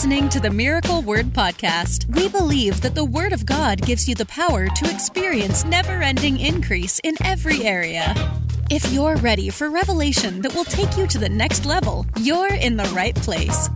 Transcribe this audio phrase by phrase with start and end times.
[0.00, 2.06] listening to the Miracle Word Podcast.
[2.16, 6.40] We believe that the Word of God gives you the power to experience never ending
[6.40, 8.14] increase in every area.
[8.70, 12.78] If you're ready for revelation that will take you to the next level, you're in
[12.78, 13.68] the right place.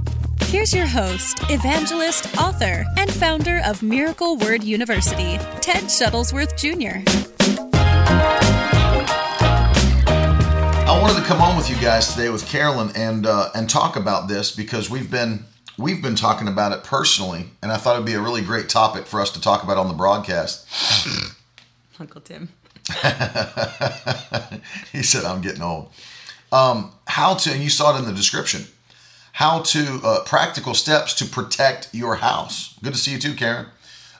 [0.44, 7.04] Here's your host, evangelist, author, and founder of Miracle Word University, Ted Shuttlesworth Jr.
[10.88, 13.96] I wanted to come on with you guys today with Carolyn and uh, and talk
[13.96, 15.44] about this because we've been
[15.78, 19.06] we've been talking about it personally, and I thought it'd be a really great topic
[19.06, 20.66] for us to talk about on the broadcast.
[22.00, 22.48] Uncle Tim.
[24.92, 25.90] he said, "I'm getting old."
[26.52, 28.66] Um, how to, and you saw it in the description.
[29.32, 32.78] How to uh, practical steps to protect your house.
[32.82, 33.66] Good to see you too, Karen.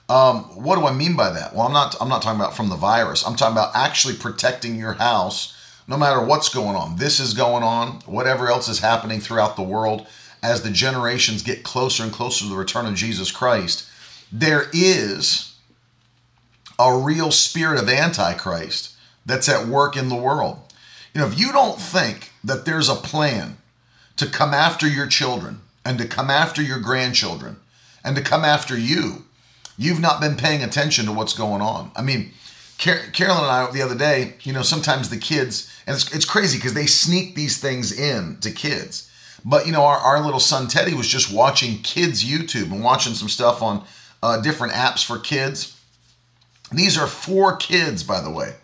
[0.09, 1.54] Um, what do I mean by that?
[1.54, 1.95] Well, I'm not.
[2.00, 3.26] I'm not talking about from the virus.
[3.26, 6.96] I'm talking about actually protecting your house, no matter what's going on.
[6.96, 8.00] This is going on.
[8.06, 10.07] Whatever else is happening throughout the world,
[10.45, 13.88] as the generations get closer and closer to the return of Jesus Christ,
[14.30, 15.56] there is
[16.78, 20.59] a real spirit of antichrist that's at work in the world.
[21.14, 23.56] You know, if you don't think that there's a plan
[24.16, 27.56] to come after your children and to come after your grandchildren
[28.04, 29.24] and to come after you,
[29.79, 31.90] you've not been paying attention to what's going on.
[31.96, 32.32] I mean,
[32.79, 36.26] Car- Carolyn and I the other day, you know, sometimes the kids, and it's, it's
[36.26, 39.10] crazy because they sneak these things in to kids.
[39.45, 43.12] But, you know, our, our little son Teddy was just watching kids' YouTube and watching
[43.14, 43.84] some stuff on
[44.23, 45.78] uh, different apps for kids.
[46.73, 48.54] These are four kids, by the way.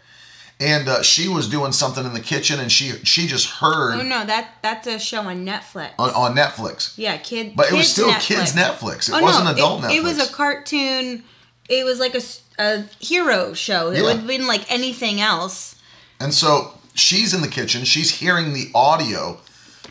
[0.58, 4.02] And uh, she was doing something in the kitchen and she she just heard Oh
[4.02, 5.92] no, that that's a show on Netflix.
[5.98, 6.92] on, on Netflix.
[6.98, 7.54] yeah, kid.
[7.56, 9.08] But it was still kids Netflix.
[9.08, 9.94] It Oh, wasn't no, adult it, Netflix.
[9.96, 11.24] It was a cartoon.
[11.70, 12.20] It was like a,
[12.58, 13.90] a hero show.
[13.90, 14.02] It Yeah.
[14.02, 15.76] would have been like anything else.
[16.20, 17.84] And so she's in the kitchen.
[17.86, 19.38] She's hearing the audio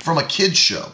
[0.10, 0.92] from a kids show,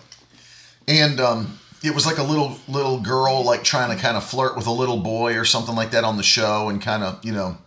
[0.90, 4.58] and um, it was like a little little girl like trying to kind of flirt
[4.58, 7.32] with a little boy or something like that on the show, and kind of you
[7.32, 7.58] know,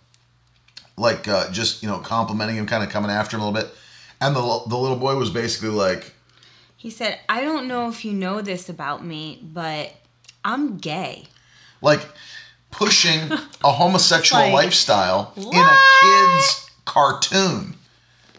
[0.98, 3.75] like uh, just you know complimenting him, kind of coming after him a little bit.
[4.20, 6.12] And the the little boy was basically like,
[6.76, 9.94] He said, "I don't know if you know this about me, but
[10.44, 11.25] I'm gay."
[11.80, 12.04] like
[12.72, 13.36] pushing a
[13.72, 17.75] homosexual Like, lifestyle in a kid's cartoon.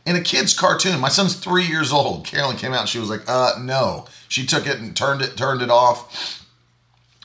[0.10, 1.00] In a kid's cartoon.
[1.00, 2.26] My son's three years old.
[2.26, 4.08] Carolyn came out and she was like, uh, no.
[4.28, 6.46] She took it and turned it, turned it off.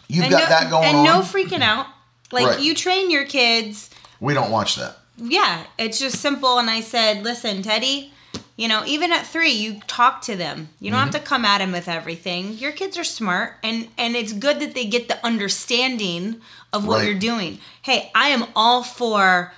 [0.06, 1.06] You've And got no, that going and on.
[1.06, 1.87] And no freaking out.
[2.31, 2.61] Like Right.
[2.61, 3.89] you train your kids.
[4.21, 4.99] we don't watch that.
[5.17, 6.59] Yeah, it's just simple.
[6.59, 8.12] And I said, listen, Teddy,
[8.56, 10.69] you know, even at three, you talk to them.
[10.78, 11.22] You don't have Mm-hmm.
[11.22, 12.53] to come at them with everything.
[12.59, 16.41] Your kids are smart, and and it's good that they get the understanding
[16.72, 17.06] of what Right.
[17.09, 17.61] you're doing.
[17.83, 19.53] Hey, I am all for.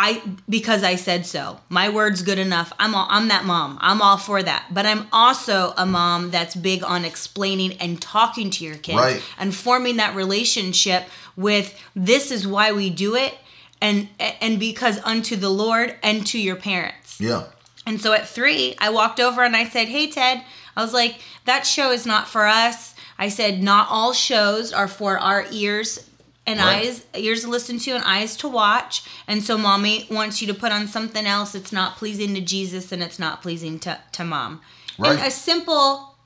[0.00, 1.58] I because I said so.
[1.68, 2.72] My word's good enough.
[2.78, 3.78] I'm all, I'm that mom.
[3.80, 4.66] I'm all for that.
[4.72, 9.22] But I'm also a mom that's big on explaining and talking to your kids Right.
[9.38, 11.02] and forming that relationship
[11.36, 13.36] with this is why we do it
[13.80, 14.08] and
[14.40, 17.20] and because unto the Lord and to your parents.
[17.20, 17.46] Yeah.
[17.84, 20.44] And so at three, I walked over and I said, Hey, Ted,
[20.76, 22.94] I was like, that show is not for us.
[23.18, 26.07] I said, Not all shows are for our ears
[26.48, 26.86] and Right.
[26.86, 29.02] eyes, ears to listen to and eyes to watch.
[29.26, 31.54] And so mommy wants you to put on something else.
[31.54, 34.60] It's not pleasing to Jesus and it's not pleasing to, to mom.
[34.98, 35.28] And Right.
[35.28, 36.16] a simple,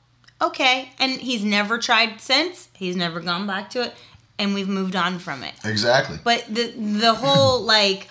[0.40, 0.92] okay.
[0.98, 3.94] And he's never tried since, he's never gone back to it.
[4.38, 5.52] And we've moved on from it.
[5.64, 6.18] Exactly.
[6.24, 8.08] But the the whole like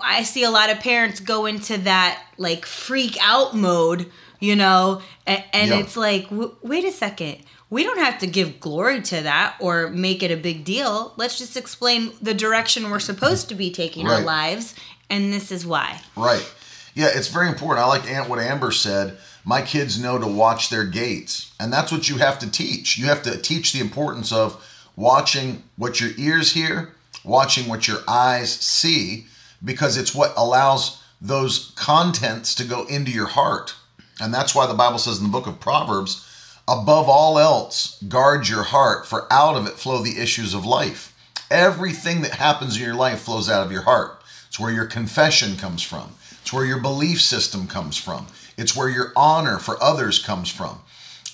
[0.00, 5.02] i see a lot of parents go into that like freak out mode, you know,
[5.26, 5.78] and, and Yeah.
[5.78, 7.38] it's like, w- wait a second.
[7.68, 11.12] We don't have to give glory to that or make it a big deal.
[11.16, 14.74] Let's just explain the direction we're supposed to be taking our lives,
[15.10, 16.00] and this is why.
[16.16, 16.48] Right.
[16.94, 17.84] Yeah, it's very important.
[17.84, 19.18] I like Aunt what Amber said.
[19.44, 21.52] My kids know to watch their gates.
[21.60, 22.98] And that's what you have to teach.
[22.98, 24.64] You have to teach the importance of
[24.96, 26.94] watching what your ears hear,
[27.24, 29.26] watching what your eyes see,
[29.64, 33.74] because it's what allows those contents to go into your heart.
[34.20, 36.26] And that's why the Bible says in the book of Proverbs,
[36.68, 41.12] above all else, guard your heart, for out of it flow the issues of life.
[41.50, 44.20] Everything that happens in your life flows out of your heart.
[44.48, 46.10] It's where your confession comes from.
[46.42, 48.26] It's where your belief system comes from.
[48.56, 50.80] It's where your honor for others comes from.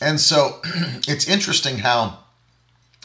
[0.00, 0.61] And so
[1.08, 2.19] it's interesting how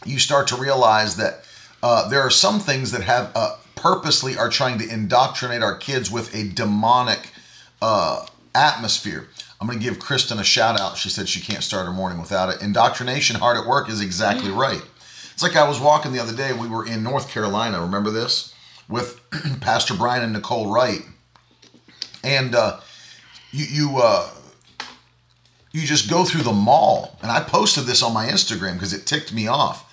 [0.05, 1.43] you start to realize that
[1.81, 6.09] uh, there are some things that have uh, purposely are trying to indoctrinate our kids
[6.11, 7.29] with a demonic
[7.81, 9.27] uh, atmosphere.
[9.59, 10.97] I'm going to give Kristen a shout out.
[10.97, 12.61] She said she can't start her morning without it.
[12.61, 14.81] Indoctrination, hard at work, is exactly right.
[15.33, 16.53] It's like I was walking the other day.
[16.53, 17.81] We were in North Carolina.
[17.81, 18.53] Remember this
[18.89, 19.19] with
[19.61, 21.01] Pastor Brian and Nicole Wright,
[22.23, 22.79] and uh,
[23.51, 24.29] you you uh,
[25.71, 29.05] you just go through the mall, and I posted this on my Instagram because it
[29.05, 29.83] ticked me off.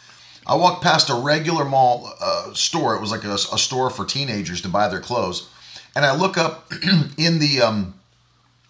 [0.46, 2.94] I walked past a regular mall uh, store.
[2.94, 5.50] It was like a, a, store for teenagers to buy their clothes,
[5.96, 6.70] and I look up
[7.18, 7.94] in the um,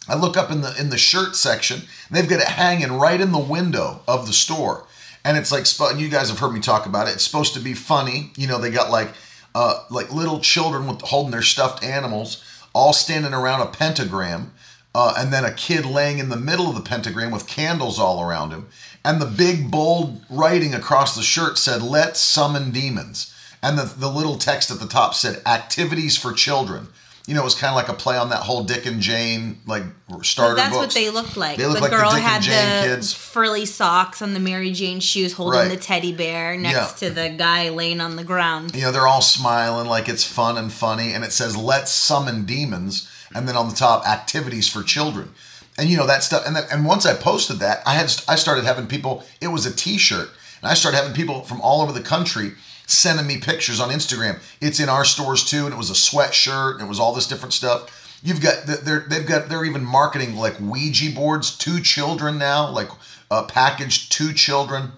[0.09, 1.83] I look up in the in the shirt section.
[2.11, 4.87] they've got it hanging right in the window of the store,
[5.25, 7.15] and it's like and you guys have heard me talk about it.
[7.15, 8.33] It's supposed to be funny.
[8.37, 9.13] You know, they got like
[9.55, 14.53] uh, like little children with holding their stuffed animals, all standing around a pentagram.
[14.97, 18.23] Uh, and then a kid laying in the middle of the pentagram with candles all
[18.23, 18.69] around him
[19.05, 24.09] and the big bold writing across the shirt said let's summon demons and the, the
[24.09, 26.89] little text at the top said activities for children
[27.27, 29.59] you know it was kind of like a play on that whole dick and jane
[29.67, 29.83] like
[30.23, 30.95] starter that's books.
[30.95, 32.95] what they looked like they looked the like girl the dick had and jane the
[32.97, 35.69] kids furry socks on the mary jane shoes holding Right.
[35.71, 37.09] the teddy bear next Yeah.
[37.09, 40.59] to the guy laying on the ground you know they're all smiling like it's fun
[40.59, 44.83] and funny and it says let's summon demons and then on the top activities for
[44.83, 45.33] children
[45.79, 48.35] and you know that stuff and then, and once i posted that i had i
[48.37, 50.29] started having people it was a t-shirt
[50.61, 52.53] and i started having people from all over the country
[52.87, 56.81] sending me pictures on instagram it's in our stores too and it was a sweatshirt
[56.81, 60.59] it was all this different stuff you've got they're they've got they're even marketing like
[60.61, 62.89] ouija boards to children now like
[63.31, 64.93] uh, packaged to children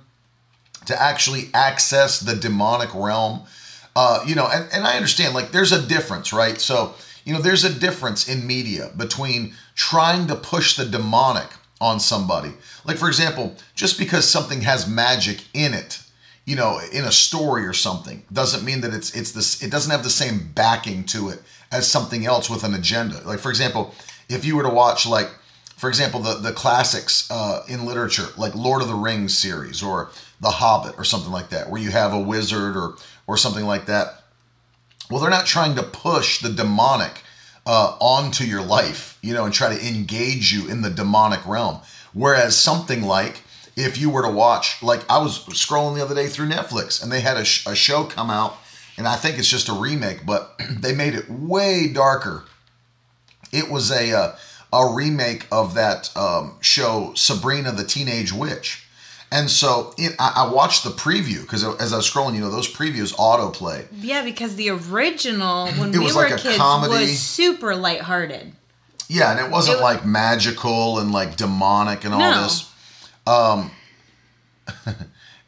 [0.87, 3.43] to actually access the demonic realm.
[3.95, 6.61] Uh, you know, and, and I understand like there's a difference, right?
[6.61, 6.95] So,
[7.25, 11.49] you know, there's a difference in media between trying to push the demonic
[11.81, 12.53] on somebody.
[12.85, 16.01] Like, for example, just because something has magic in it,
[16.47, 19.91] you know, in a story or something, doesn't mean that it's it's this it doesn't
[19.91, 23.21] have the same backing to it as something else with an agenda.
[23.27, 23.95] Like, for example,
[24.29, 25.29] if you were to watch like
[25.77, 30.11] for example, the the classics uh, in literature, like Lord of the Rings series or
[30.41, 32.95] The Hobbit or something like that, where you have a wizard or
[33.27, 34.23] or something like that.
[35.11, 37.23] Well, they're not trying to push the demonic
[37.67, 41.81] uh, onto your life, you know, and try to engage you in the demonic realm.
[42.15, 43.43] Whereas something like
[43.77, 47.13] if you were to watch, like I was scrolling the other day through Netflix and
[47.13, 48.57] they had a, sh- a show come out,
[48.97, 52.45] and I think it's just a remake, but they made it way darker.
[53.53, 54.37] It was a uh,
[54.73, 58.83] a remake of that um, show Sabrina the Teenage Witch.
[59.33, 62.51] And so it, I, I watched the preview because as I was scrolling, you know,
[62.51, 63.87] those previews autoplay.
[63.93, 66.93] yeah because the original when It we was were like a kids comedy.
[66.93, 68.53] was super lighthearted
[69.09, 72.43] Yeah, and it wasn't It- like magical and like demonic and all No.
[72.45, 72.71] this.
[73.27, 73.71] Um,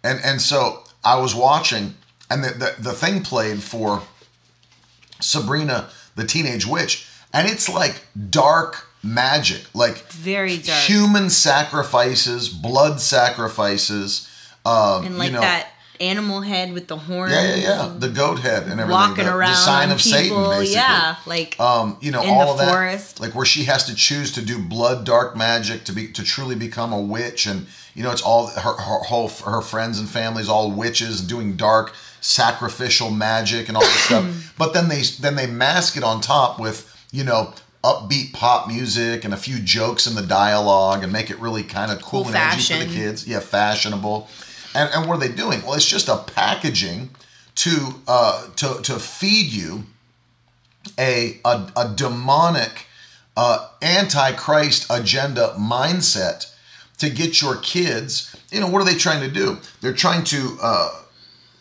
[0.02, 1.94] and and so I was watching,
[2.30, 4.02] and the, the the thing played for
[5.20, 13.00] Sabrina the Teenage Witch, and it's like dark magic, like very dark human sacrifices, blood
[13.00, 14.28] sacrifices.
[14.66, 15.70] Um, and like you know, that
[16.00, 17.95] animal head with the horns Yeah, yeah, yeah.
[17.99, 18.91] The goat head and everything.
[18.91, 20.75] walking the, around the sign of people Satan, basically.
[20.75, 24.43] yeah like Um, you know, all of that, like where she has to choose to
[24.43, 28.23] do blood dark magic to be to truly become a witch, and you know, it's
[28.23, 33.77] all her her whole her friends and families all witches doing dark sacrificial magic and
[33.77, 34.55] all this stuff.
[34.59, 37.55] But then they then they mask it on top with you know
[37.85, 41.93] upbeat pop music and a few jokes in the dialogue and make it really kind
[41.93, 43.27] of cool, Cool and edgy for the kids.
[43.27, 44.29] Yeah, fashionable.
[44.78, 45.62] And and what are they doing?
[45.62, 47.10] Well, it's just a packaging
[47.56, 49.84] to uh to to feed you
[50.98, 52.86] a a, a demonic
[53.36, 56.52] uh, antichrist agenda mindset
[56.99, 60.58] to get your kids you know what are they trying to do they're trying to
[60.61, 61.02] uh,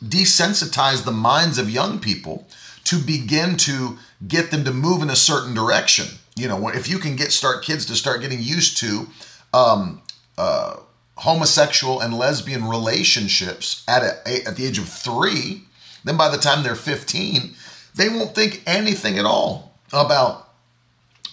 [0.03, 2.47] desensitize the minds of young people
[2.83, 3.97] to begin to
[4.27, 7.63] get them to move in a certain direction you know if you can get start
[7.63, 9.07] kids to start getting used to
[9.53, 10.01] um,
[10.37, 10.77] uh,
[11.17, 15.63] homosexual and lesbian relationships at a, at the age of three
[16.03, 17.53] then by the time they're 15
[17.95, 20.43] they won't think anything at all about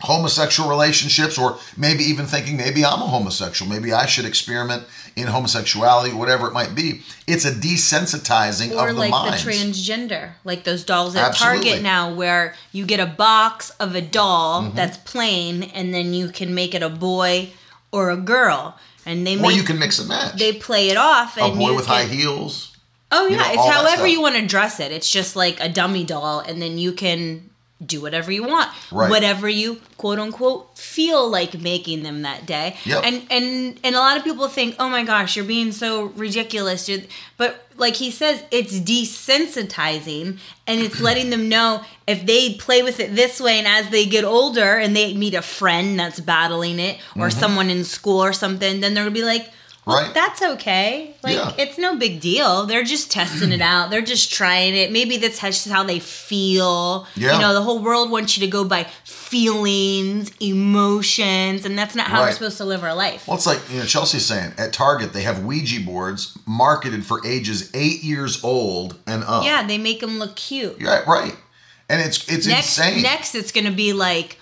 [0.00, 4.82] homosexual relationships or maybe even thinking maybe I'm a homosexual maybe I should experiment
[5.16, 9.50] in homosexuality whatever it might be it's a desensitizing or of the like minds the
[9.52, 11.64] transgender like those dolls at Absolutely.
[11.70, 14.76] target now where you get a box of a doll Mm-hmm.
[14.76, 17.50] that's plain and then you can make it a boy
[17.92, 20.36] or a girl and they or make you can mix and match.
[20.38, 22.76] they play it off a and boy with can, high heels
[23.12, 24.92] oh you yeah know, it's however you want to dress it.
[24.92, 27.50] It's just like a dummy doll and then you can
[27.84, 29.10] do whatever you want Right.
[29.10, 33.02] whatever you quote unquote feel like making them that day Yep.
[33.04, 36.88] and and and a lot of people think oh my gosh you're being so ridiculous
[36.88, 42.82] You're- but like he says it's desensitizing and it's letting them know if they play
[42.82, 46.20] with it this way and as they get older and they meet a friend that's
[46.20, 47.40] battling it or Mm-hmm.
[47.40, 49.50] someone in school or something then they're gonna be like
[49.86, 50.12] right?
[50.14, 51.14] That's okay.
[51.22, 51.52] Like Yeah.
[51.58, 52.66] it's no big deal.
[52.66, 53.90] They're just testing it out.
[53.90, 54.90] They're just trying it.
[54.92, 57.06] Maybe that's just how they feel.
[57.16, 57.34] Yeah.
[57.34, 62.06] You know, the whole world wants you to go by feelings, emotions, and that's not
[62.06, 63.26] how we're supposed to live our life.
[63.26, 67.24] Well, it's like you know Chelsea's saying at Target they have Ouija boards marketed for
[67.26, 69.44] ages eight years old and up.
[69.44, 70.80] yeah, they make them look cute.
[70.80, 71.34] Yeah, right.
[71.88, 73.02] And it's it's next, insane.
[73.02, 74.38] next it's gonna be like,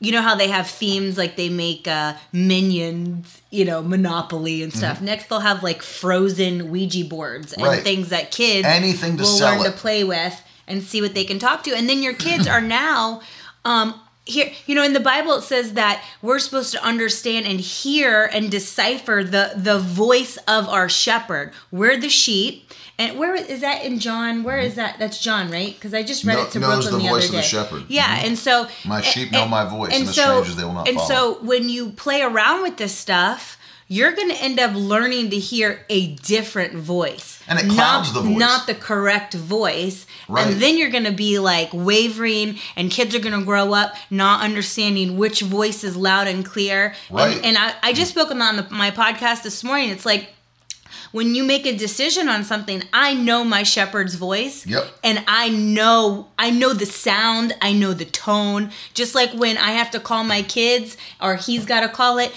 [0.00, 4.72] you know how they have themes like they make uh, minions, you know, Monopoly and
[4.72, 5.00] stuff.
[5.00, 7.70] Next they'll have like frozen Ouija boards and Mm-hmm.
[7.72, 7.82] Right.
[7.82, 9.64] things that kids Anything to will learn it.
[9.64, 11.74] to play with and see what they can talk to.
[11.74, 13.22] And then your kids are now.
[13.64, 17.58] Um, here, you know, in the Bible it says that we're supposed to understand and
[17.60, 21.52] hear and decipher the the voice of our shepherd.
[21.70, 24.42] We're the sheep, and where is that in John?
[24.44, 24.98] Where is that?
[24.98, 25.74] That's John, right?
[25.74, 27.48] Because I just read Kno- it to knows Brooklyn the the, voice other of the
[27.48, 27.84] shepherd.
[27.88, 28.26] Yeah, mm-hmm.
[28.26, 30.88] and so My and- sheep know my voice, and the so, strangers they will not
[30.88, 31.08] And follow.
[31.08, 33.57] so when you play around with this stuff,
[33.88, 38.12] you're going to end up learning to hear a different voice, And it not, clouds
[38.12, 38.38] the voice.
[38.38, 40.06] not the correct voice.
[40.28, 40.46] Right.
[40.46, 43.94] And then you're going to be like wavering, and kids are going to grow up
[44.10, 46.94] not understanding which voice is loud and clear.
[47.10, 47.36] Right.
[47.36, 49.88] And, and I, I just spoke on the, my podcast this morning.
[49.88, 50.28] It's like
[51.12, 54.66] when you make a decision on something, I know my shepherd's voice.
[54.66, 54.84] Yep.
[55.02, 58.70] And I know I know the sound, I know the tone.
[58.92, 62.34] Just like when I have to call my kids or he's got to call it,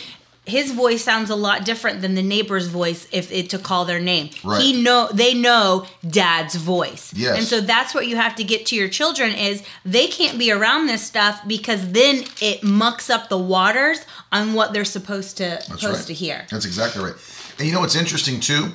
[0.51, 3.99] his voice sounds a lot different than the neighbor's voice if it to call their
[3.99, 4.29] name.
[4.43, 4.61] Right.
[4.61, 7.11] He know they know dad's voice.
[7.15, 7.37] Yes.
[7.37, 10.51] And so that's what you have to get to your children is they can't be
[10.51, 13.99] around this stuff because then it mucks up the waters
[14.31, 16.07] on what they're supposed to That's supposed right.
[16.07, 16.45] to hear.
[16.51, 17.15] That's exactly right.
[17.57, 18.69] And you know what's interesting too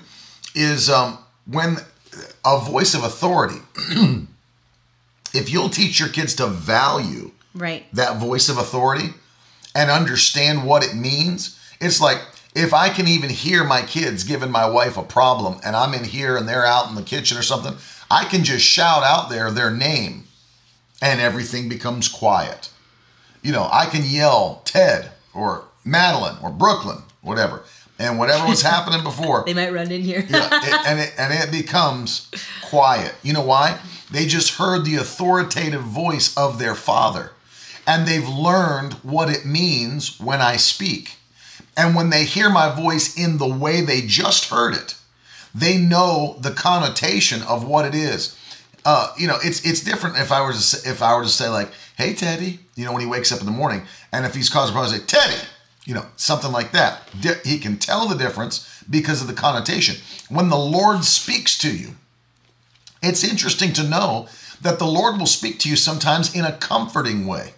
[0.55, 1.19] is um,
[1.51, 1.77] when
[2.45, 3.61] a voice of authority.
[5.35, 7.87] if you'll teach your kids to value Right.
[7.95, 9.15] that voice of authority
[9.75, 11.56] and understand what it means.
[11.81, 12.19] It's like
[12.55, 16.05] if I can even hear my kids giving my wife a problem and I'm in
[16.05, 17.75] here and they're out in the kitchen or something,
[18.11, 20.25] I can just shout out there their name
[21.03, 22.71] and everything becomes quiet.
[23.43, 27.63] You know, I can yell Ted or Madeline or Brooklyn, whatever.
[27.99, 30.27] And whatever was happening before, They might run in here.
[30.29, 32.31] yeah, it, and it and it becomes
[32.63, 33.15] quiet.
[33.23, 33.79] You know why?
[34.11, 37.33] They just heard the authoritative voice of their father,
[37.87, 41.16] and they've learned what it means when I speak.
[41.77, 44.95] And when they hear my voice in the way they just heard it,
[45.55, 48.39] they know the connotation of what it is.
[48.85, 51.29] Uh, you know, it's it's different if I were to say, if I were to
[51.29, 54.35] say like, "Hey, Teddy," you know, when he wakes up in the morning, and if
[54.35, 55.43] he's causing problems, say, "Teddy,"
[55.85, 57.09] you know, something like that.
[57.45, 59.97] He can tell the difference because of the connotation.
[60.29, 61.97] When the Lord speaks to you,
[63.03, 64.29] it's interesting to know
[64.61, 67.55] that the Lord will speak to you sometimes in a comforting way.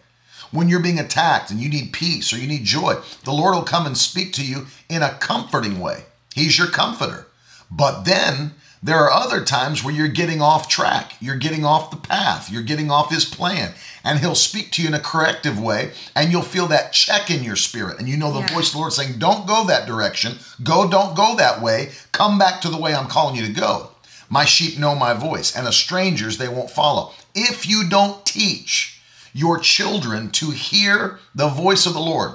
[0.51, 3.63] When you're being attacked and you need peace or you need joy, the Lord will
[3.63, 6.05] come and speak to you in a comforting way.
[6.35, 7.27] He's your comforter.
[7.71, 8.53] But then
[8.83, 12.63] there are other times where you're getting off track, you're getting off the path, you're
[12.63, 13.73] getting off His plan,
[14.05, 17.43] and He'll speak to you in a corrective way, and you'll feel that check in
[17.43, 17.99] your spirit.
[17.99, 18.55] And you know the Yeah.
[18.55, 22.39] voice of the Lord saying, Don't go that direction, go, don't go that way, come
[22.39, 23.91] back to the way I'm calling you to go.
[24.31, 27.13] My sheep know my voice, and a stranger's they won't follow.
[27.35, 28.98] If you don't teach
[29.39, 32.33] your children to hear the voice of the Lord,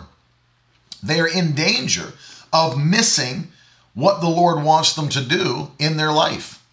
[1.04, 2.14] they are in danger
[2.54, 3.50] of missing
[3.94, 6.64] what the Lord wants them to do in their life.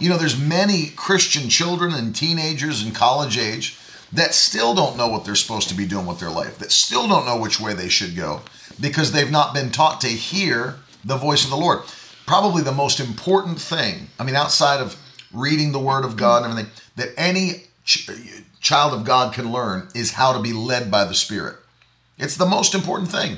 [0.00, 3.78] You know, there's many Christian children and teenagers and college age
[4.12, 7.06] that still don't know what they're supposed to be doing with their life, that still
[7.06, 8.42] don't know which way they should go
[8.80, 11.80] because they've not been taught to hear the voice of the Lord.
[12.26, 14.96] Probably the most important thing, I mean, outside of
[15.32, 17.66] reading the Word of God and everything, that any
[18.66, 21.54] child of God can learn is how to be led by the Spirit.
[22.18, 23.36] It's the most important thing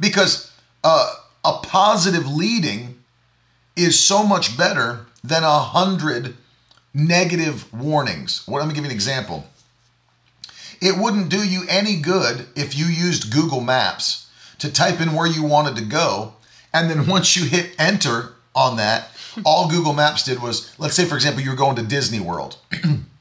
[0.00, 0.50] because
[0.82, 1.12] uh,
[1.44, 2.98] a positive leading
[3.76, 6.36] is so much better than a hundred
[6.94, 8.48] negative warnings.
[8.48, 9.46] Well, let me give you an example.
[10.80, 15.26] It wouldn't do you any good if you used Google Maps to type in where
[15.26, 16.34] you wanted to go,
[16.72, 19.10] and then once you hit enter on that,
[19.44, 22.56] all Google Maps did was, let's say, for example, you were going to Disney World,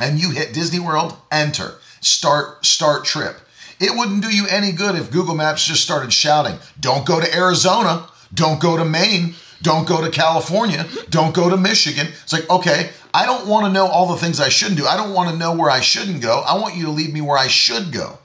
[0.00, 3.36] and you hit Disney World, enter, start, start trip.
[3.80, 7.36] It wouldn't do you any good if Google Maps just started shouting, don't go to
[7.36, 12.08] Arizona, don't go to Maine, don't go to California, don't go to Michigan.
[12.22, 14.86] It's like, okay, I don't want to know all the things I shouldn't do.
[14.86, 16.42] I don't want to know where I shouldn't go.
[16.46, 18.18] I want you to lead me where I should go.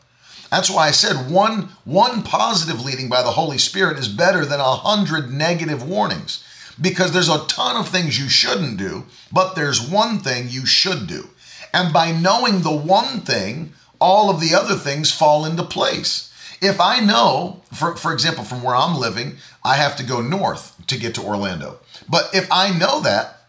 [0.52, 4.60] That's why I said one one positive leading by the Holy Spirit is better than
[4.60, 6.44] a hundred negative warnings.
[6.80, 11.08] Because there's a ton of things you shouldn't do, but there's one thing you should
[11.08, 11.30] do.
[11.74, 16.32] And by knowing the one thing, all of the other things fall into place.
[16.62, 20.76] If I know, for, for example, from where I'm living, I have to go north
[20.88, 21.80] to get to Orlando.
[22.08, 23.42] But if I know that,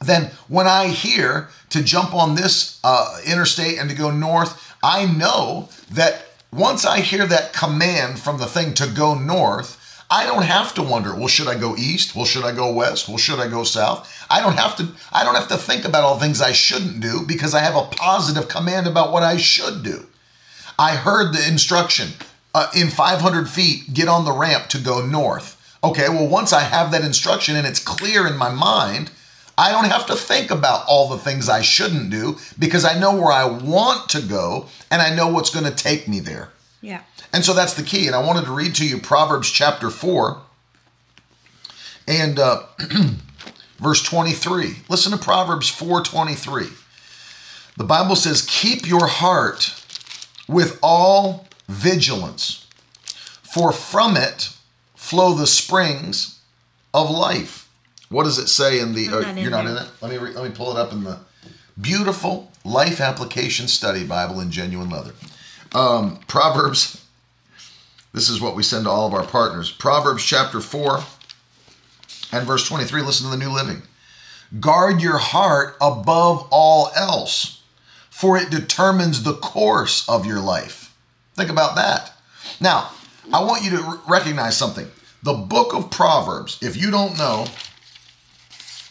[0.00, 5.06] then when I hear to jump on this uh, interstate and to go north, I
[5.06, 9.77] know that once I hear that command from the thing to go north,
[10.10, 12.16] I don't have to wonder, well, should I go east?
[12.16, 13.08] Well, should I go west?
[13.08, 14.26] Well, should I go south?
[14.30, 17.24] I don't have to I don't have to think about all things I shouldn't do
[17.26, 20.06] because I have a positive command about what I should do.
[20.78, 22.08] I heard the instruction
[22.54, 25.56] uh, in 500 feet, get on the ramp to go north.
[25.84, 29.10] Okay, well, once I have that instruction and it's clear in my mind,
[29.58, 33.14] I don't have to think about all the things I shouldn't do because I know
[33.14, 36.50] where I want to go and I know what's going to take me there.
[36.80, 37.02] Yeah.
[37.32, 38.06] And so that's the key.
[38.06, 40.42] And I wanted to read to you Proverbs chapter 4
[42.08, 42.62] and uh,
[43.78, 44.76] verse 23.
[44.88, 46.72] Listen to Proverbs 4:23.
[47.76, 49.74] The Bible says, "Keep your heart
[50.48, 52.66] with all vigilance,
[53.42, 54.50] for from it
[54.96, 56.40] flow the springs
[56.92, 57.68] of life."
[58.08, 59.08] What does it say in the?
[59.08, 59.76] Uh, not in you're not there.
[59.76, 59.88] in it.
[60.00, 61.18] Let me re, let me pull it up in the
[61.80, 65.12] beautiful Life Application Study Bible in genuine leather.
[65.74, 67.04] Um, Proverbs.
[68.14, 69.70] This is what we send to all of our partners.
[69.70, 71.00] Proverbs chapter four
[72.32, 73.02] and verse twenty-three.
[73.02, 73.82] Listen to the New Living.
[74.60, 77.62] Guard your heart above all else,
[78.08, 80.96] for it determines the course of your life.
[81.34, 82.12] Think about that.
[82.60, 82.90] Now,
[83.32, 84.88] I want you to recognize something.
[85.22, 87.46] The book of Proverbs, if you don't know,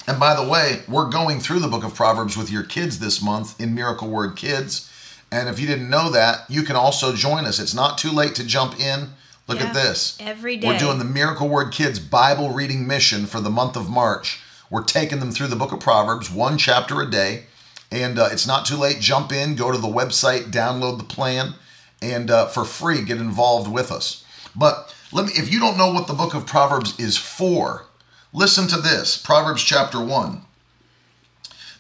[0.08, 3.22] and by the way, we're going through the book of Proverbs with your kids this
[3.22, 4.87] month in Miracle Word Kids.
[5.32, 7.60] And if you didn't know that, you can also join us.
[7.60, 9.10] It's not too late to jump in.
[9.48, 10.18] Look Yeah, at this.
[10.20, 10.68] every day.
[10.68, 14.40] We're doing the Miracle Word Kids Bible reading mission for the month of March.
[14.70, 17.44] We're taking them through the book of Proverbs, one chapter a day.
[17.90, 19.00] And uh, it's not too late.
[19.00, 21.54] Jump in, go to the website, download the plan,
[22.02, 24.26] and uh, for free, get involved with us.
[24.54, 27.86] But let me, if you don't know what the book of Proverbs is for,
[28.34, 30.42] listen to this Proverbs chapter 1.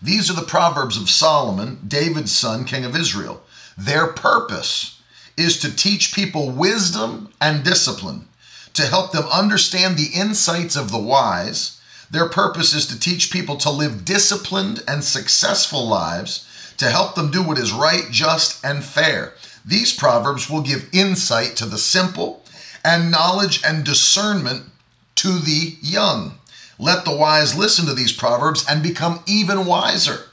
[0.01, 3.43] These are the Proverbs of Solomon, David's son, king of Israel.
[3.77, 5.01] Their purpose
[5.35, 8.27] is to teach people wisdom and discipline,
[8.73, 11.79] to help them understand the insights of the wise.
[12.09, 16.45] Their purpose is to teach people to live disciplined and successful lives,
[16.77, 19.33] to help them do what is right, just, and fair.
[19.65, 22.43] These Proverbs will give insight to the simple
[22.83, 24.65] and knowledge and discernment
[25.15, 26.37] to the young.
[26.79, 30.25] Let the wise listen to these proverbs and become even wiser.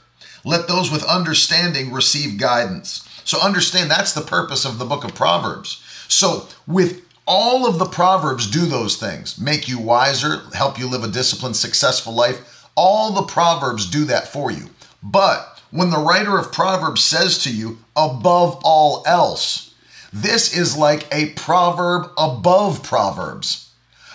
[0.43, 3.07] Let those with understanding receive guidance.
[3.25, 5.81] So understand that's the purpose of the book of Proverbs.
[6.07, 9.39] So with all of the proverbs do those things.
[9.39, 12.67] Make you wiser, help you live a disciplined, successful life.
[12.75, 14.69] All the proverbs do that for you.
[15.01, 19.73] But when the writer of Proverbs says to you, above all else,
[20.13, 23.71] this is like a proverb above Proverbs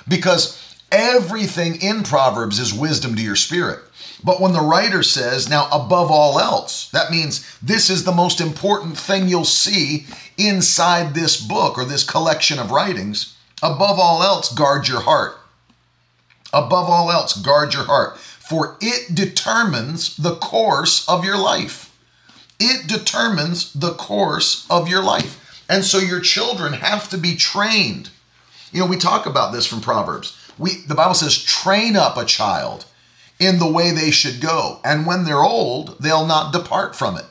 [0.08, 3.80] because everything in Proverbs is wisdom to your spirit.
[4.22, 8.40] But when the writer says, now above all else, that means this is the most
[8.40, 13.36] important thing you'll see inside this book or this collection of writings.
[13.62, 15.38] Above all else, guard your heart.
[16.52, 21.96] Above all else, guard your heart, for it determines the course of your life.
[22.58, 25.64] It determines the course of your life.
[25.68, 28.10] And so your children have to be trained.
[28.72, 30.36] You know, we talk about this from Proverbs.
[30.60, 32.84] We the Bible says train up a child
[33.38, 37.24] in the way they should go, and when they're old, they'll not depart from it.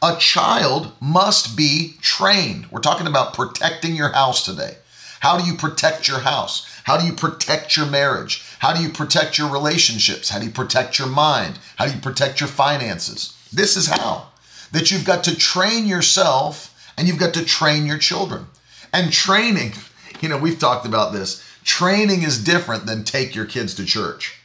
[0.00, 2.70] A child must be trained.
[2.70, 4.76] We're talking about protecting your house today.
[5.20, 6.64] How do you protect your house?
[6.84, 8.44] How do you protect your marriage?
[8.60, 10.30] How do you protect your relationships?
[10.30, 11.58] How do you protect your mind?
[11.76, 13.36] How do you protect your finances?
[13.52, 14.28] This is how.
[14.70, 18.46] That you've got to train yourself and you've got to train your children.
[18.92, 19.72] And training,
[20.20, 21.42] you know, we've talked about this.
[21.66, 24.40] Training is different than take your kids to church.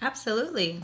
[0.00, 0.80] Absolutely.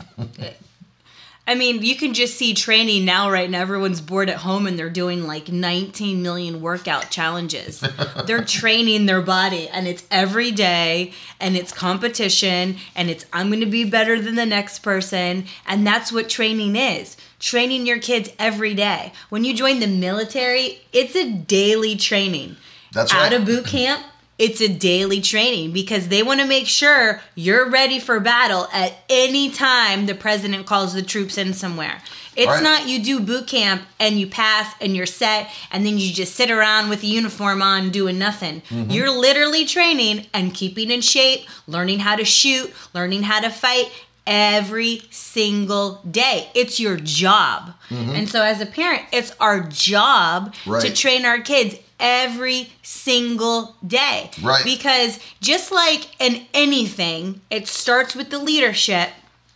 [1.49, 3.61] I mean, you can just see training now, right now.
[3.61, 7.81] Everyone's bored at home and they're doing like 19 million workout challenges.
[8.25, 13.61] they're training their body and it's every day and it's competition and it's I'm going
[13.61, 15.45] to be better than the next person.
[15.65, 19.13] And that's what training is training your kids every day.
[19.29, 22.57] When you join the military, it's a daily training.
[22.91, 23.33] That's Out right.
[23.33, 24.03] of boot camp,
[24.37, 28.93] it's a daily training because they want to make sure you're ready for battle at
[29.09, 32.01] any time the president calls the troops in somewhere.
[32.35, 32.61] It's Right.
[32.61, 36.35] not you do boot camp and you pass and you're set and then you just
[36.35, 38.61] sit around with a uniform on doing nothing.
[38.69, 38.91] Mm-hmm.
[38.91, 43.91] You're literally training and keeping in shape, learning how to shoot, learning how to fight
[44.27, 46.49] every single day.
[46.53, 47.73] It's your job.
[47.89, 50.71] And so as a parent, it's our job Mm-hmm.
[50.71, 50.81] Right.
[50.83, 54.29] to train our kids every single day.
[54.41, 54.63] Right.
[54.63, 59.09] Because just like in anything, it starts with the leadership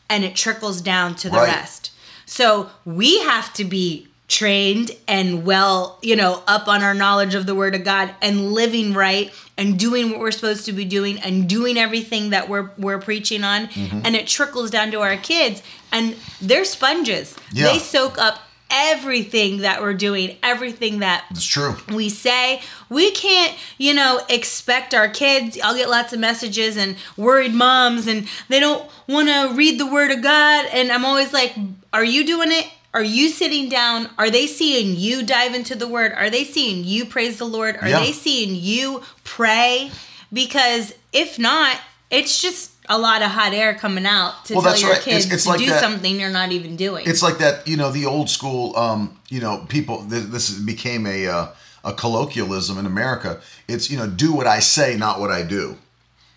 [0.09, 1.47] and it trickles down to the Right.
[1.55, 1.91] rest.
[2.25, 7.45] So we have to be trained and well, you know, up on our knowledge of
[7.45, 11.19] the word of God and living right and doing what we're supposed to be doing
[11.19, 14.01] and doing everything that we're we're preaching on Mm-hmm.
[14.05, 17.35] and it trickles down to our kids and they're sponges.
[17.51, 17.73] Yeah.
[17.73, 18.39] They soak up
[18.71, 21.75] everything that we're doing, everything that It's true.
[21.89, 22.61] we say.
[22.89, 28.07] We can't you know expect our kids i'll get lots of messages and worried moms
[28.07, 30.65] and they don't want to read the word of god.
[30.73, 31.53] And i'm always like
[31.93, 32.67] are you doing it?
[32.93, 34.09] Are you sitting down?
[34.17, 36.11] Are they seeing you dive into the word?
[36.13, 37.77] Are they seeing you praise the lord?
[37.81, 37.99] Are Yeah.
[37.99, 39.91] they seeing you pray?
[40.33, 41.77] Because if not
[42.09, 45.07] it's just a lot of hot air coming out to Well, tell your right.
[45.07, 47.67] It's- kids it's to like do that- something you're not even doing It's like that,
[47.67, 50.01] you know, the old school, um, you know, people.
[50.01, 51.47] This, this became a uh,
[51.83, 53.39] a colloquialism in America.
[53.67, 55.77] It's you know, do what I say, not what I do.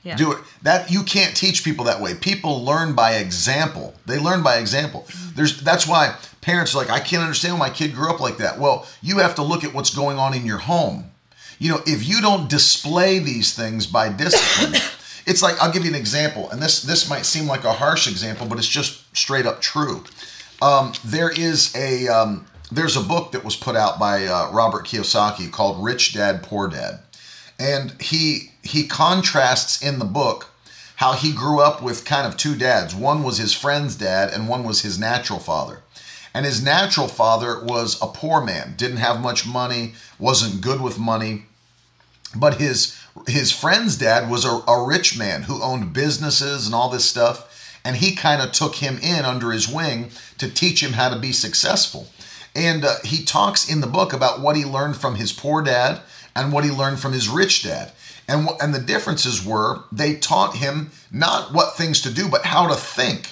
[0.02, 0.16] yeah.
[0.16, 0.38] Do it.
[0.62, 2.14] That you can't teach people that way.
[2.14, 3.94] People learn by example.
[4.07, 5.07] They learn by example.
[5.35, 8.37] There's that's why parents are like, I can't understand why my kid grew up like
[8.38, 8.59] that.
[8.59, 11.11] Well, you have to look at what's going on in your home.
[11.59, 14.74] You know, if you don't display these things by discipline,
[15.26, 18.08] it's like I'll give you an example, and this this might seem like a harsh
[18.08, 20.04] example, but it's just straight up true.
[20.62, 24.87] Um, there is a um, there's a book that was put out by uh, Robert
[24.87, 27.00] Kiyosaki called Rich Dad Poor Dad,
[27.58, 30.50] and he he contrasts in the book
[30.96, 32.94] how he grew up with kind of two dads.
[32.94, 35.80] One was his friend's dad, and one was his natural father.
[36.32, 40.98] And his natural father was a poor man, didn't have much money, wasn't good with
[40.98, 41.44] money,
[42.34, 46.88] but his his friend's dad was a, a rich man who owned businesses and all
[46.88, 47.50] this stuff
[47.85, 51.18] and he kind of took him in under his wing to teach him how to
[51.18, 52.09] be successful.
[52.57, 56.00] And uh, he talks in the book about what he learned from his poor dad
[56.35, 57.92] and what he learned from his rich dad.
[58.27, 62.46] And wh- and the differences were they taught him not what things to do but
[62.46, 63.29] how to think.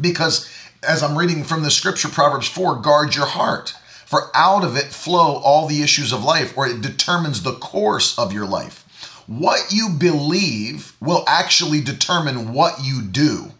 [0.00, 0.48] Because
[0.86, 3.74] as I'm reading from the scripture, Proverbs 4, guard your heart,
[4.14, 8.16] for out of it flow all the issues of life, or it determines the course
[8.16, 8.84] of your life.
[9.26, 13.54] What you believe will actually determine what you do.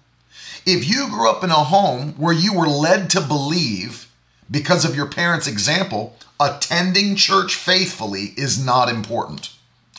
[0.65, 4.09] If you grew up in a home where you were led to believe
[4.49, 9.51] because of your parents' example, attending church faithfully is not important.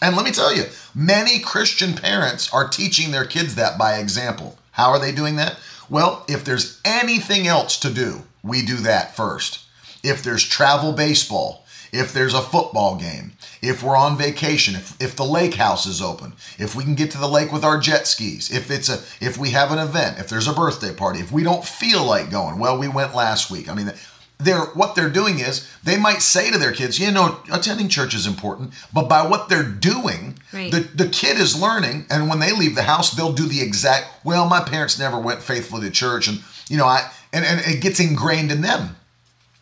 [0.02, 4.58] And let me tell you, many Christian parents are teaching their kids that by example.
[4.72, 5.60] How are they doing that?
[5.89, 9.64] Well, if there's anything else to do, we do that first.
[10.06, 15.15] If there's travel baseball, if there's a football game, if we're on vacation, if, if
[15.15, 18.06] the lake house is open, if we can get to the lake with our jet
[18.06, 21.32] skis, if it's a if we have an event, if there's a birthday party, if
[21.32, 23.70] we don't feel like going, well, we went last week.
[23.70, 23.91] I mean,
[24.38, 28.13] they're what they're doing is they might say to their kids, you know, attending church
[28.13, 30.72] is important, but by what they're doing, Right.
[30.72, 34.26] the the kid is learning, and when they leave the house, they'll do the exact.
[34.26, 37.82] Well, my parents never went faithfully to church, and you know, I and and it
[37.82, 38.98] gets ingrained in them.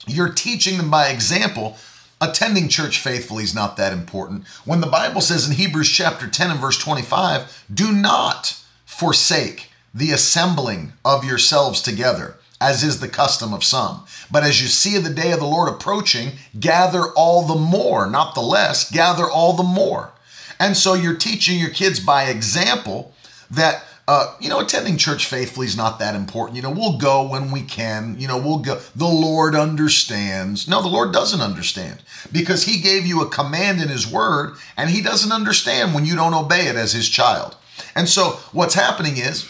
[0.07, 1.77] You're teaching them by example.
[2.19, 4.47] Attending church faithfully is not that important.
[4.65, 10.11] When the Bible says in Hebrews chapter 10 and verse 25, do not forsake the
[10.11, 14.05] assembling of yourselves together, as is the custom of some.
[14.31, 18.35] But as you see the day of the Lord approaching, gather all the more, not
[18.35, 20.13] the less, gather all the more.
[20.59, 23.13] And so you're teaching your kids by example
[23.51, 26.57] that uh, you know, attending church faithfully is not that important.
[26.57, 28.17] You know, we'll go when we can.
[28.19, 28.79] You know, we'll go.
[28.95, 30.67] The Lord understands.
[30.67, 34.89] No, the Lord doesn't understand because He gave you a command in His Word, and
[34.89, 37.55] He doesn't understand when you don't obey it as His child.
[37.95, 39.49] And so, what's happening is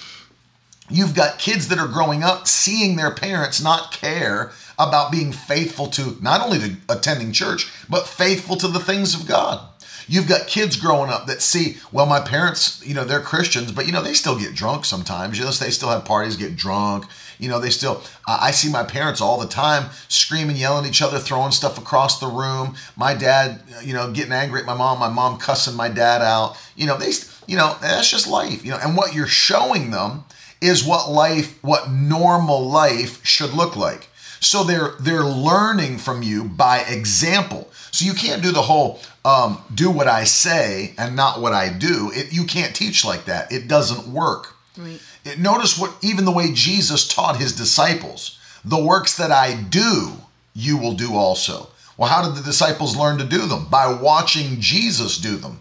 [0.87, 5.87] you've got kids that are growing up seeing their parents not care about being faithful
[5.87, 9.67] to not only to attending church, but faithful to the things of God.
[10.07, 13.85] You've got kids growing up that see, well, my parents, you know, they're Christians, but
[13.85, 15.37] you know, they still get drunk sometimes.
[15.37, 17.05] You know, they still have parties, get drunk.
[17.39, 18.01] You know, they still.
[18.27, 21.77] Uh, I see my parents all the time screaming, yelling at each other, throwing stuff
[21.77, 22.75] across the room.
[22.95, 24.99] My dad, you know, getting angry at my mom.
[24.99, 26.57] My mom cussing my dad out.
[26.75, 27.11] You know, they,
[27.47, 28.63] you know, that's just life.
[28.63, 30.23] You know, and what you're showing them
[30.61, 34.09] is what life, what normal life should look like.
[34.39, 37.71] So they're they're learning from you by example.
[37.93, 41.69] So you can't do the whole um, do what I say and not what I
[41.69, 42.11] do.
[42.11, 43.51] It, you can't teach like that.
[43.51, 44.55] It doesn't work.
[44.75, 44.99] Right.
[45.23, 50.13] It, notice what even the way Jesus taught his disciples: the works that I do,
[50.55, 51.69] you will do also.
[51.95, 53.67] Well, how did the disciples learn to do them?
[53.69, 55.59] By watching Jesus do them.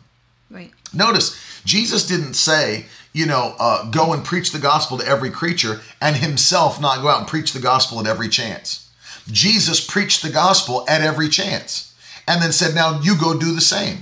[0.50, 0.70] Right.
[0.94, 5.82] Notice, Jesus didn't say, you know, uh, go and preach the gospel to every creature
[6.00, 8.90] and himself not go out and preach the gospel at every chance.
[9.26, 11.91] Jesus preached the gospel at every chance.
[12.26, 13.98] And then said, Now you go do the same.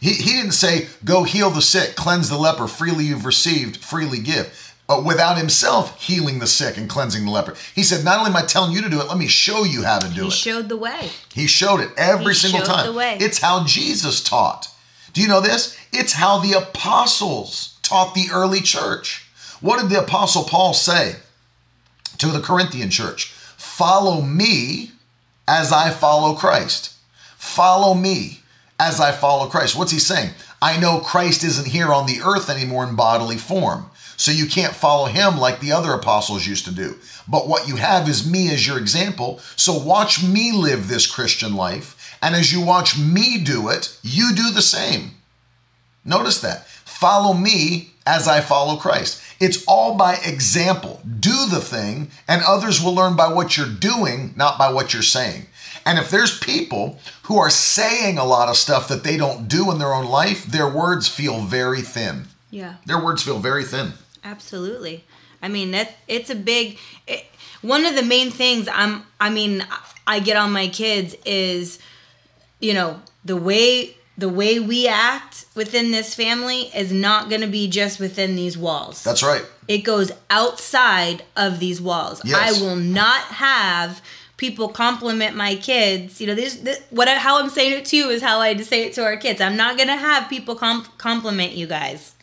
[0.00, 4.18] He, he didn't say, Go heal the sick, cleanse the leper, freely you've received, freely
[4.18, 4.64] give.
[4.86, 7.54] But without himself healing the sick and cleansing the leper.
[7.74, 9.82] He said, Not only am I telling you to do it, let me show you
[9.84, 10.24] how to do He it.
[10.24, 11.10] He showed the way.
[11.34, 12.86] He showed it every He single time.
[12.86, 13.18] the way.
[13.20, 14.68] It's how Jesus taught.
[15.12, 15.76] Do you know this?
[15.92, 19.26] It's how the apostles taught the early church.
[19.60, 21.16] What did the apostle Paul say
[22.18, 23.26] to the Corinthian church?
[23.56, 24.92] Follow me
[25.46, 26.94] as I follow Christ.
[27.48, 28.40] Follow me
[28.78, 29.76] as I follow Christ.
[29.76, 30.30] What's he saying?
[30.60, 33.90] I know Christ isn't here on the earth anymore in bodily form.
[34.16, 36.96] So you can't follow him like the other apostles used to do.
[37.28, 39.40] But what you have is me as your example.
[39.56, 42.16] So watch me live this Christian life.
[42.20, 45.12] And as you watch me do it, you do the same.
[46.04, 46.66] Notice that.
[46.68, 49.22] Follow me as I follow Christ.
[49.40, 51.00] It's all by example.
[51.20, 55.02] Do the thing, and others will learn by what you're doing, not by what you're
[55.02, 55.46] saying.
[55.88, 59.70] And if there's people who are saying a lot of stuff that they don't do
[59.70, 62.26] in their own life, their words feel very thin.
[62.50, 62.74] Yeah.
[62.84, 63.94] Their words feel very thin.
[64.22, 65.04] Absolutely.
[65.40, 66.78] I mean, that it's a big.
[67.06, 67.24] It,
[67.62, 69.04] one of the main things I'm.
[69.18, 69.66] I mean,
[70.06, 71.78] I get on my kids is,
[72.60, 77.46] you know, the way the way we act within this family is not going to
[77.46, 79.02] be just within these walls.
[79.04, 79.44] That's right.
[79.68, 82.20] it goes outside of these walls.
[82.24, 82.60] Yes.
[82.60, 84.02] I will not have
[84.38, 86.18] people compliment my kids.
[86.20, 88.84] You know, this, this what how I'm saying it to you is how I say
[88.84, 89.42] it to our kids.
[89.42, 92.14] I'm not gonna have people com- compliment you guys,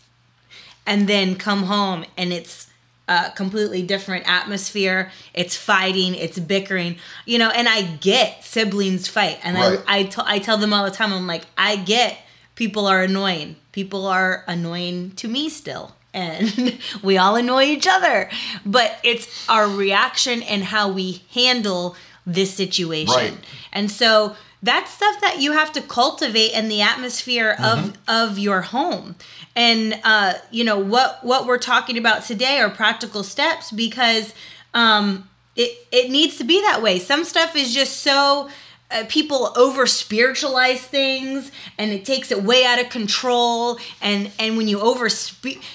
[0.88, 2.68] and then come home and it's
[3.08, 5.12] a completely different atmosphere.
[5.36, 7.52] It's fighting, it's bickering, you know.
[7.52, 9.80] And I get siblings fight, and Right.
[9.88, 11.14] I I, t- I tell them all the time.
[11.14, 12.18] I'm like, I get
[12.56, 13.58] people are annoying.
[13.74, 15.96] People are annoying to me still.
[16.16, 18.30] And we all annoy each other.
[18.66, 23.14] But it's our reaction and how we handle this situation.
[23.14, 23.38] Right.
[23.72, 28.62] And so that's stuff that you have to cultivate in the atmosphere of of your
[28.62, 29.16] home.
[29.56, 34.34] And uh, you know what what we're talking about today are practical steps because
[34.74, 36.98] um, it it needs to be that way.
[36.98, 38.50] Some stuff is just so
[38.92, 44.58] uh, people over spiritualize things and it takes it way out of control and and
[44.58, 45.10] when you over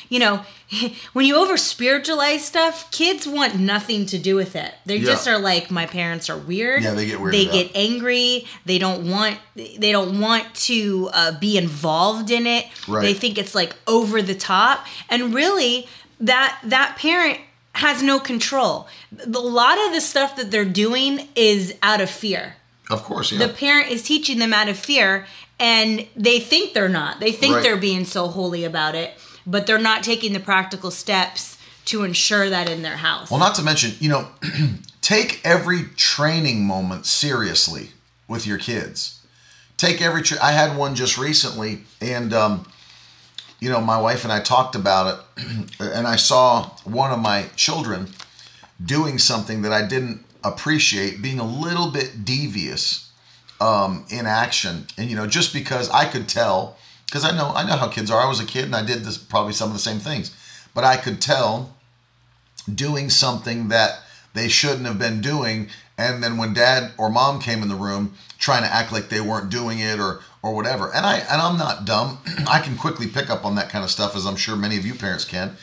[0.09, 0.41] you know
[1.13, 4.73] when you over spiritualize stuff kids want nothing to do with it.
[4.87, 5.07] They Yeah.
[5.07, 6.83] just are like my parents are weird.
[6.85, 7.53] Yeah, they get weirded they out.
[7.53, 8.47] get angry.
[8.65, 12.67] They don't want they don't want to uh, be involved in it.
[12.87, 13.03] Right.
[13.03, 14.87] they think it's like over the top.
[15.09, 15.89] And really
[16.21, 17.39] that that parent
[17.75, 18.87] has no control.
[19.25, 22.55] A lot of the stuff that they're doing is out of fear
[22.91, 23.39] Of course, yeah.
[23.47, 25.27] the parent is teaching them out of fear
[25.59, 27.63] and they think they're not they think Right.
[27.63, 29.13] they're being so holy about it
[29.47, 33.55] but they're not taking the practical steps to ensure that in their house Well, not
[33.57, 34.29] to mention, you know,
[35.01, 37.91] take every training moment seriously
[38.29, 39.21] with your kids.
[39.77, 40.23] Take every.
[40.23, 42.67] Tra- I had one just recently, and um,
[43.61, 45.45] you know, my wife and I talked about it,
[45.81, 48.09] and I saw one of my children
[48.85, 53.11] doing something that I didn't appreciate, being a little bit devious
[53.61, 56.77] um, in action, and you know, just because I could tell,
[57.07, 58.21] because I know I know how kids are.
[58.21, 60.35] I was a kid, and I did this probably some of the same things,
[60.75, 61.75] but I could tell
[62.73, 64.01] doing something that
[64.35, 65.69] they shouldn't have been doing.
[65.99, 69.21] And then when dad or mom came in the room trying to act like they
[69.21, 70.93] weren't doing it or or whatever.
[70.95, 72.19] And i and i'm not dumb.
[72.49, 74.87] I can quickly pick up on that kind of stuff as i'm sure many of
[74.87, 75.57] you parents can.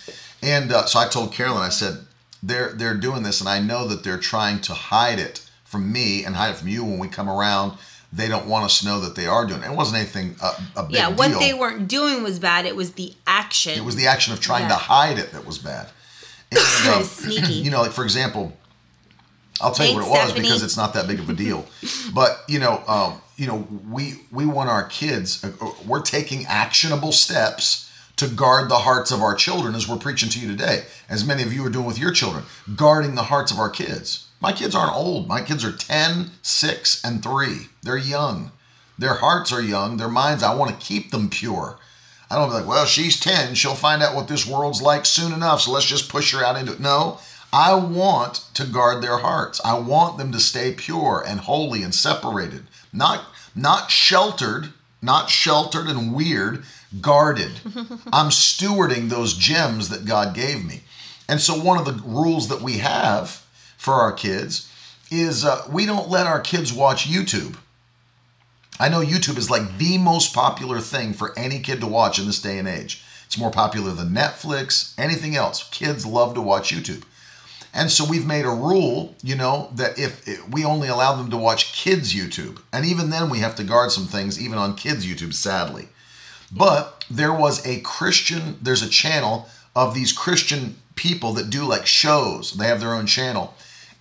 [0.43, 2.07] And uh, so i told carolyn i said
[2.43, 6.23] they're they're doing this and i know that they're trying to hide it from me
[6.23, 7.78] and hide it from you when we come around
[8.13, 9.65] they don't want us to know that they are doing it.
[9.69, 11.39] It wasn't anything uh, a big yeah what deal.
[11.39, 14.69] they weren't doing was bad it was the action It was the action of trying
[14.69, 15.89] to hide it that was bad.
[16.52, 16.60] And,
[16.95, 17.54] um, Sneaky.
[17.65, 18.54] You know, like for example,
[19.60, 20.41] I'll tell you what it was Stephanie.
[20.41, 21.65] because it's not that big of a deal.
[22.13, 25.43] but you know, um, you know, we we want our kids.
[25.43, 25.52] uh,
[25.86, 27.87] We're taking actionable steps
[28.17, 30.84] to guard the hearts of our children, as we're preaching to you today.
[31.08, 32.43] As many of you are doing with your children,
[32.75, 34.27] guarding the hearts of our kids.
[34.39, 35.27] My kids aren't old.
[35.27, 37.67] My kids are 10, 6, and 3.
[37.82, 38.51] They're young.
[38.97, 39.97] Their hearts are young.
[39.97, 41.77] Their minds, I want to keep them pure.
[42.30, 43.56] I don't be like, well, she's 10.
[43.56, 45.62] She'll find out what this world's like soon enough.
[45.62, 46.80] So let's just push her out into it.
[46.80, 47.19] No,
[47.53, 49.62] I want to guard their hearts.
[49.63, 53.25] I want them to stay pure and holy and separated, not
[53.56, 56.63] not sheltered, not sheltered and weird,
[57.01, 57.51] guarded.
[58.12, 60.81] I'm stewarding those gems that God gave me.
[61.27, 63.45] And so one of the rules that we have
[63.77, 64.71] for our kids
[65.12, 67.57] is uh, we don't let our kids watch YouTube.
[68.79, 72.25] I know YouTube is like the most popular thing for any kid to watch in
[72.25, 73.03] this day and age.
[73.25, 75.67] It's more popular than Netflix, anything else.
[75.69, 77.03] Kids love to watch YouTube.
[77.73, 81.29] And so we've made a rule, you know, that if if we only allow them
[81.29, 84.75] to watch kids YouTube, and even then we have to guard some things even on
[84.75, 85.89] kids YouTube, sadly.
[86.51, 91.86] But there was a Christian, there's a channel of these Christian people that do like
[91.86, 92.53] shows.
[92.53, 93.53] They have their own channel.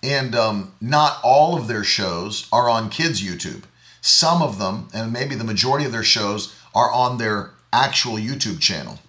[0.03, 3.63] And um, not all of their shows are on kids' YouTube.
[4.01, 8.59] Some of them, and maybe the majority of their shows, are on their actual YouTube
[8.59, 8.99] channel.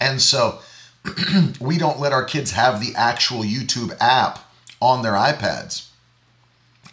[0.00, 0.60] And so
[1.60, 4.40] we don't let our kids have the actual YouTube app
[4.80, 5.88] on their iPads.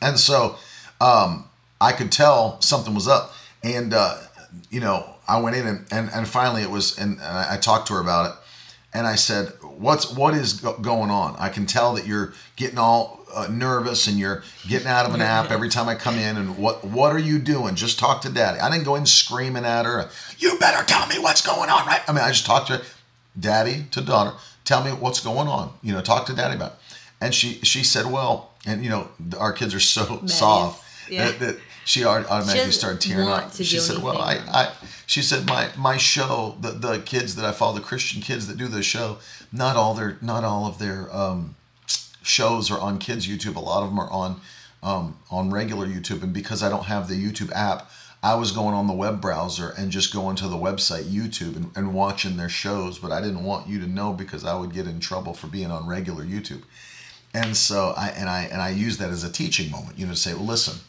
[0.01, 0.57] And so
[1.01, 1.45] um,
[1.81, 3.33] I could tell something was up.
[3.63, 4.17] And, uh,
[4.69, 7.87] you know, I went in and, and, and finally it was, and, and I talked
[7.87, 8.35] to her about it.
[8.95, 11.35] And I said, "What's what is go- going on?
[11.39, 15.21] I can tell that you're getting all uh, nervous and you're getting out of an
[15.21, 16.37] app every time I come in.
[16.37, 17.73] And what what are you doing?
[17.73, 18.59] Just talk to Daddy.
[18.59, 20.11] I didn't go in screaming at her.
[20.37, 22.01] You better tell me what's going on, right?
[22.07, 22.83] I mean, I just talked to her,
[23.39, 24.37] Daddy to daughter.
[24.63, 25.73] Tell me what's going on.
[25.81, 26.73] You know, talk to Daddy about.
[26.73, 26.77] It.
[27.19, 31.31] And she she said, well, and you know, our kids are so soft yeah.
[31.31, 33.53] that, that she automatically doesn't started tearing up.
[33.53, 34.35] She said, "Well, I.
[34.51, 34.73] I,"
[35.05, 38.57] she said, "my my show, the the kids that I follow, the Christian kids that
[38.57, 39.17] do the show,
[39.51, 41.55] not all their not all of their um,
[42.21, 43.55] shows are on kids YouTube.
[43.55, 44.41] A lot of them are on
[44.81, 47.89] um, on regular YouTube, and because I don't have the YouTube app."
[48.25, 51.71] I was going on the web browser and just going to the website YouTube and,
[51.75, 54.87] and watching their shows, but I didn't want you to know because I would get
[54.87, 56.61] in trouble for being on regular YouTube.
[57.33, 60.13] And so I and I and I use that as a teaching moment, you know,
[60.13, 60.79] to say, well, listen,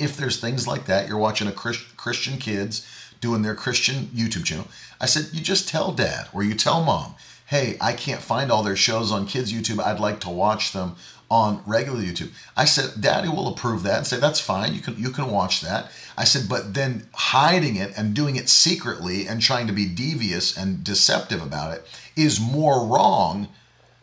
[0.00, 2.86] if there's things like that, you're watching a Chris, Christian kids
[3.20, 4.68] doing their Christian YouTube channel.
[5.00, 7.14] I said, you just tell dad or you tell mom,
[7.46, 9.82] hey, I can't find all their shows on kids YouTube.
[9.82, 10.96] I'd like to watch them
[11.30, 12.30] on regular YouTube.
[12.56, 14.74] I said, Daddy will approve that and say that's fine.
[14.74, 15.90] You can you can watch that.
[16.16, 20.56] I said, but then hiding it and doing it secretly and trying to be devious
[20.56, 23.48] and deceptive about it is more wrong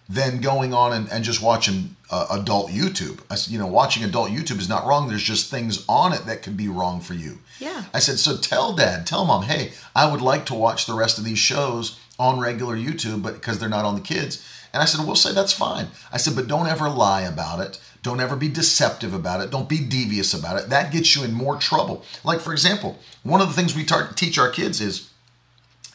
[0.08, 3.20] than going on and, and just watching uh, adult YouTube.
[3.30, 5.08] I said, you know, watching adult YouTube is not wrong.
[5.08, 7.40] There's just things on it that could be wrong for you.
[7.60, 7.86] Yeah.
[7.94, 11.18] I said, so tell dad, tell mom, hey, I would like to watch the rest
[11.18, 14.48] of these shows on regular YouTube, but because they're not on the kids.
[14.74, 15.88] And I said, we'll say that's fine.
[16.12, 17.80] I said, but don't ever lie about it.
[18.04, 19.50] Don't ever be deceptive about it.
[19.50, 20.70] Don't be devious about it.
[20.70, 22.04] That gets you in more trouble.
[22.24, 25.10] Like, for example, one of the things we tar- teach our kids is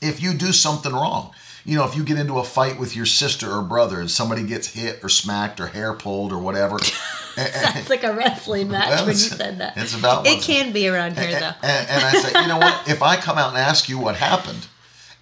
[0.02, 1.32] if you do something wrong,
[1.64, 4.42] you know, if you get into a fight with your sister or brother and somebody
[4.42, 6.78] gets hit or smacked or hair pulled or whatever.
[7.36, 9.76] It's like a wrestling match when you said that.
[9.76, 11.52] it's about It can be around here and, though.
[11.62, 12.82] and, and I say, you know what?
[12.88, 14.66] If I come out and ask you what happened,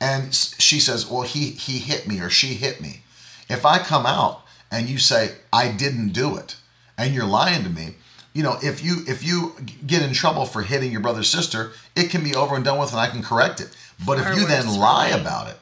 [0.00, 3.02] and she says, well, he he hit me or she hit me.
[3.48, 6.56] If I come out and you say I didn't do it,
[6.96, 7.94] and you're lying to me,
[8.32, 9.54] you know, if you if you
[9.86, 12.90] get in trouble for hitting your brother's sister, it can be over and done with,
[12.90, 13.68] and I can correct it.
[14.04, 15.58] But if you then lie about it,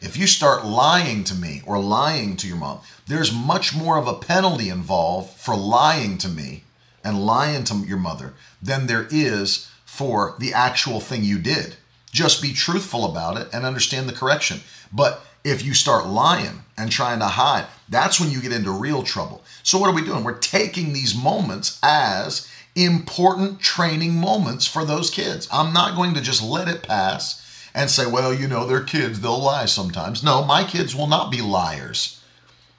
[0.00, 4.06] if you start lying to me or lying to your mom, there's much more of
[4.06, 6.64] a penalty involved for lying to me
[7.02, 11.76] and lying to your mother than there is for the actual thing you did.
[12.10, 14.60] Just be truthful about it and understand the correction.
[14.92, 19.02] But if you start lying and trying to hide, that's when you get into real
[19.02, 19.44] trouble.
[19.62, 20.24] So, what are we doing?
[20.24, 25.48] We're taking these moments as important training moments for those kids.
[25.52, 27.45] I'm not going to just let it pass
[27.76, 30.24] and say, well, you know, they're kids, they'll lie sometimes.
[30.24, 32.22] No, my kids will not be liars.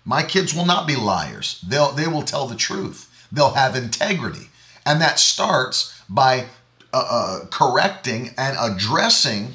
[0.03, 1.63] My kids will not be liars.
[1.65, 3.27] They'll they will tell the truth.
[3.31, 4.49] They'll have integrity,
[4.85, 6.45] and that starts by
[6.93, 9.49] uh, uh, correcting and addressing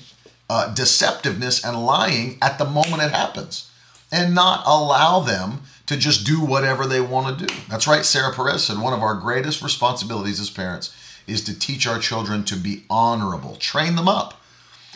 [0.49, 3.71] uh, deceptiveness and lying at the moment it happens,
[4.13, 7.55] and not allow them to just do whatever they want to do.
[7.69, 8.05] That's right.
[8.05, 10.95] Sarah Perez said one of our greatest responsibilities as parents
[11.27, 14.42] is to teach our children to be honorable, train them up.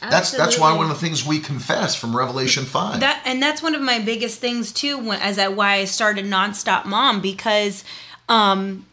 [0.00, 3.00] That's that's why one of the things we confess from Revelation five.
[3.00, 6.26] that and that's one of my biggest things too when as I why I started
[6.26, 7.82] nonstop mom because
[8.28, 8.84] um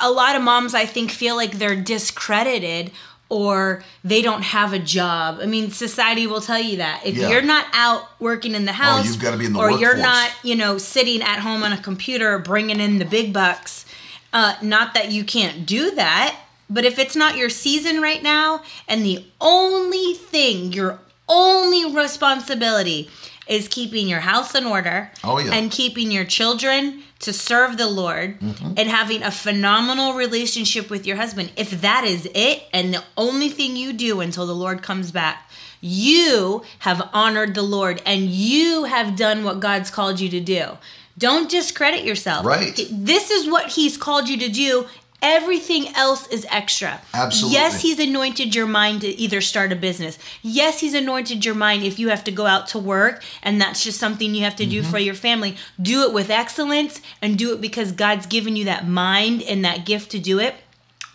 [0.00, 2.92] a lot of moms I think feel like they're discredited
[3.28, 5.38] or they don't have a job.
[5.40, 7.02] I mean, society will tell you that.
[7.04, 7.26] If Yeah.
[7.26, 9.96] Oh, you're not out working in the house you've gotta be in the or you're
[9.96, 13.86] not, you know, sitting at home on a computer bringing in the big bucks,
[14.32, 16.36] uh, not that you can't do that,
[16.70, 23.10] but if it's not your season right now and the only thing, your only responsibility
[23.46, 25.52] is keeping your house in order Oh, yeah.
[25.52, 28.74] and keeping your children to serve the Lord Mm-hmm.
[28.76, 31.50] and having a phenomenal relationship with your husband.
[31.56, 35.50] If that is it and the only thing you do until the Lord comes back,
[35.80, 40.78] you have honored the Lord and you have done what God's called you to do.
[41.18, 42.46] Don't discredit yourself.
[42.46, 42.80] Right.
[42.90, 44.86] This is what he's called you to do
[45.22, 47.00] Everything else is extra.
[47.12, 47.54] Absolutely.
[47.58, 50.18] Yes, he's anointed your mind to either start a business.
[50.42, 53.84] Yes, he's anointed your mind if you have to go out to work and that's
[53.84, 54.90] just something you have to do Mm-hmm.
[54.90, 55.56] for your family.
[55.80, 59.84] Do it with excellence and do it because God's given you that mind and that
[59.84, 60.54] gift to do it.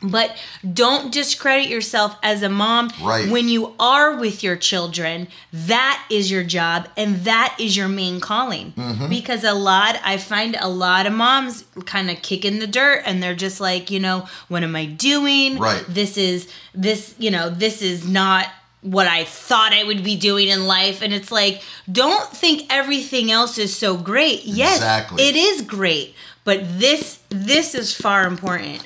[0.10, 0.36] But
[0.74, 3.30] don't discredit yourself as a mom Right.
[3.30, 5.28] when you are with your children.
[5.52, 8.74] That is your job and that is your main calling.
[8.74, 9.10] Mm-hmm.
[9.10, 13.04] Because a lot, I find a lot of moms kind of kick in the dirt
[13.06, 15.58] and they're just like, you know, what am I doing?
[15.58, 15.84] Right.
[15.88, 18.48] This is, this, you know, this is not
[18.82, 21.02] what I thought I would be doing in life.
[21.02, 24.44] And it's like, don't think everything else is so great.
[24.46, 25.24] Yes, Exactly.
[25.24, 26.14] it is great.
[26.46, 28.82] But this this is far important.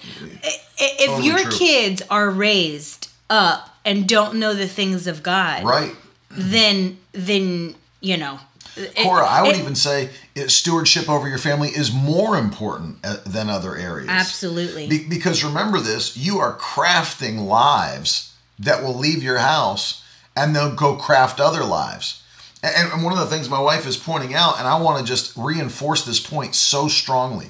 [0.77, 1.51] If Totally your true.
[1.51, 5.93] kids are raised up and don't know the things of God, Right.
[6.31, 8.39] then then you know.
[8.77, 12.97] it- Cora, I would it- even say it, stewardship over your family is more important
[13.03, 14.07] uh, than other areas.
[14.09, 14.87] absolutely.
[14.87, 20.01] Be- because remember this, you are crafting lives that will leave your house
[20.35, 22.21] and they'll go craft other lives.
[22.61, 25.35] And, one of the things my wife is pointing out, and I want to just
[25.37, 27.47] reinforce this point so strongly.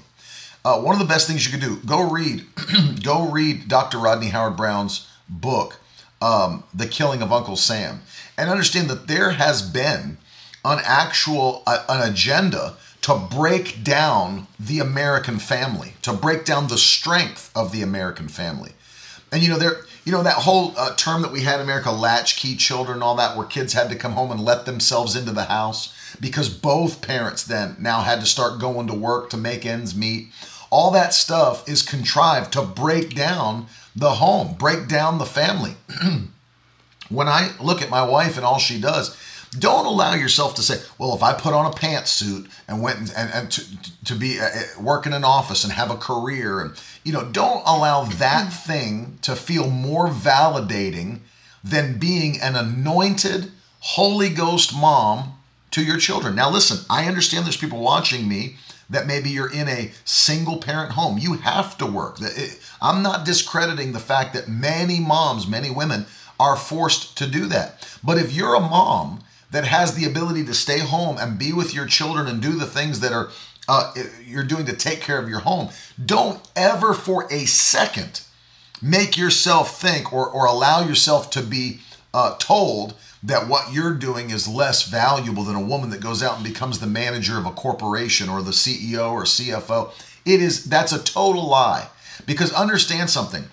[0.64, 2.46] Uh, one of the best things you could do, go read,
[3.04, 3.98] go read Dr.
[3.98, 5.80] Rodney Howard-Browne's book,
[6.22, 8.02] um, The Killing of Uncle Sam,
[8.38, 10.18] and understand that there has been
[10.64, 16.78] an actual uh, an agenda to break down the American family, to break down the
[16.78, 18.74] strength of the American family.
[19.32, 21.92] And you know, there, you know that whole uh, term that we had in America,
[21.92, 25.44] latchkey children, all that, where kids had to come home and let themselves into the
[25.44, 29.96] house because both parents then now had to start going to work to make ends
[29.96, 30.30] meet.
[30.72, 35.76] All that stuff is contrived to break down the home, break down the family.
[37.10, 39.16] when I look at my wife and all she does,
[39.58, 43.14] don't allow yourself to say, well, if I put on a pantsuit and went and,
[43.16, 43.64] and, and to,
[44.06, 47.26] to be uh, uh, work in an office and have a career, and you know,
[47.26, 51.20] don't allow that thing to feel more validating
[51.64, 55.34] than being an anointed Holy Ghost mom
[55.72, 56.36] to your children.
[56.36, 58.56] Now, listen, I understand there's people watching me
[58.90, 61.18] that maybe you're in a single parent home.
[61.18, 62.18] You have to work.
[62.82, 66.06] I'm not discrediting the fact that many moms, many women
[66.40, 67.88] are forced to do that.
[68.04, 69.22] But if you're a mom
[69.52, 72.66] that has the ability to stay home and be with your children and do the
[72.66, 73.30] things that are
[73.70, 73.94] uh,
[74.26, 75.70] you're doing to take care of your home,
[76.04, 78.22] don't ever for a second
[78.82, 81.80] make yourself think or, or allow yourself to be
[82.14, 86.36] uh, told that what you're doing is less valuable than a woman that goes out
[86.36, 89.92] and becomes the manager of a corporation or the CEO or CFO.
[90.26, 91.90] It is that's a total lie.
[92.26, 93.46] Because understand something.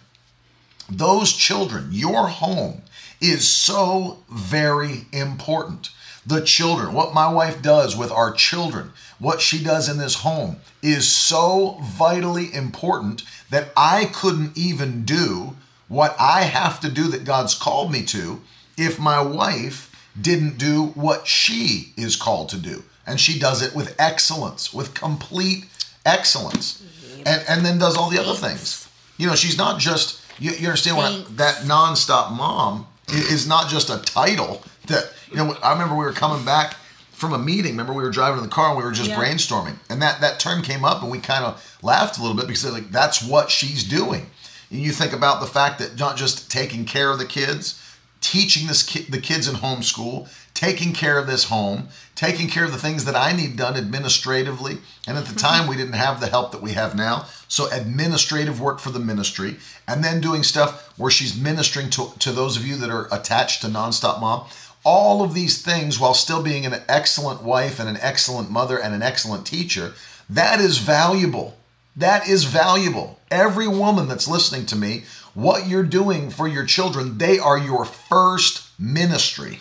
[0.90, 2.82] Those children, your home
[3.20, 5.90] is so very important.
[6.26, 10.56] The children, what my wife does with our children, what she does in this home
[10.82, 15.56] is so vitally important that I couldn't even do
[15.88, 18.42] what I have to do that God's called me to
[18.76, 22.82] if my wife didn't do what she is called to do.
[23.06, 25.66] And she does it with excellence, with complete
[26.04, 26.82] excellence.
[26.82, 27.22] Mm-hmm.
[27.26, 28.88] And and then does all the other things.
[29.16, 33.68] You know, she's not just you, you understand what I, that nonstop mom is not
[33.68, 36.76] just a title that you know I remember we were coming back
[37.12, 37.72] from a meeting.
[37.72, 39.16] Remember we were driving in the car and we were just Yeah.
[39.16, 42.46] brainstorming, and that that term came up, and we kind of laughed a little bit
[42.46, 44.30] because like that's what she's doing.
[44.70, 47.80] And you think about the fact that not just taking care of the kids,
[48.20, 52.72] teaching this ki- the kids in homeschool, taking care of this home, taking care of
[52.72, 54.78] the things that I need done administratively.
[55.06, 55.70] And at the time, mm-hmm.
[55.70, 57.26] we didn't have the help that we have now.
[57.46, 59.56] So administrative work for the ministry,
[59.86, 63.60] and then doing stuff where she's ministering to, to those of you that are attached
[63.62, 64.46] to Nonstop Mom.
[64.88, 68.94] All of these things while still being an excellent wife and an excellent mother and
[68.94, 69.94] an excellent teacher,
[70.30, 71.56] that is valuable.
[71.96, 73.18] That is valuable.
[73.28, 75.02] Every woman that's listening to me,
[75.34, 79.58] what you're doing for your children, they are your first ministry.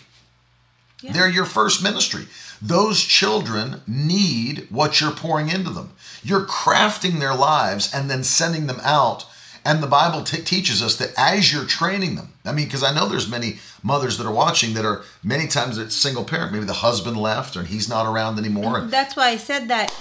[1.13, 2.27] They're your first ministry.
[2.61, 5.91] Those children need what you're pouring into them.
[6.23, 9.25] You're crafting their lives and then sending them out.
[9.67, 12.93] And the Bible t- teaches us that as you're training them, I mean, because I
[12.93, 16.51] know there's many mothers that are watching that are many times it's single parent.
[16.53, 18.81] Maybe the husband left or he's not around anymore.
[18.81, 19.91] That's why I said that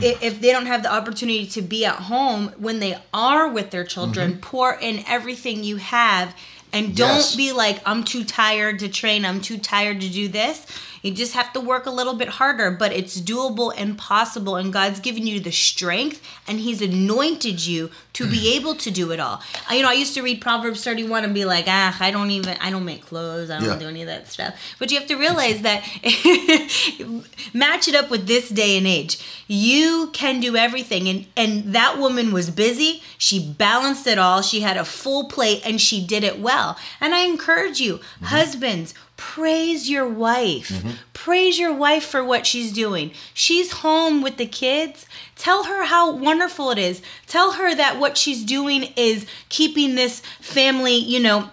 [0.00, 3.84] if they don't have the opportunity to be at home when they are with their
[3.84, 4.40] children, Mm-hmm.
[4.40, 6.34] pour in everything you have
[6.72, 7.36] And don't Yes.
[7.36, 10.66] be like, I'm too tired to train, I'm too tired to do this.
[11.04, 14.56] You just have to work a little bit harder, but it's doable and possible.
[14.56, 19.10] And God's given you the strength and He's anointed you to be able to do
[19.12, 19.42] it all.
[19.68, 22.30] I, you know, I used to read Proverbs 31 and be like, ah, I don't
[22.30, 23.78] even, I don't make clothes, I don't Yeah.
[23.78, 24.54] do any of that stuff.
[24.78, 25.82] But you have to realize that,
[27.52, 29.18] match it up with this day and age.
[29.46, 31.08] You can do everything.
[31.08, 33.02] And, and that woman was busy.
[33.18, 34.42] She balanced it all.
[34.42, 36.78] She had a full plate and she did it well.
[37.00, 40.68] And I encourage you, husbands, praise your wife.
[40.68, 40.90] Mm-hmm.
[41.12, 43.12] Praise your wife for what she's doing.
[43.32, 45.06] She's home with the kids.
[45.36, 47.02] Tell her how wonderful it is.
[47.26, 51.50] Tell her that what she's doing is keeping this family, you know,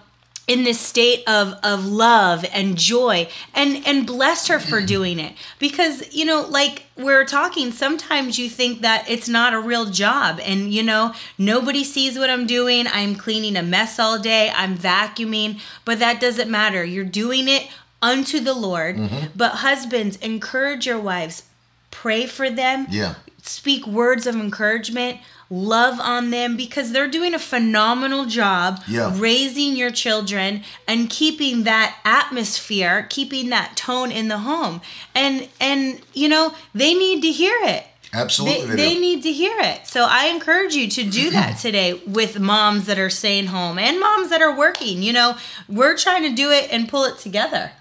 [0.48, 3.28] in this state of of love and joy.
[3.54, 4.86] And and bless her for mm.
[4.86, 5.34] doing it.
[5.58, 10.40] Because you know like we're talking sometimes you think that it's not a real job.
[10.42, 12.86] And you know nobody sees what I'm doing.
[12.86, 14.50] I'm cleaning a mess all day.
[14.54, 15.60] I'm vacuuming.
[15.84, 16.84] But that doesn't matter.
[16.84, 17.68] You're doing it
[18.00, 18.96] unto the Lord.
[18.96, 19.26] Mm-hmm.
[19.36, 21.44] But husbands encourage your wives.
[21.90, 22.86] Pray for them.
[22.90, 23.14] Yeah.
[23.42, 25.20] speak words of encouragement,
[25.52, 29.12] love on them because they're doing a phenomenal job Yeah.
[29.14, 34.80] raising your children and keeping that atmosphere, keeping that tone in the home.
[35.14, 37.84] And and you know, they need to hear it.
[38.14, 38.66] Absolutely.
[38.66, 39.86] They, they they need to hear it.
[39.86, 44.00] So I encourage you to do that today with moms that are staying home and
[44.00, 45.02] moms that are working.
[45.02, 45.36] You know,
[45.68, 47.72] we're trying to do it and pull it together.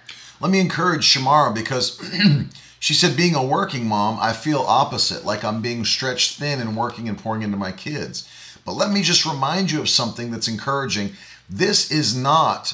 [0.41, 1.99] Let me encourage Shamara because
[2.82, 6.75] she said, being a working mom, I feel opposite, like I'm being stretched thin and
[6.75, 8.27] working and pouring into my kids.
[8.65, 11.11] But let me just remind you of something that's encouraging.
[11.47, 12.73] This is not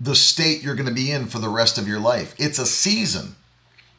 [0.00, 2.34] the state you're going to be in for the rest of your life.
[2.38, 3.36] It's a season.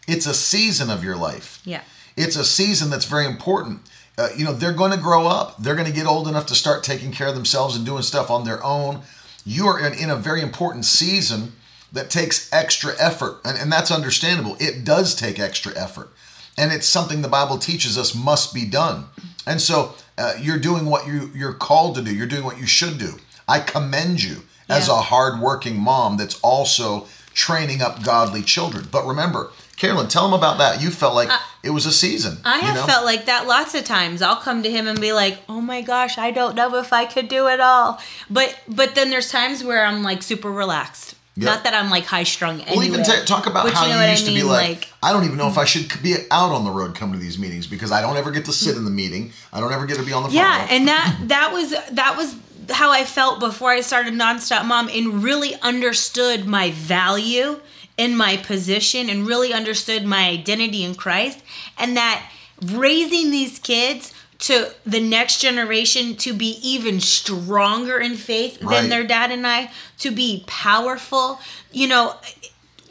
[0.08, 1.62] It's a season of your life.
[1.66, 1.84] Yeah.
[2.18, 3.82] It's a season that's very important.
[4.18, 5.56] Uh, you know, they're going to grow up.
[5.62, 8.32] They're going to get old enough to start taking care of themselves and doing stuff
[8.32, 9.02] on their own.
[9.46, 11.52] You are in, in a very important season
[11.92, 14.56] that takes extra effort, and, and that's understandable.
[14.60, 16.10] It does take extra effort,
[16.58, 19.06] and it's something the Bible teaches us must be done.
[19.46, 22.14] And so uh, you're doing what you you're called to do.
[22.14, 23.16] You're doing what you should do.
[23.48, 28.88] I commend you as a hardworking mom that's also training up godly children.
[28.90, 30.82] But remember, Carolyn, tell them about that.
[30.82, 31.30] You felt like
[31.64, 32.38] it was a season.
[32.46, 32.86] I have know?
[32.86, 34.22] felt like that lots of times.
[34.22, 37.06] I'll come to him and be like, "Oh my gosh, I don't know if I
[37.06, 41.11] could do it all." But but then there's times where I'm like super relaxed.
[41.36, 41.46] Yeah.
[41.46, 42.62] Not that I'm like high strung.
[42.68, 44.70] Well, even ta talk about how you you, know what I used to be like,
[44.70, 45.88] like- I don't even know if I mm-hmm.
[45.88, 48.46] should be out on the road coming to these meetings because I don't ever get
[48.46, 49.32] to sit in the meeting.
[49.54, 50.36] I don't ever get to be on the phone.
[50.36, 52.36] Yeah, and that that was that was
[52.70, 57.60] how I felt before I started nonstop mom and really understood my value
[57.98, 61.42] in my position and really understood my identity in Christ
[61.78, 62.30] and that
[62.62, 68.82] raising these kids to the next generation to be even stronger in faith Right.
[68.82, 71.40] than their dad and I, to be powerful,
[71.72, 72.16] you know,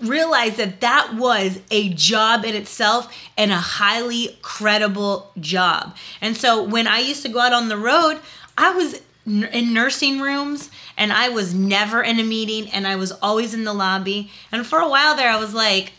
[0.00, 5.94] realize that that was a job in itself and a highly credible job.
[6.20, 8.18] And so when I used to go out on the road,
[8.56, 13.12] I was in nursing rooms and I was never in a meeting and I was
[13.12, 14.30] always in the lobby.
[14.50, 15.92] And for a while there, I was like,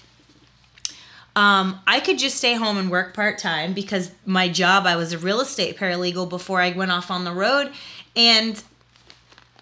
[1.36, 5.14] um, I could just stay home and work part time because my job, I was
[5.14, 7.72] a real estate paralegal before I went off on the road.
[8.16, 8.62] And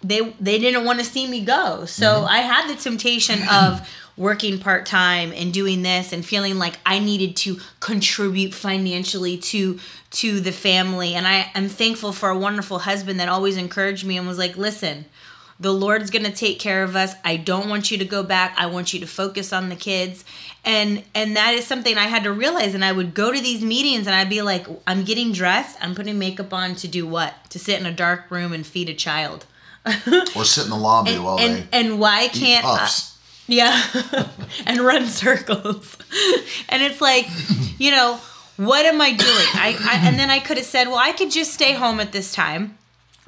[0.02, 1.84] they they didn't want to see me go.
[1.84, 6.78] So I had the temptation of working part time and doing this and feeling like
[6.84, 9.78] I needed to contribute financially to
[10.12, 11.14] to the family.
[11.14, 14.56] And I am thankful for a wonderful husband that always encouraged me and was like,
[14.56, 15.04] "Listen,
[15.60, 17.14] the Lord's going to take care of us.
[17.24, 18.54] I don't want you to go back.
[18.58, 20.24] I want you to focus on the kids."
[20.64, 23.62] And and that is something I had to realize and I would go to these
[23.62, 25.76] meetings and I'd be like, "I'm getting dressed.
[25.80, 27.34] I'm putting makeup on to do what?
[27.50, 29.46] To sit in a dark room and feed a child."
[30.36, 32.90] or sit in the lobby while and, they and why can't I-
[33.46, 33.82] yeah
[34.66, 35.96] and run circles
[36.68, 37.26] and it's like
[37.78, 38.20] you know
[38.58, 41.30] what am i doing I, I and then i could have said well i could
[41.30, 42.76] just stay home at this time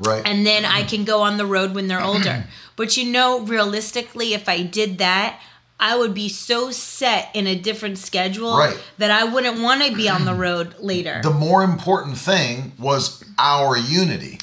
[0.02, 0.22] right?
[0.26, 2.44] and then i can go on the road when they're older
[2.76, 5.40] but you know realistically if i did that
[5.80, 8.78] i would be so set in a different schedule Right.
[8.98, 13.24] that i wouldn't want to be on the road later the more important thing was
[13.38, 14.38] our unity.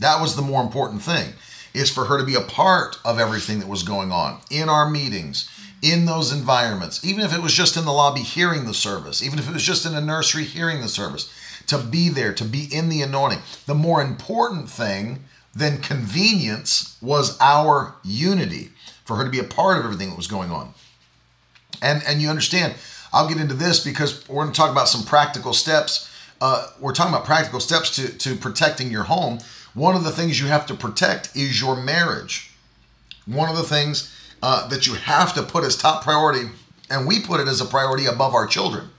[0.00, 1.32] That was the more important thing,
[1.72, 4.90] is for her to be a part of everything that was going on in our
[4.90, 5.48] meetings,
[5.80, 9.38] in those environments, even if it was just in the lobby hearing the service, even
[9.38, 11.32] if it was just in a nursery hearing the service,
[11.66, 13.40] to be there, to be in the anointing.
[13.66, 18.70] The more important thing than convenience was our unity,
[19.04, 20.74] for her to be a part of everything that was going on.
[21.82, 22.74] And and you understand,
[23.12, 26.10] I'll get into this because we're going to talk about some practical steps.
[26.40, 29.38] Uh, we're talking about practical steps to to protecting your home.
[29.74, 32.50] One of the things you have to protect is your marriage.
[33.26, 36.48] one of the things uh, that you have to put as top priority,
[36.90, 38.90] and we put it as a priority above our children.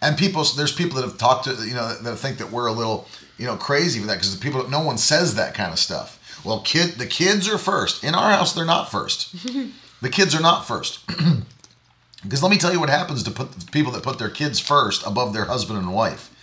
[0.00, 2.72] And people, there's people that have talked to, you know, that think that we're a
[2.72, 5.78] little, you know, crazy for that because the people, no one says that kind of
[5.78, 6.18] stuff.
[6.44, 8.04] Well, kid, the kids are first.
[8.04, 9.34] In our house, they're not first.
[10.00, 11.04] the kids are not first.
[12.22, 15.04] because let me tell you what happens to put people that put their kids first
[15.06, 16.34] above their husband and wife.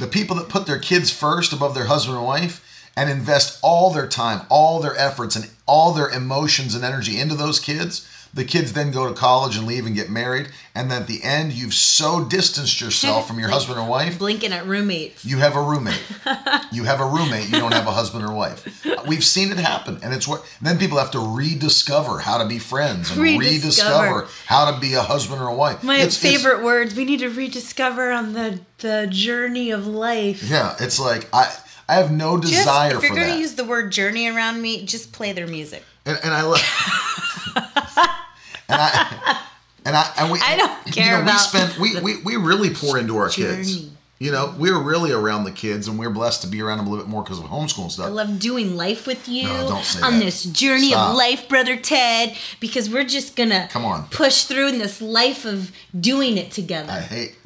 [0.00, 2.66] The people that put their kids first above their husband and wife
[2.96, 7.34] and invest all their time, all their efforts, and all their emotions and energy into
[7.34, 10.48] those kids, the kids then go to college and leave and get married.
[10.74, 14.18] And then at the end, you've so distanced yourself from your Like husband or wife.
[14.18, 15.24] Blinking at roommates.
[15.24, 16.00] You have a roommate.
[16.72, 17.46] you have a roommate.
[17.50, 18.84] You don't have a husband or wife.
[19.06, 22.58] We've seen it happen, and it's what then people have to rediscover how to be
[22.58, 24.28] friends and rediscover, Rediscover.
[24.46, 25.82] how to be a husband or a wife.
[25.82, 26.94] My It's- it's- favorite words.
[26.94, 30.42] We need to rediscover on the the journey of life.
[30.42, 31.52] yeah, it's like I
[31.88, 33.38] I have no Just desire if you're gonna that.
[33.38, 35.82] use the word journey around me, just play their music.
[36.06, 36.62] and, and I love.
[37.56, 39.46] and I.
[39.86, 42.36] And I and we I don't you care know, about we spend we, we we
[42.36, 43.74] really pour into our kids.
[43.76, 43.92] journey.
[44.18, 46.90] You know, we're really around the kids and we're blessed to be around them a
[46.90, 48.04] little bit more because of homeschool and stuff.
[48.04, 49.68] I love doing life with you No,
[50.02, 50.22] on that.
[50.22, 51.10] this journey Stop.
[51.12, 54.04] of life, brother Ted, because we're just gonna Come on.
[54.10, 56.92] push through in this life of doing it together.
[56.92, 57.38] I hate.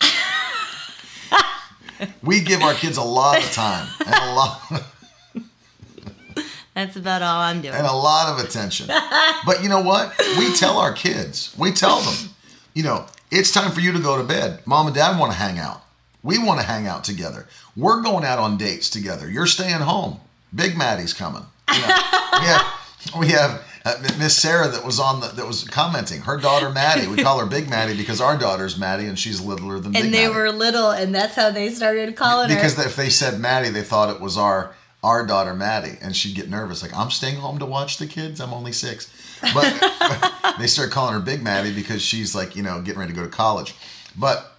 [2.22, 4.62] we give our kids a lot of time and a lot
[6.74, 7.74] That's about all I'm doing.
[7.74, 8.88] and a lot of attention.
[9.46, 10.12] But you know what?
[10.38, 11.54] We tell our kids.
[11.58, 12.28] We tell them,
[12.74, 14.60] you know, it's time for you to go to bed.
[14.66, 15.82] Mom and dad want to hang out.
[16.22, 17.46] We want to hang out together.
[17.74, 19.30] We're going out on dates together.
[19.30, 20.20] You're staying home.
[20.54, 21.44] Big Maddie's coming.
[21.72, 21.86] You know,
[22.40, 22.66] we have,
[23.18, 26.20] we have uh, Miss Sarah that was on the that was commenting.
[26.20, 27.06] Her daughter Maddie.
[27.06, 30.12] We call her Big Maddie because our daughter's Maddie and she's littler than Big and
[30.14, 30.34] they Maddie.
[30.38, 32.82] were little, and that's how they started calling because her.
[32.82, 36.34] Because if they said Maddie, they thought it was our our daughter Maddie, and she'd
[36.34, 36.82] get nervous.
[36.82, 38.40] Like I'm staying home to watch the kids.
[38.40, 39.10] I'm only six,
[39.54, 43.18] but they start calling her Big Maddie because she's like you know getting ready to
[43.18, 43.74] go to college.
[44.16, 44.56] But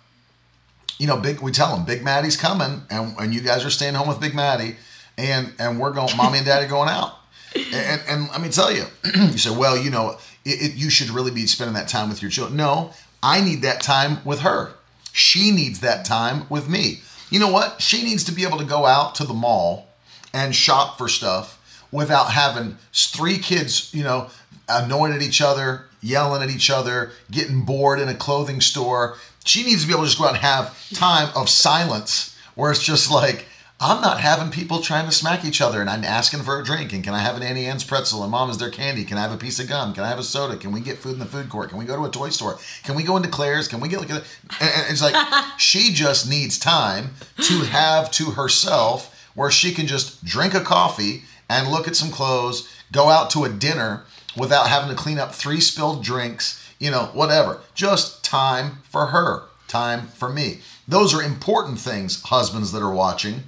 [0.97, 3.93] you know, big we tell them Big Maddie's coming, and and you guys are staying
[3.93, 4.77] home with Big Maddie,
[5.17, 6.15] and and we're going.
[6.17, 7.17] Mommy and Daddy going out.
[7.53, 8.85] And, and let me tell you,
[9.15, 12.21] you say, well, you know, it, it, you should really be spending that time with
[12.21, 12.55] your children.
[12.55, 14.71] No, I need that time with her.
[15.11, 17.01] She needs that time with me.
[17.29, 17.81] You know what?
[17.81, 19.89] She needs to be able to go out to the mall
[20.33, 21.57] and shop for stuff
[21.91, 24.29] without having three kids, you know,
[24.69, 29.17] annoying at each other, yelling at each other, getting bored in a clothing store.
[29.43, 32.71] She needs to be able to just go out and have time of silence where
[32.71, 33.45] it's just like,
[33.83, 36.93] I'm not having people trying to smack each other and I'm asking for a drink
[36.93, 39.03] and can I have an Auntie Anne's pretzel and mom is there candy?
[39.03, 39.95] Can I have a piece of gum?
[39.95, 40.55] Can I have a soda?
[40.55, 41.69] Can we get food in the food court?
[41.69, 42.59] Can we go to a toy store?
[42.83, 43.67] Can we go into Claire's?
[43.67, 44.21] Can we get like a,
[44.59, 45.15] and and it's like
[45.57, 51.23] she just needs time to have to herself where she can just drink a coffee
[51.49, 54.03] and look at some clothes, go out to a dinner
[54.37, 57.59] without having to clean up three spilled drinks, you know, whatever.
[57.73, 60.59] Just time for her, time for me.
[60.87, 63.43] Those are important things, husbands that are watching.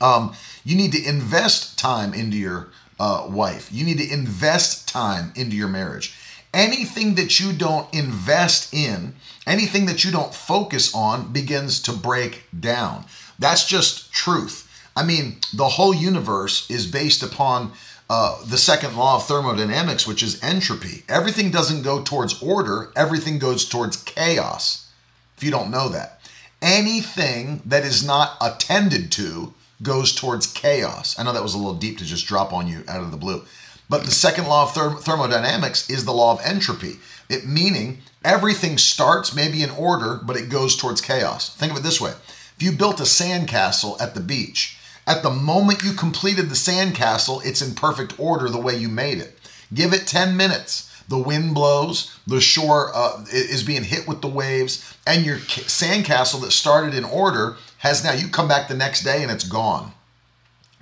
[0.00, 0.34] Um,
[0.64, 2.68] you need to invest time into your
[3.00, 3.70] uh, wife.
[3.72, 6.16] You need to invest time into your marriage.
[6.54, 9.14] Anything that you don't invest in,
[9.46, 13.04] anything that you don't focus on, begins to break down.
[13.38, 14.67] That's just truth.
[14.98, 17.70] I mean, the whole universe is based upon
[18.10, 21.04] uh, the second law of thermodynamics, which is entropy.
[21.08, 24.90] Everything doesn't go towards order, everything goes towards chaos.
[25.36, 26.20] If you don't know that,
[26.60, 31.16] anything that is not attended to goes towards chaos.
[31.16, 33.16] I know that was a little deep to just drop on you out of the
[33.16, 33.44] blue.
[33.88, 36.94] But the second law of therm- thermodynamics is the law of entropy.
[37.30, 41.54] It meaning everything starts maybe in order, but it goes towards chaos.
[41.54, 42.14] Think of it this way.
[42.56, 44.77] If you built a sandcastle at the beach,
[45.08, 49.18] at the moment you completed the sandcastle, it's in perfect order the way you made
[49.18, 49.38] it.
[49.72, 50.84] Give it 10 minutes.
[51.08, 55.62] The wind blows, the shore uh, is being hit with the waves, and your ca-
[55.62, 59.48] sandcastle that started in order has now, you come back the next day and it's
[59.48, 59.92] gone.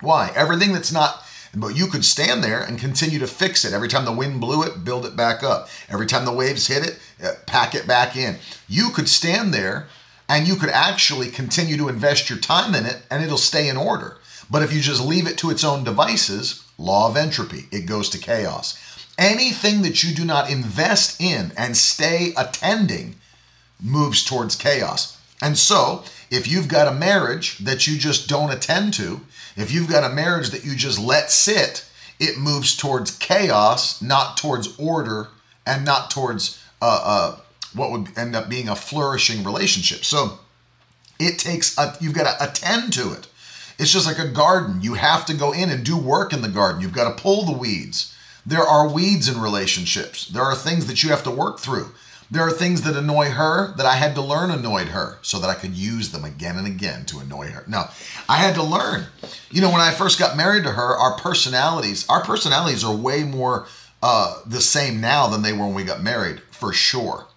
[0.01, 0.33] Why?
[0.35, 1.23] Everything that's not,
[1.55, 3.71] but you could stand there and continue to fix it.
[3.71, 5.69] Every time the wind blew it, build it back up.
[5.87, 8.35] Every time the waves hit it, uh, pack it back in.
[8.67, 9.87] You could stand there
[10.27, 13.77] and you could actually continue to invest your time in it and it'll stay in
[13.77, 14.16] order.
[14.49, 18.09] But if you just leave it to its own devices, law of entropy, it goes
[18.09, 18.77] to chaos.
[19.17, 23.15] Anything that you do not invest in and stay attending
[23.81, 25.17] moves towards chaos.
[25.41, 29.21] And so, if you've got a marriage that you just don't attend to,
[29.55, 31.85] if you've got a marriage that you just let sit,
[32.19, 35.29] it moves towards chaos, not towards order,
[35.65, 37.39] and not towards uh, uh,
[37.73, 40.03] what would end up being a flourishing relationship.
[40.03, 40.39] So,
[41.19, 43.27] it takes a, you've got to attend to it.
[43.79, 44.81] It's just like a garden.
[44.81, 46.81] You have to go in and do work in the garden.
[46.81, 48.15] You've got to pull the weeds.
[48.45, 50.27] There are weeds in relationships.
[50.27, 51.91] There are things that you have to work through.
[52.29, 55.49] There are things that annoy her that I had to learn annoyed her so that
[55.49, 57.63] I could use them again and again to annoy her.
[57.67, 57.85] No,
[58.27, 59.05] I had to learn.
[59.49, 63.23] You know, when I first got married to her, our personalities, our personalities are way
[63.23, 63.67] more
[64.03, 67.27] uh, the same now than they were when we got married, for sure.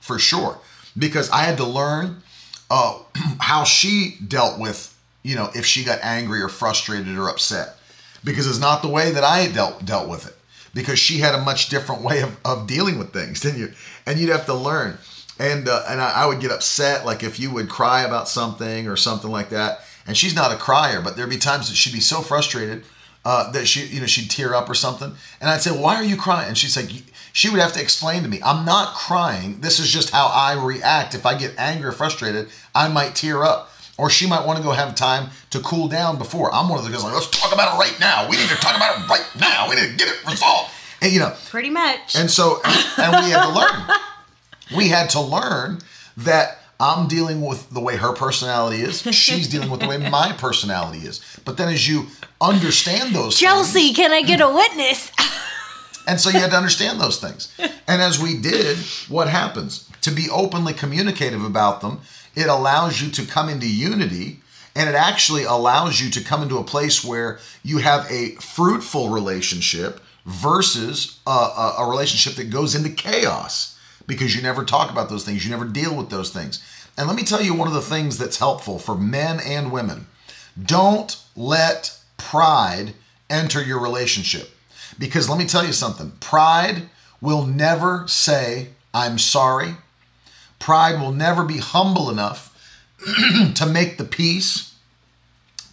[0.00, 0.58] For sure.
[0.96, 2.22] Because I had to learn
[2.70, 3.00] uh,
[3.40, 7.76] how she dealt with, you know, if she got angry or frustrated or upset.
[8.24, 10.34] Because it's not the way that I dealt dealt with it
[10.74, 13.72] because she had a much different way of, of dealing with things, didn't you?
[14.06, 14.98] And you'd have to learn.
[15.38, 18.88] And uh, and I, I, would get upset, like if you would cry about something
[18.88, 19.80] or something like that.
[20.06, 22.84] And she's not a crier, but there'd be times that she'd be so frustrated
[23.24, 25.12] uh, that she, you know, she'd tear up or something.
[25.40, 26.90] And I'd say, "Why are you crying?" And she's like,
[27.32, 29.60] she would have to explain to me, "I'm not crying.
[29.60, 31.14] This is just how I react.
[31.14, 33.67] If I get angry or frustrated, I might tear up."
[33.98, 36.54] Or she might want to go have time to cool down before.
[36.54, 38.28] I'm one of the guys like, let's talk about it right now.
[38.28, 39.68] We need to talk about it right now.
[39.68, 40.70] We need to get it resolved.
[41.02, 42.16] And you know, pretty much.
[42.16, 43.98] And so, and we had to learn.
[44.76, 45.80] We had to learn
[46.18, 49.02] that I'm dealing with the way her personality is.
[49.14, 51.20] She's dealing with the way my personality is.
[51.44, 52.06] But then as you
[52.40, 55.10] understand those Chelsea, things, can I get a witness?
[56.06, 57.52] and so you had to understand those things.
[57.88, 58.78] And as we did,
[59.08, 59.88] what happens?
[60.02, 62.00] To be openly communicative about them
[62.38, 64.38] it allows you to come into unity
[64.76, 69.08] and it actually allows you to come into a place where you have a fruitful
[69.08, 73.76] relationship versus a, a, a, relationship that goes into chaos
[74.06, 76.62] because you never talk about those things, you never deal with those things.
[76.96, 80.06] And let me tell you one of the things that's helpful for men and women
[80.62, 82.94] don't let pride
[83.28, 84.48] enter your relationship.
[84.96, 86.88] Because let me tell you something pride
[87.20, 89.74] will never say, I'm sorry,
[90.58, 92.54] Pride will never be humble enough
[93.54, 94.74] to make the peace.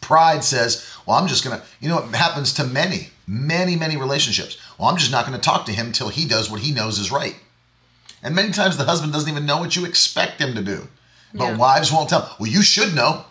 [0.01, 3.97] Pride says, Well, I'm just going to, you know, it happens to many, many, many
[3.97, 4.57] relationships.
[4.77, 6.99] Well, I'm just not going to talk to him till he does what he knows
[6.99, 7.35] is right.
[8.21, 10.87] And many times the husband doesn't even know what you expect him to do.
[11.33, 11.57] But yeah.
[11.57, 12.35] wives won't tell.
[12.39, 13.25] Well, you should know.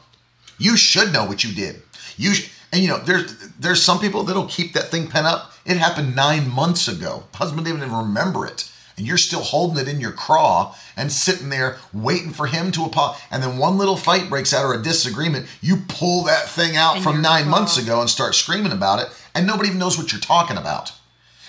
[0.59, 1.83] You should know what you did.
[2.17, 5.53] You sh- and you know there's there's some people that'll keep that thing pent up.
[5.65, 7.25] It happened nine months ago.
[7.35, 11.49] Husband didn't even remember it and you're still holding it in your craw and sitting
[11.49, 13.23] there waiting for him to apologize.
[13.31, 17.01] And then one little fight breaks out or a disagreement, you pull that thing out
[17.01, 17.51] from nine craw.
[17.51, 20.93] months ago and start screaming about it, and nobody even knows what you're talking about.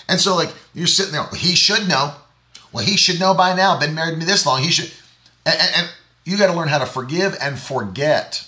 [0.07, 2.15] And so, like, you're sitting there, he should know.
[2.71, 3.79] Well, he should know by now.
[3.79, 4.61] Been married to me this long.
[4.61, 4.91] He should.
[5.45, 5.89] And, and, and
[6.25, 8.47] you got to learn how to forgive and forget.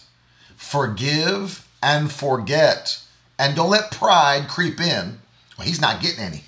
[0.56, 3.02] Forgive and forget.
[3.40, 5.20] And don't let pride creep in.
[5.58, 6.44] Well, he's not getting any.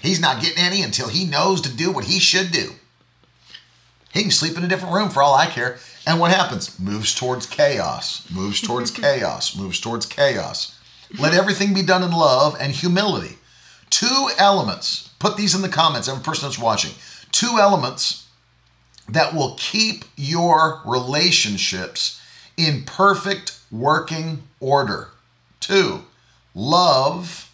[0.00, 2.72] He's not getting any until he knows to do what he should do.
[4.12, 5.78] He can sleep in a different room for all I care.
[6.06, 6.78] And what happens?
[6.80, 10.78] Moves towards chaos, moves towards chaos, moves towards chaos.
[11.18, 13.36] Let everything be done in love and humility.
[13.90, 16.92] Two elements, put these in the comments, every person that's watching.
[17.32, 18.28] Two elements
[19.08, 22.20] that will keep your relationships
[22.56, 25.08] in perfect working order.
[25.58, 26.04] Two,
[26.54, 27.49] love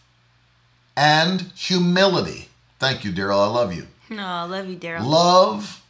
[0.96, 2.48] and humility.
[2.78, 3.42] Thank you, Daryl.
[3.42, 3.86] I love you.
[4.08, 5.04] No, I love you, Daryl.
[5.04, 5.82] Love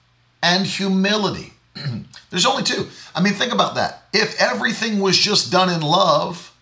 [0.43, 1.53] and humility.
[2.31, 2.89] There's only two.
[3.15, 4.05] I mean, think about that.
[4.13, 6.55] If everything was just done in love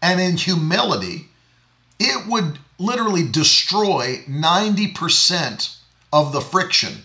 [0.00, 1.28] and in humility,
[1.98, 5.76] it would literally destroy 90%
[6.12, 7.02] of the friction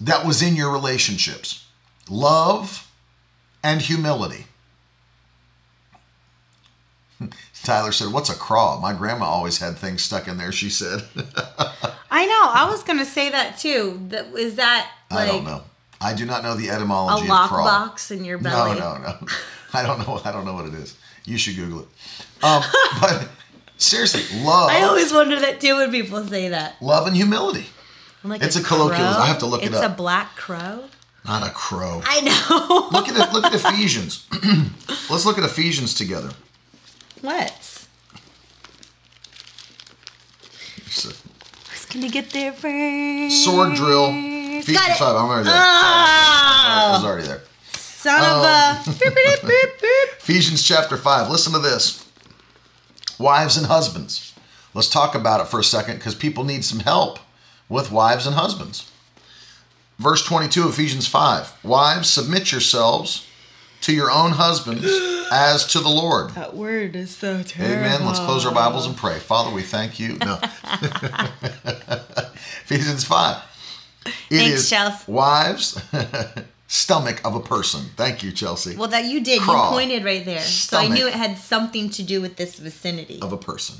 [0.00, 1.66] that was in your relationships.
[2.08, 2.90] Love
[3.62, 4.46] and humility.
[7.62, 8.80] Tyler said, What's a craw?
[8.80, 11.02] My grandma always had things stuck in there, she said.
[12.10, 12.50] I know.
[12.52, 14.00] I was going to say that too.
[14.36, 15.28] Is that like.
[15.28, 15.62] I don't know.
[16.00, 17.64] I do not know the etymology a of craw.
[17.64, 18.78] box in your belly.
[18.78, 19.26] No, no, no.
[19.72, 20.20] I don't know.
[20.24, 20.96] I don't know what it is.
[21.24, 21.88] You should Google it.
[22.42, 22.62] Um,
[23.00, 23.28] but
[23.76, 24.70] seriously, love.
[24.70, 26.80] I always wonder that too when people say that.
[26.80, 27.66] Love and humility.
[28.24, 29.22] Like it's a, a colloquialism.
[29.22, 29.84] I have to look it's it up.
[29.84, 30.84] It's a black crow.
[31.26, 32.02] Not a crow.
[32.04, 32.88] I know.
[32.90, 33.32] look at it.
[33.34, 34.26] Look at Ephesians.
[35.10, 36.30] Let's look at Ephesians together.
[37.22, 37.88] Let's.
[40.84, 43.44] Who's gonna get there first?
[43.44, 44.12] Sword drill.
[44.62, 44.96] Feet Got it.
[44.96, 45.16] five.
[45.16, 45.54] I'm already there.
[45.54, 45.58] Oh.
[45.58, 47.42] I was already there.
[47.72, 48.88] Son um, of a.
[48.88, 48.94] Um,
[50.18, 51.30] Ephesians chapter 5.
[51.30, 52.06] Listen to this.
[53.18, 54.34] Wives and husbands.
[54.74, 57.18] Let's talk about it for a second because people need some help
[57.68, 58.90] with wives and husbands.
[59.98, 61.64] Verse 22 Ephesians 5.
[61.64, 63.26] Wives, submit yourselves
[63.82, 64.84] to your own husbands
[65.32, 66.30] as to the Lord.
[66.32, 67.76] That word is so terrible.
[67.86, 68.06] Amen.
[68.06, 69.18] Let's close our Bibles and pray.
[69.18, 70.16] Father, we thank you.
[70.18, 70.38] No.
[72.64, 73.42] Ephesians 5.
[74.06, 75.12] It Thanks, is Chelsea.
[75.12, 75.80] wives,
[76.68, 77.82] stomach of a person.
[77.96, 78.76] Thank you, Chelsea.
[78.76, 79.40] Well, that you did.
[79.42, 80.40] Craw, you pointed right there.
[80.40, 83.18] So I knew it had something to do with this vicinity.
[83.20, 83.76] Of a person.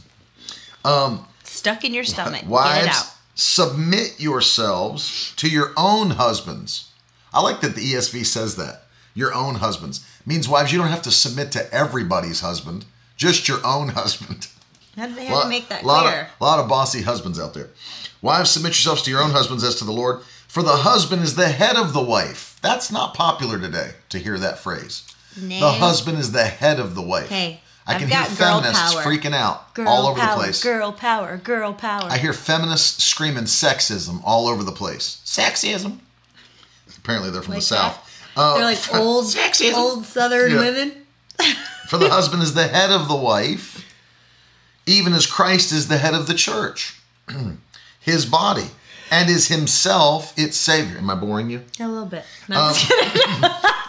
[0.84, 2.40] Um, Stuck in your stomach.
[2.42, 3.14] Get it Wives, out.
[3.34, 6.90] submit yourselves to your own husbands.
[7.32, 8.82] I like that the ESV says that.
[9.15, 10.07] Your own husbands.
[10.27, 12.85] Means, wives, you don't have to submit to everybody's husband,
[13.17, 14.49] just your own husband.
[14.97, 16.23] How did they have to make that lot clear?
[16.23, 17.71] Of, lot of bossy husbands out there.
[18.23, 21.37] Wives, submit yourselves to your own husbands as to the Lord, for the husband is
[21.37, 22.59] the head of the wife.
[22.61, 25.07] That's not popular today to hear that phrase.
[25.37, 27.29] The husband is the head of the wife.
[27.29, 29.03] Hey, I I've can got hear feminists power.
[29.05, 30.63] freaking out Girl all over power, the place.
[30.63, 32.09] Girl power, girl power.
[32.11, 35.23] I hear feminists screaming sexism all over the place.
[35.25, 36.01] Sexism.
[36.99, 38.10] Apparently, they're from Like the south.
[38.37, 39.74] Uh, They're like old, Sexism.
[39.74, 40.59] old Southern Yeah.
[40.61, 40.93] women.
[41.89, 43.85] For the husband is the head of the wife,
[44.87, 47.01] even as Christ is the head of the church,
[48.01, 48.66] his body,
[49.11, 50.99] and is himself its Savior.
[50.99, 51.62] Am I boring you?
[51.81, 52.24] A little bit.
[52.49, 52.74] No, Um,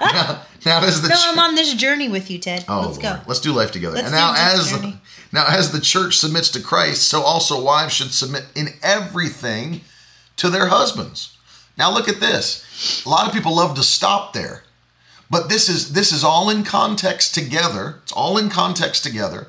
[0.02, 0.40] I'm.
[0.64, 2.66] Now, as the no, ch- I'm on this journey with you, Ted.
[2.68, 3.10] Oh, Let's go.
[3.10, 3.22] Lord.
[3.28, 3.96] Let's do life together.
[3.96, 5.00] Let's and now, as journey.
[5.32, 9.82] now as the church submits to Christ, so also wives should submit in everything
[10.38, 11.36] to their husbands.
[11.78, 13.04] Now, look at this.
[13.06, 14.64] A lot of people love to stop there,
[15.30, 18.00] but this is this is all in context together.
[18.04, 19.48] It's all in context together,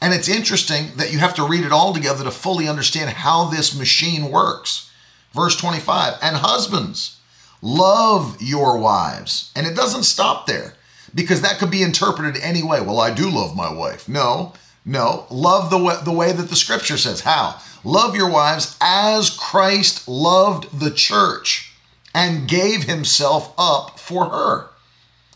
[0.00, 3.44] and it's interesting that you have to read it all together to fully understand how
[3.44, 4.90] this machine works.
[5.32, 7.18] Verse twenty-five, and husbands
[7.60, 9.50] love your wives.
[9.56, 10.74] And it doesn't stop there
[11.14, 12.80] because that could be interpreted any way.
[12.80, 14.08] Well, I do love my wife.
[14.08, 14.52] No,
[14.84, 15.26] no.
[15.30, 17.22] Love the way, the way that the scripture says.
[17.22, 17.58] How?
[17.84, 21.72] Love your wives as Christ loved the church
[22.14, 24.68] and gave himself up for her,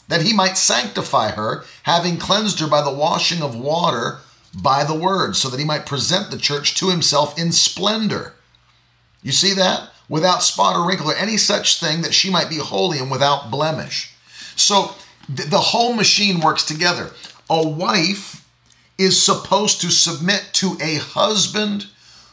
[0.08, 4.20] that he might sanctify her, having cleansed her by the washing of water
[4.54, 8.32] by the word, so that he might present the church to himself in splendor.
[9.22, 9.90] You see that?
[10.08, 13.50] Without spot or wrinkle or any such thing, that she might be holy and without
[13.50, 14.14] blemish.
[14.56, 14.94] So
[15.26, 17.10] th- the whole machine works together.
[17.50, 18.48] A wife
[18.96, 21.88] is supposed to submit to a husband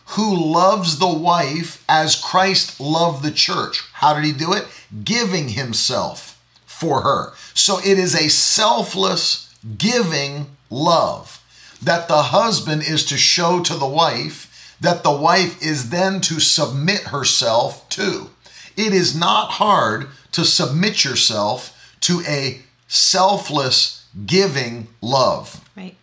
[0.10, 3.84] who loves the wife as Christ loved the church.
[3.94, 4.66] How did he do it?
[5.04, 7.34] Giving himself for her.
[7.54, 11.42] So it is a selfless giving love
[11.82, 16.40] that the husband is to show to the wife that the wife is then to
[16.40, 18.30] submit herself to.
[18.76, 25.68] It is not hard to submit yourself to a selfless giving love.
[25.76, 25.96] Right.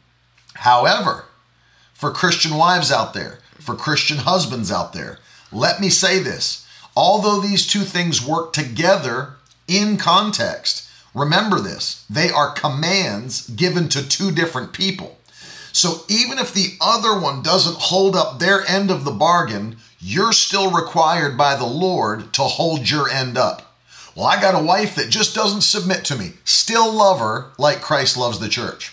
[0.55, 1.27] However,
[1.93, 5.19] for Christian wives out there, for Christian husbands out there,
[5.51, 6.67] let me say this.
[6.97, 9.35] Although these two things work together
[9.67, 15.19] in context, remember this they are commands given to two different people.
[15.73, 20.33] So even if the other one doesn't hold up their end of the bargain, you're
[20.33, 23.75] still required by the Lord to hold your end up.
[24.15, 26.33] Well, I got a wife that just doesn't submit to me.
[26.45, 28.93] Still love her like Christ loves the church.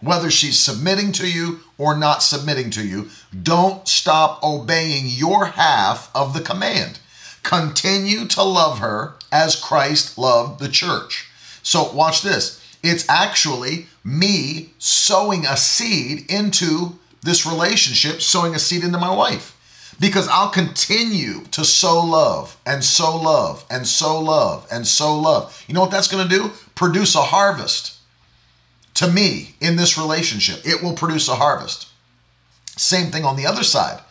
[0.00, 3.10] Whether she's submitting to you or not submitting to you,
[3.42, 6.98] don't stop obeying your half of the command.
[7.42, 11.28] Continue to love her as Christ loved the church.
[11.62, 12.60] So, watch this.
[12.82, 19.56] It's actually me sowing a seed into this relationship, sowing a seed into my wife.
[20.00, 25.62] Because I'll continue to sow love and sow love and sow love and sow love.
[25.68, 26.52] You know what that's going to do?
[26.74, 27.99] Produce a harvest
[29.00, 30.60] to me in this relationship.
[30.62, 31.88] It will produce a harvest.
[32.76, 34.02] Same thing on the other side.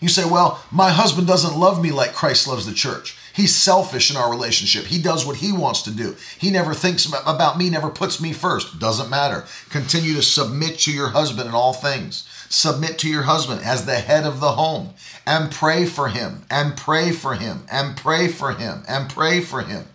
[0.00, 3.16] You say, well, my husband doesn't love me like Christ loves the church.
[3.34, 4.84] He's selfish in our relationship.
[4.84, 6.14] He does what he wants to do.
[6.38, 8.78] He never thinks about me, never puts me first.
[8.78, 9.46] Doesn't matter.
[9.68, 12.28] Continue to submit to your husband in all things.
[12.48, 14.94] Submit to your husband as the head of the home
[15.26, 19.62] and pray for him and pray for him and pray for him and pray for
[19.62, 19.86] him.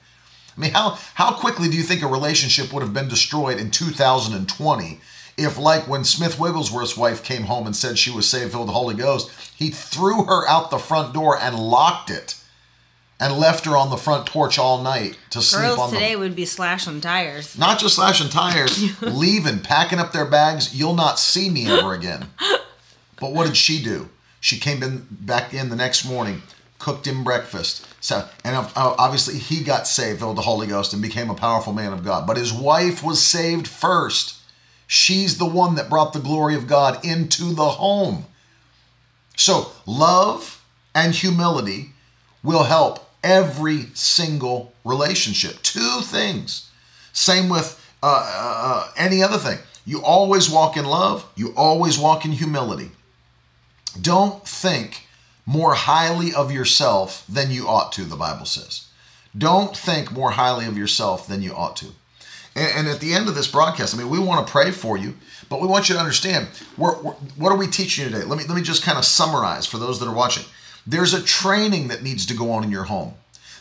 [0.56, 3.72] I mean, how, how quickly do you think a relationship would have been destroyed in
[3.72, 5.00] 2020
[5.38, 8.74] if, like when Smith Wigglesworth's wife came home and said she was saved filled with
[8.74, 12.36] the Holy Ghost, he threw her out the front door and locked it
[13.20, 16.20] and left her on the front porch all night to sleep Girls on today the.
[16.20, 17.58] would be slashing tires.
[17.58, 20.78] Not just slashing tires, leaving, packing up their bags.
[20.78, 22.28] You'll not see me ever again.
[23.20, 24.10] But what did she do?
[24.40, 26.42] She came in back in the next morning,
[26.82, 27.88] cooked him breakfast.
[28.02, 31.36] So, and uh, obviously he got saved, filled with the Holy Ghost, and became a
[31.36, 32.28] powerful man of God.
[32.28, 34.36] But his wife was saved first.
[34.88, 38.26] She's the one that brought the glory of God into the home.
[39.38, 40.64] So, love
[40.94, 41.92] and humility
[42.44, 45.62] will help every single relationship.
[45.62, 46.70] Two things.
[47.14, 49.60] Same with uh, uh, any other thing.
[49.86, 52.92] You always walk in love, you always walk in humility.
[54.00, 55.08] Don't think
[55.46, 58.88] more highly of yourself than you ought to, the Bible says.
[59.38, 61.88] Don't think more highly of yourself than you ought to.
[62.56, 64.98] And, and at the end of this broadcast, I mean, we want to pray for
[64.98, 65.16] you,
[65.50, 68.26] but we want you to understand we're, we're, what are we teaching you today?
[68.26, 70.46] Let me let me just kind of summarize for those that are watching.
[70.86, 73.14] There's a training that needs to go on in your home.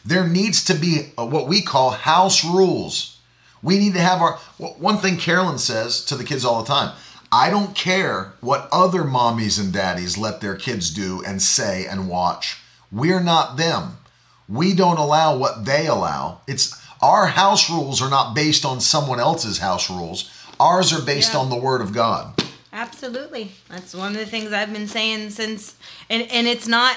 [0.05, 3.19] There needs to be a, what we call house rules.
[3.63, 6.95] We need to have our one thing Carolyn says to the kids all the time.
[7.33, 12.09] I don't care what other mommies and daddies let their kids do and say and
[12.09, 12.59] watch.
[12.91, 13.99] We're not them.
[14.49, 16.41] We don't allow what they allow.
[16.49, 20.29] It's our house rules are not based on someone else's house rules.
[20.59, 21.41] Ours are based Yeah.
[21.41, 22.35] on the word of God.
[22.73, 23.53] Absolutely.
[23.69, 25.75] That's one of the things I've been saying since
[26.09, 26.97] and and it's not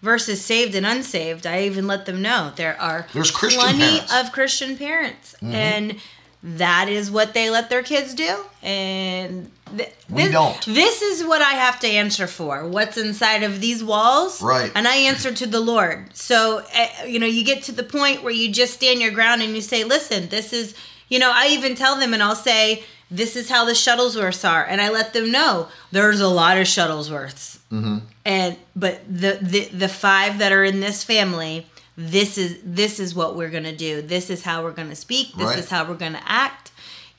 [0.00, 1.46] versus saved and unsaved.
[1.46, 4.14] I even let them know there are There's Christian plenty parents.
[4.14, 5.54] of Christian parents mm-hmm.
[5.54, 5.96] and
[6.42, 10.64] that is what they let their kids do and th- We this, don't.
[10.66, 12.66] This is what I have to answer for.
[12.66, 14.40] What's inside of these walls?
[14.42, 14.70] Right.
[14.74, 16.14] And I answer to the Lord.
[16.16, 19.42] So, uh, you know, you get to the point where you just stand your ground
[19.42, 20.74] and you say, listen, this is,
[21.08, 24.64] you know, I even tell them and I'll say, this is how the Shuttlesworths are.
[24.64, 27.58] And I let them know there's a lot of Shuttlesworths.
[27.70, 27.98] Mm-hmm.
[28.24, 31.66] And, but the, the, the five that are in this family,
[31.96, 34.00] this is, this is what we're going to do.
[34.00, 35.34] This is how we're going to speak.
[35.36, 35.58] This Right.
[35.58, 36.61] is how we're going to act.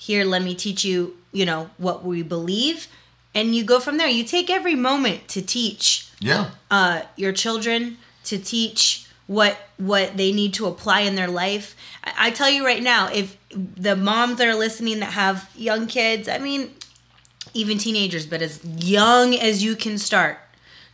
[0.04, 2.88] Here, let me teach you, you know, what we believe.
[3.34, 4.10] And you go from there.
[4.10, 6.50] You take every moment to teach Yeah.
[6.70, 11.74] uh, your children to teach what what they need to apply in their life.
[12.04, 15.88] I, I tell you right now, if the moms that are listening that have young
[15.88, 16.72] kids, I mean,
[17.54, 20.38] even teenagers, but as young as you can start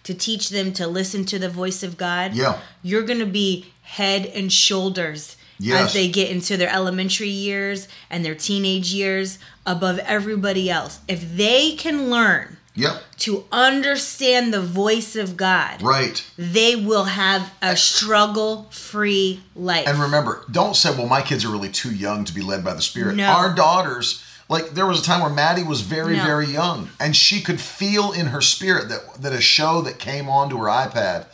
[0.03, 2.59] to teach them to listen to the voice of God, Yeah.
[2.83, 5.87] you're gonna be head and shoulders Yes.
[5.87, 10.99] as they get into their elementary years and their teenage years above everybody else.
[11.07, 13.03] If they can learn Yep.
[13.19, 16.23] to understand the voice of God, Right.
[16.37, 19.85] they will have a struggle free life.
[19.87, 22.73] And remember, don't say, well, my kids are really too young to be led by
[22.73, 23.15] the Spirit.
[23.17, 23.27] No.
[23.29, 26.23] Our daughters, like, there was a time where Maddie was very, No.
[26.23, 30.29] very young, and she could feel in her spirit that, that a show that came
[30.29, 31.25] onto her iPad,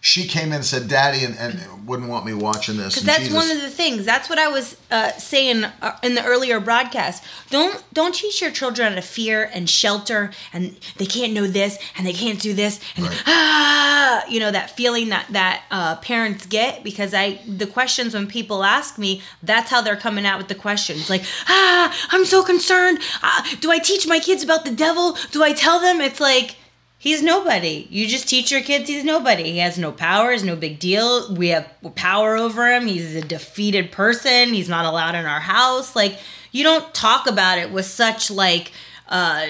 [0.00, 2.94] she came in and said, Daddy, and, and wouldn't want me watching this.
[2.94, 4.04] because that's Jesus- one of the things.
[4.04, 7.24] That's what I was uh, saying uh, in the earlier broadcast.
[7.50, 12.06] Don't don't teach your children to fear and shelter, and they can't know this and
[12.06, 13.22] they can't do this, and Right.
[13.26, 18.26] ah, you know that feeling that that uh, parents get because I the questions when
[18.28, 21.10] people ask me, that's how they're coming out with the questions.
[21.10, 22.98] Like ah, I'm so concerned.
[23.22, 25.16] Ah, do I teach my kids about the devil?
[25.32, 26.00] Do I tell them?
[26.00, 26.56] It's like.
[27.00, 27.86] He's nobody.
[27.90, 29.44] You just teach your kids he's nobody.
[29.44, 30.32] He has no power.
[30.32, 31.32] He's no big deal.
[31.32, 32.86] We have power over him.
[32.88, 34.52] He's a defeated person.
[34.52, 35.94] He's not allowed in our house.
[35.94, 36.18] Like
[36.50, 38.72] you don't talk about it with such like
[39.08, 39.46] uh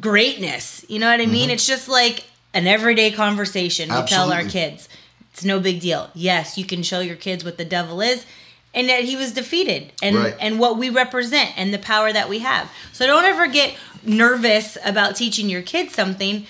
[0.00, 0.84] greatness.
[0.88, 1.50] You know what I mean?
[1.50, 4.88] It's just like an everyday conversation we tell our kids.
[5.32, 6.10] It's no big deal.
[6.14, 8.26] Yes, you can show your kids what the devil is
[8.74, 10.34] and that he was defeated and Right.
[10.40, 12.70] and what we represent and the power that we have.
[12.92, 16.46] So don't ever get nervous about teaching your kids something.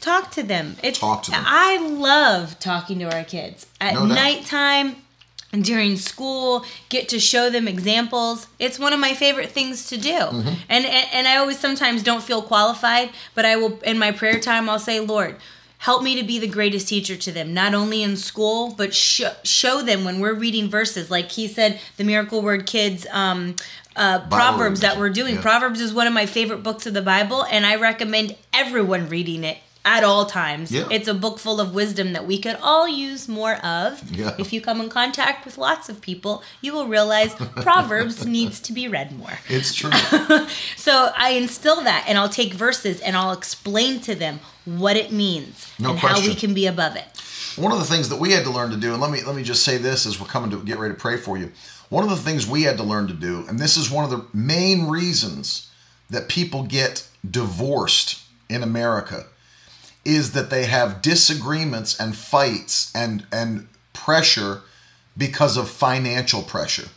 [0.00, 0.76] Talk to them.
[0.82, 1.42] It's, Talk to them.
[1.46, 4.96] I love talking to our kids at No nighttime
[5.52, 6.64] and during school.
[6.88, 8.46] Get to show them examples.
[8.60, 10.10] It's one of my favorite things to do.
[10.12, 10.48] Mm-hmm.
[10.68, 14.38] And, and and I always sometimes don't feel qualified, but I will in my prayer
[14.38, 15.36] time I'll say, Lord.
[15.78, 19.22] Help me to be the greatest teacher to them, not only in school, but sh-
[19.44, 21.10] show them when we're reading verses.
[21.10, 23.54] Like he said, the Miracle Word Kids um,
[23.94, 25.36] uh, Proverbs that we're doing.
[25.36, 25.42] Yeah.
[25.42, 29.44] Proverbs is one of my favorite books of the Bible, and I recommend everyone reading
[29.44, 30.70] it at all times.
[30.70, 30.86] Yeah.
[30.90, 34.02] It's a book full of wisdom that we could all use more of.
[34.10, 34.34] Yeah.
[34.38, 38.72] If you come in contact with lots of people, you will realize Proverbs needs to
[38.72, 39.38] be read more.
[39.48, 39.90] It's true.
[40.76, 44.40] So I instill that, and I'll take verses and I'll explain to them
[44.76, 47.04] what it means No and how we can be above it.
[47.56, 49.34] One of the things that we had to learn to do, and let me let
[49.34, 51.50] me just say this as we're coming to get ready to pray for you.
[51.88, 54.10] One of the things we had to learn to do, and this is one of
[54.10, 55.70] the main reasons
[56.10, 59.24] that people get divorced in America,
[60.04, 64.62] is that they have disagreements and fights and and pressure
[65.16, 66.88] because of financial pressure.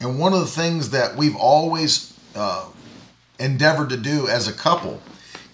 [0.00, 2.66] And one of the things that we've always uh,
[3.38, 5.00] endeavored to do as a couple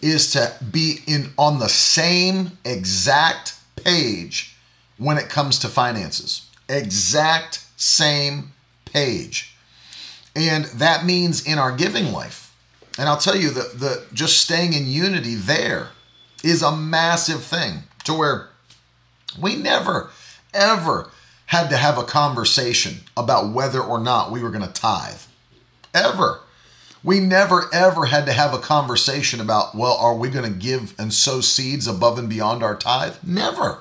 [0.03, 4.57] is to be in on the same exact page
[4.99, 6.49] when it comes to finances.
[6.69, 8.53] Exact same
[8.85, 9.57] page.
[10.35, 12.55] And that means in our giving life.
[12.99, 15.89] And I'll tell you that the just staying in unity there
[16.45, 18.49] is a massive thing to where
[19.41, 20.11] we never
[20.53, 21.11] ever
[21.47, 25.21] had to have a conversation about whether or not we were going to tithe.
[25.95, 26.41] Ever.
[27.05, 30.95] We never ever had to have a conversation about, well, are we going to give
[30.99, 33.17] and sow seeds above and beyond our tithe?
[33.25, 33.79] Never.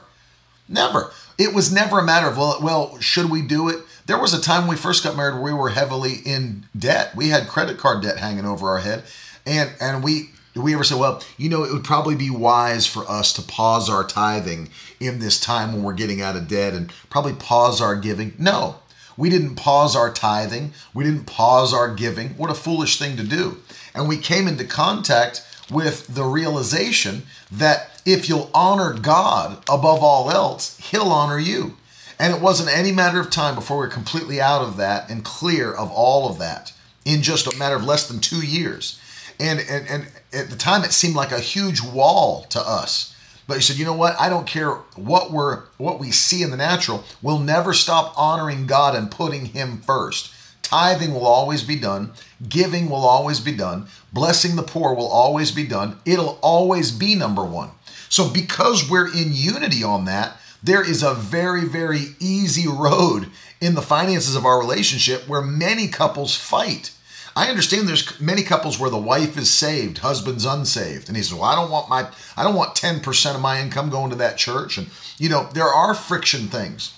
[0.68, 1.12] Never.
[1.38, 3.80] It was never a matter of, well, well, should we do it?
[4.08, 7.16] There was a time when we first got married where we were heavily in debt.
[7.16, 9.04] We had credit card debt hanging over our head,
[9.46, 13.10] and and we we ever say, well, you know, it would probably be wise for
[13.10, 14.70] us to pause our tithing
[15.00, 18.34] in this time when we're getting out of debt and probably pause our giving?
[18.38, 18.78] No,
[19.22, 20.74] we didn't pause our tithing.
[20.96, 22.30] We didn't pause our giving.
[22.30, 23.58] What a foolish thing to do.
[23.94, 30.32] And we came into contact with the realization that if you'll honor God above all
[30.32, 31.78] else, He'll honor you.
[32.18, 35.24] And it wasn't any matter of time before we were completely out of that and
[35.24, 36.74] clear of all of that
[37.06, 39.00] in just a matter of less than two years.
[39.40, 43.11] And, and, and at the time, it seemed like a huge wall to us.
[43.48, 44.20] But he said, you know what?
[44.20, 47.04] I don't care what we're what we see in the natural.
[47.22, 50.34] We'll never stop honoring God and putting Him first.
[50.62, 52.14] Tithing will always be done.
[52.48, 53.88] Giving will always be done.
[54.14, 56.00] Blessing the poor will always be done.
[56.06, 57.72] It'll always be number one.
[58.08, 63.76] So because we're in unity on that, there is a very, very easy road in
[63.76, 66.92] the finances of our relationship where many couples fight
[67.36, 71.34] I understand there's many couples where the wife is saved, husband's unsaved, and he says,
[71.34, 74.38] "Well, I don't want my I don't want 10% of my income going to that
[74.38, 76.94] church." And you know, there are friction things.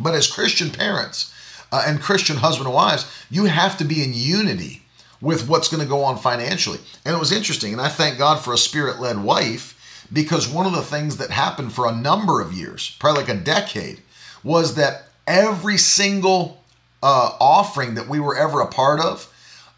[0.00, 1.32] But as Christian parents
[1.70, 4.82] uh, and Christian husband and wives, you have to be in unity
[5.20, 6.78] with what's going to go on financially.
[7.04, 10.72] And it was interesting, and I thank God for a spirit-led wife because one of
[10.72, 14.00] the things that happened for a number of years, probably like a decade,
[14.42, 16.62] was that every single
[17.02, 19.31] uh, offering that we were ever a part of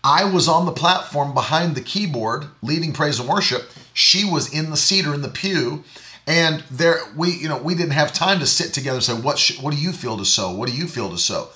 [0.04, 3.70] I was on the platform behind the keyboard leading praise and worship.
[3.94, 5.82] She was in the seat or in the pew.
[6.26, 9.38] And there we, you know, we didn't have time to sit together and say, what,
[9.38, 10.52] sh- what do you feel to sow?
[10.52, 11.48] What do you feel to sow?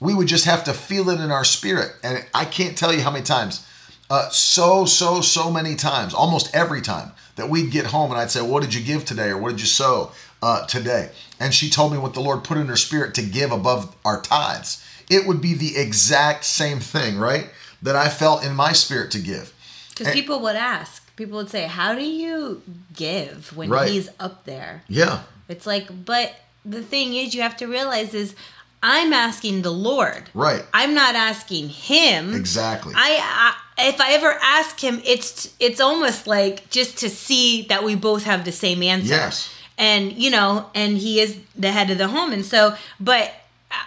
[0.00, 1.92] We would just have to feel it in our spirit.
[2.02, 3.66] And I can't tell you how many times,
[4.10, 8.30] uh, so, so, so many times, almost every time that we'd get home and I'd
[8.30, 9.30] say, what did you give today?
[9.30, 11.10] Or what did you sow uh, today?
[11.40, 14.20] And she told me what the Lord put in her spirit to give above our
[14.20, 14.84] tithes.
[15.10, 17.50] It would be the exact same thing, right?
[17.84, 19.52] That I felt in my spirit to give.
[19.90, 22.62] Because people would ask, people would say, How do you
[22.94, 23.88] give when Right.
[23.90, 24.82] he's up there?
[24.88, 28.34] Yeah, It's like, but the thing is, you have to realize is
[28.82, 30.28] I'm asking the Lord.
[30.34, 30.62] right.
[30.74, 32.34] I'm not asking him.
[32.34, 32.92] Exactly.
[32.96, 37.82] I, I if I ever ask him, it's it's almost like just to see that
[37.84, 39.14] we both have the same answer.
[39.14, 39.50] Yes.
[39.78, 43.32] And you know, and he is the head of the home, and so, but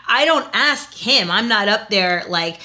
[0.07, 1.29] I don't ask him.
[1.31, 2.59] I'm not up there like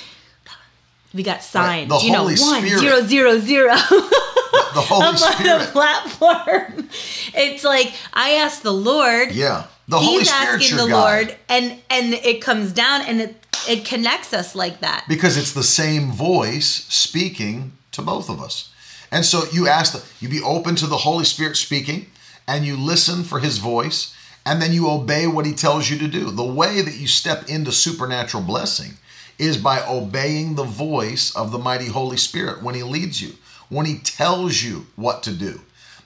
[1.15, 1.89] we got signs.
[1.89, 2.81] The you know, Holy one Spirit.
[2.81, 3.75] zero zero zero.
[3.75, 6.89] the Holy on the platform.
[7.35, 9.33] It's like I ask the Lord.
[9.33, 9.67] Yeah.
[9.89, 10.87] The Holy He's Spirit's asking the.
[10.87, 15.05] Lord, and and it comes down, and it it connects us like that.
[15.09, 18.71] Because it's the same voice speaking to both of us.
[19.11, 22.07] And so you ask the you be open to the Holy Spirit speaking
[22.49, 26.09] and you listen for his voice and then you obey what he tells you to
[26.09, 26.31] do.
[26.31, 28.95] The way that you step into supernatural blessing
[29.39, 33.33] is by obeying the voice of the mighty Holy Spirit when he leads you,
[33.69, 35.61] when he tells you what to do.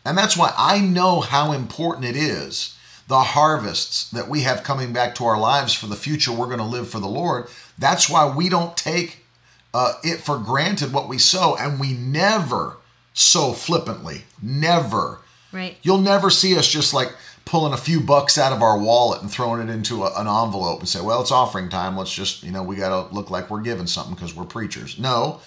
[0.05, 2.77] And that's why I know how important it is
[3.09, 6.59] the harvests that we have coming back to our lives for the future we're going
[6.59, 7.47] to live for the Lord.
[7.79, 9.25] That's why we don't take
[9.73, 12.79] uh, it for granted what we sow, and we never
[13.13, 14.23] sow flippantly.
[14.43, 15.21] Never.
[15.53, 15.77] Right.
[15.83, 17.13] You'll never see us just like
[17.47, 20.81] pulling a few bucks out of our wallet and throwing it into a, an envelope
[20.81, 21.97] and say, well, it's offering time.
[21.97, 24.99] Let's just, you know, we got to look like we're giving something because we're preachers.
[24.99, 25.41] No,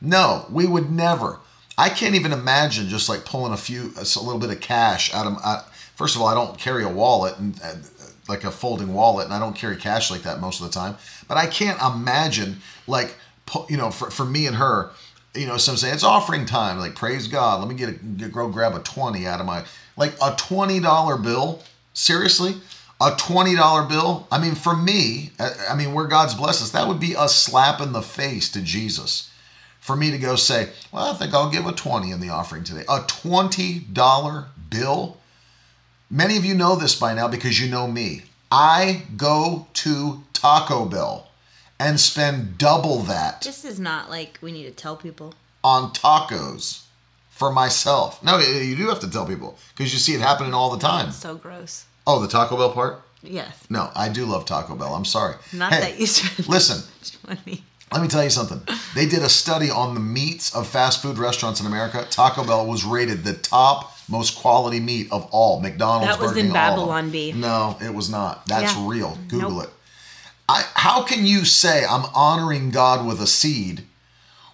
[0.00, 1.40] no, we would never.
[1.78, 5.26] I can't even imagine just like pulling a few, a little bit of cash out
[5.26, 5.38] of.
[5.42, 5.62] Uh,
[5.94, 7.74] first of all, I don't carry a wallet and uh,
[8.28, 10.96] like a folding wallet, and I don't carry cash like that most of the time.
[11.26, 13.16] But I can't imagine like,
[13.70, 14.90] you know, for, for me and her,
[15.34, 16.78] you know, some say it's offering time.
[16.78, 17.60] Like, praise God.
[17.60, 19.64] Let me get a go grab a twenty out of my
[19.96, 21.62] like a twenty dollar bill.
[21.94, 22.56] Seriously,
[23.00, 24.26] a twenty dollar bill.
[24.30, 27.80] I mean, for me, I, mean, where God's blessed us, that would be a slap
[27.80, 29.30] in the face to Jesus.
[29.80, 32.64] For me to go say, well, I think I'll give a twenty in the offering
[32.64, 32.84] today.
[32.88, 35.18] A twenty dollar bill.
[36.10, 38.22] Many of you know this by now because you know me.
[38.50, 41.30] I go to Taco Bell
[41.80, 45.34] and spend double that This is not like we need to tell people.
[45.64, 46.85] on tacos
[47.36, 48.22] for myself.
[48.22, 51.12] No, you do have to tell people because you see it happening all the time.
[51.12, 51.84] So gross.
[52.06, 53.02] Oh, the Taco Bell part?
[53.22, 53.64] Yes.
[53.68, 54.94] No, I do love Taco Bell.
[54.94, 55.34] I'm sorry.
[55.52, 56.48] Not Hey, that you should.
[56.48, 56.82] Listen,
[57.92, 58.60] let me tell you something.
[58.94, 62.06] They did a study on the meats of fast food restaurants in America.
[62.10, 65.60] Taco Bell was rated the top most quality meat of all.
[65.60, 66.06] McDonald's.
[66.06, 66.86] That was Burger in King, all of them.
[66.86, 67.32] Babylon Bee.
[67.32, 68.46] No, it was not.
[68.46, 68.88] That's Yeah.
[68.88, 69.18] real.
[69.28, 69.64] Google Nope.
[69.64, 69.70] it.
[70.48, 73.84] I, how can you say I'm honoring God with a seed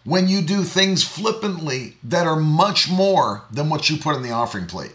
[0.05, 4.31] when you do things flippantly that are much more than what you put in the
[4.31, 4.93] offering plate?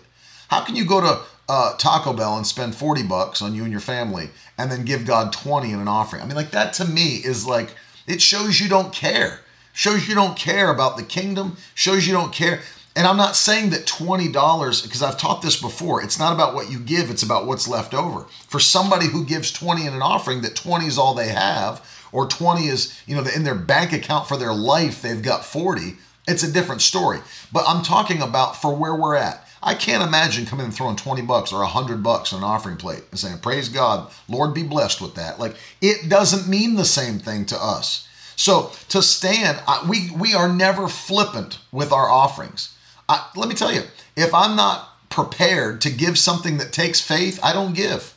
[0.49, 3.71] How can you go to uh, Taco Bell and spend 40 bucks on you and
[3.71, 6.21] your family and then give God 20 in an offering.
[6.21, 7.69] I mean, like that to me is like,
[8.05, 9.41] it shows you don't care.
[9.73, 12.61] Shows you don't care about the kingdom, shows you don't care.
[12.95, 16.71] And I'm not saying that $20, because I've taught this before, it's not about what
[16.71, 18.23] you give, it's about what's left over.
[18.47, 21.79] For somebody who gives 20 in an offering, that 20 is all they have,
[22.11, 25.95] or 20 is, you know, in their bank account for their life, they've got 40,
[26.27, 27.19] it's a different story.
[27.51, 29.43] But I'm talking about for where we're at.
[29.61, 33.03] I can't imagine coming and throwing 20 bucks or 100 bucks on an offering plate
[33.11, 35.39] and saying, Praise God, Lord be blessed with that.
[35.39, 38.07] Like, it doesn't mean the same thing to us.
[38.35, 39.59] So to stand,
[39.89, 42.77] we, we are never flippant with our offerings.
[43.09, 43.81] I, let me tell you,
[44.15, 48.15] if I'm not prepared to give something that takes faith, I don't give.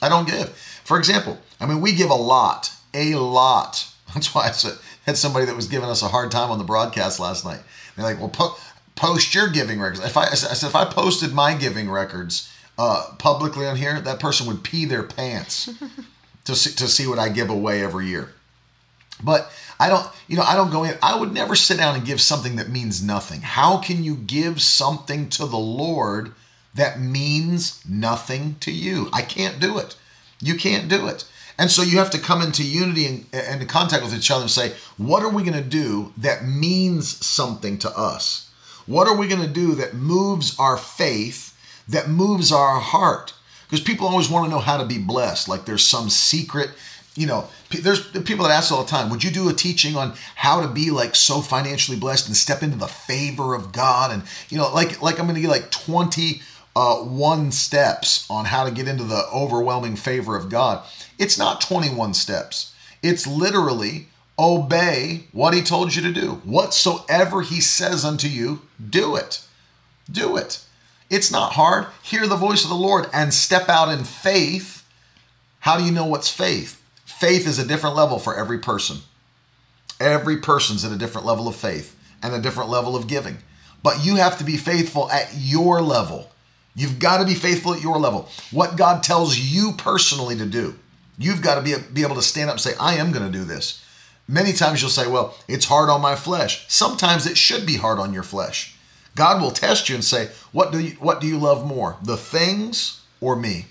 [0.00, 0.50] I don't give.
[0.84, 3.88] For example, I mean, we give a lot, a lot.
[4.14, 6.64] That's why I said, had somebody that was giving us a hard time on the
[6.64, 7.60] broadcast last night.
[7.96, 8.56] They're like, well, po-
[8.94, 10.04] post your giving records.
[10.04, 14.20] If I, I said, if I posted my giving records uh, publicly on here, that
[14.20, 15.70] person would pee their pants
[16.44, 18.32] to see, to see what I give away every year.
[19.22, 20.96] But I don't, you know, I don't go in.
[21.02, 23.42] I would never sit down and give something that means nothing.
[23.42, 26.32] How can you give something to the Lord
[26.74, 29.08] that means nothing to you?
[29.12, 29.96] I can't do it.
[30.40, 31.24] You can't do it.
[31.58, 34.50] And so you have to come into unity and, and contact with each other and
[34.50, 38.50] say, what are we going to do that means something to us?
[38.86, 41.56] What are we going to do that moves our faith,
[41.88, 43.34] that moves our heart?
[43.64, 46.70] Because people always want to know how to be blessed, like there's some secret
[47.14, 50.14] you know, there's people that ask all the time, would you do a teaching on
[50.34, 54.10] how to be like so financially blessed and step into the favor of God?
[54.12, 56.40] And, you know, like, like I'm going to get like 20
[56.74, 60.84] uh, one steps on how to get into the overwhelming favor of God.
[61.18, 62.74] It's not 21 steps.
[63.02, 64.08] It's literally
[64.38, 66.40] obey what he told you to do.
[66.44, 69.44] Whatsoever he says unto you, do it.
[70.10, 70.64] Do it.
[71.10, 71.86] It's not hard.
[72.02, 74.88] Hear the voice of the Lord and step out in faith.
[75.60, 76.82] How do you know what's faith?
[77.04, 78.98] Faith is a different level for every person.
[80.00, 83.38] Every person's at a different level of faith and a different level of giving.
[83.82, 86.30] But you have to be faithful at your level.
[86.74, 88.28] You've got to be faithful at your level.
[88.50, 90.78] What God tells you personally to do,
[91.18, 93.38] you've got to be, be able to stand up and say, I am going to
[93.38, 93.84] do this.
[94.26, 96.64] Many times you'll say, Well, it's hard on my flesh.
[96.68, 98.76] Sometimes it should be hard on your flesh.
[99.14, 102.16] God will test you and say, What do you, what do you love more, the
[102.16, 103.66] things or me?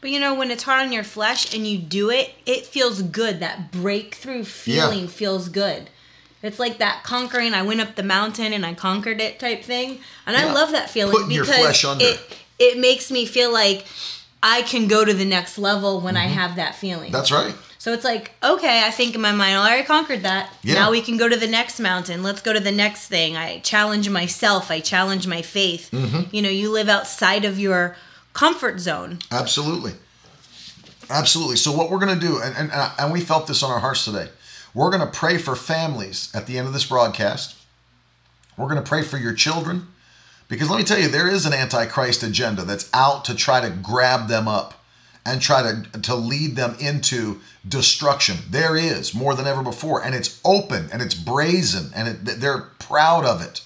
[0.00, 3.02] But you know, when it's hard on your flesh and you do it, it feels
[3.02, 3.40] good.
[3.40, 5.06] That breakthrough feeling yeah.
[5.06, 5.88] feels good.
[6.42, 7.54] It's like that conquering.
[7.54, 10.46] I went up the mountain and I conquered it type thing, and yeah.
[10.46, 12.20] I love that feeling Putting because it
[12.58, 13.86] it makes me feel like
[14.42, 16.24] I can go to the next level when mm-hmm.
[16.24, 17.12] I have that feeling.
[17.12, 17.54] That's right.
[17.78, 20.50] So it's like, okay, I think in my mind, I already conquered that.
[20.62, 20.74] Yeah.
[20.74, 22.22] Now we can go to the next mountain.
[22.22, 23.36] Let's go to the next thing.
[23.36, 24.70] I challenge myself.
[24.70, 25.90] I challenge my faith.
[25.90, 26.34] Mm-hmm.
[26.34, 27.96] You know, you live outside of your
[28.32, 29.18] comfort zone.
[29.30, 29.92] Absolutely.
[31.10, 31.56] Absolutely.
[31.56, 34.06] So what we're going to do, and, and, and we felt this on our hearts
[34.06, 34.28] today,
[34.72, 37.56] we're going to pray for families at the end of this broadcast.
[38.56, 39.88] We're going to pray for your children.
[40.48, 43.70] Because let me tell you, there is an antichrist agenda that's out to try to
[43.70, 44.84] grab them up
[45.26, 48.36] and try to, to lead them into destruction.
[48.50, 50.04] There is more than ever before.
[50.04, 53.62] And it's open and it's brazen and it, they're proud of it.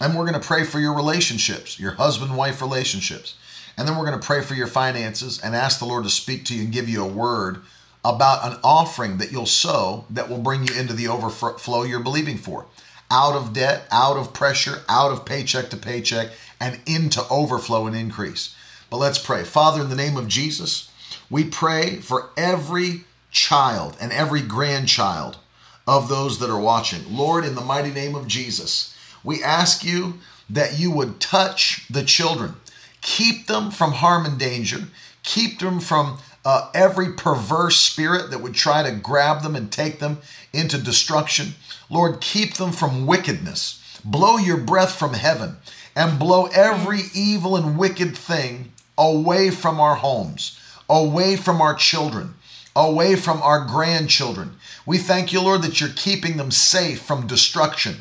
[0.00, 3.36] And we're going to pray for your relationships, your husband wife relationships.
[3.76, 6.44] And then we're going to pray for your finances and ask the Lord to speak
[6.46, 7.62] to you and give you a word
[8.04, 12.36] about an offering that you'll sow that will bring you into the overflow you're believing
[12.36, 12.66] for.
[13.10, 17.96] Out of debt, out of pressure, out of paycheck to paycheck, and into overflow and
[17.96, 18.54] increase.
[18.90, 19.44] But let's pray.
[19.44, 20.90] Father, in the name of Jesus,
[21.30, 25.38] we pray for every child and every grandchild
[25.86, 27.02] of those that are watching.
[27.14, 30.14] Lord, in the mighty name of Jesus, we ask you
[30.48, 32.56] that you would touch the children
[33.04, 34.78] Keep them from harm and danger.
[35.24, 39.98] Keep them from uh, every perverse spirit that would try to grab them and take
[39.98, 40.20] them
[40.54, 41.54] into destruction.
[41.90, 43.80] Lord, keep them from wickedness.
[44.04, 45.56] Blow your breath from heaven
[45.96, 50.58] and blow every evil and wicked thing away from our homes,
[50.88, 52.34] away from our children,
[52.76, 54.56] away from our grandchildren.
[54.86, 57.96] We thank you, Lord, that you're keeping them safe from destruction,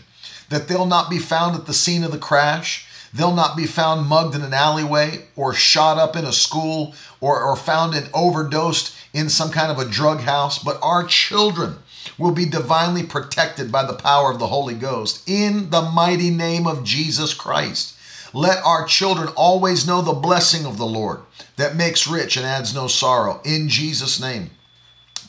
[0.50, 4.08] that they'll not be found at the scene of the crash, They'll not be found
[4.08, 8.96] mugged in an alleyway or shot up in a school or, or found and overdosed
[9.14, 11.78] in some kind of a drug house, but our children
[12.18, 16.68] will be divinely protected by the power of the Holy Ghost in the mighty name
[16.68, 17.96] of Jesus Christ.
[18.34, 21.20] Let our children always know the blessing of the Lord
[21.56, 24.50] that makes rich and adds no sorrow in Jesus' name.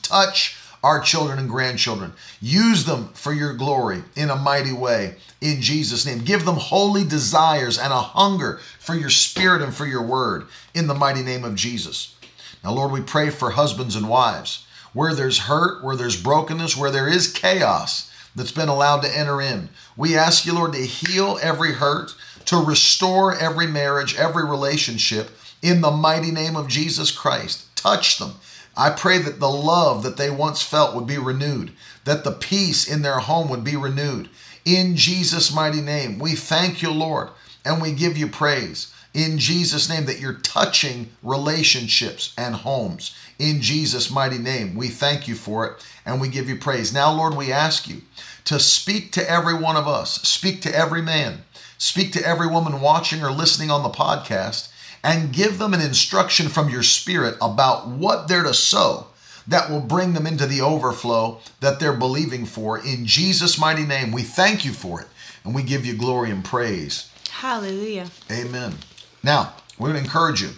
[0.02, 2.12] Touch our children and grandchildren.
[2.40, 6.18] Use them for your glory in a mighty way in Jesus' name.
[6.18, 10.86] Give them holy desires and a hunger for your spirit and for your word in
[10.86, 12.14] the mighty name of Jesus.
[12.62, 14.63] Now, Lord, we pray for husbands and wives.
[14.94, 19.42] Where there's hurt, where there's brokenness, where there is chaos that's been allowed to enter
[19.42, 22.14] in, we ask you, Lord, to heal every hurt,
[22.46, 25.30] to restore every marriage, every relationship
[25.62, 27.74] in the mighty name of Jesus Christ.
[27.76, 28.34] Touch them.
[28.76, 31.72] I pray that the love that they once felt would be renewed,
[32.04, 34.28] that the peace in their home would be renewed.
[34.64, 37.28] In Jesus' mighty name, we thank you, Lord,
[37.64, 38.92] and we give you praise.
[39.12, 43.14] In Jesus' name, that you're touching relationships and homes.
[43.38, 46.92] In Jesus' mighty name, we thank you for it and we give you praise.
[46.92, 48.02] Now, Lord, we ask you
[48.44, 51.44] to speak to every one of us, speak to every man,
[51.78, 54.70] speak to every woman watching or listening on the podcast,
[55.02, 59.08] and give them an instruction from your spirit about what they're to sow
[59.46, 62.78] that will bring them into the overflow that they're believing for.
[62.78, 65.08] In Jesus' mighty name, we thank you for it
[65.44, 67.10] and we give you glory and praise.
[67.30, 68.08] Hallelujah.
[68.30, 68.74] Amen.
[69.22, 70.50] Now, we're going to encourage you,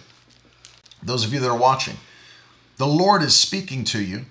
[1.03, 1.95] those of you that are watching,
[2.77, 4.25] the Lord is speaking to you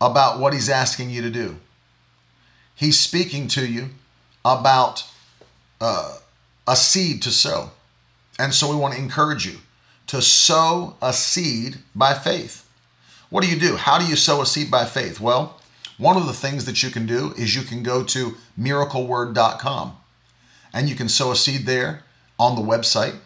[0.00, 1.56] about what He's asking you to do.
[2.74, 3.90] He's speaking to you
[4.44, 5.04] about
[5.80, 6.18] uh,
[6.66, 7.72] a seed to sow.
[8.38, 9.58] And so we want to encourage you
[10.06, 12.68] to sow a seed by faith.
[13.30, 13.76] What do you do?
[13.76, 15.20] How do you sow a seed by faith?
[15.20, 15.60] Well,
[15.98, 19.96] one of the things that you can do is you can go to miracleword.com
[20.72, 22.04] and you can sow a seed there
[22.38, 23.16] on the website.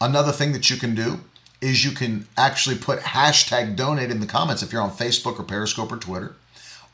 [0.00, 1.20] Another thing that you can do
[1.60, 5.42] is you can actually put hashtag donate in the comments if you're on Facebook or
[5.42, 6.34] Periscope or Twitter.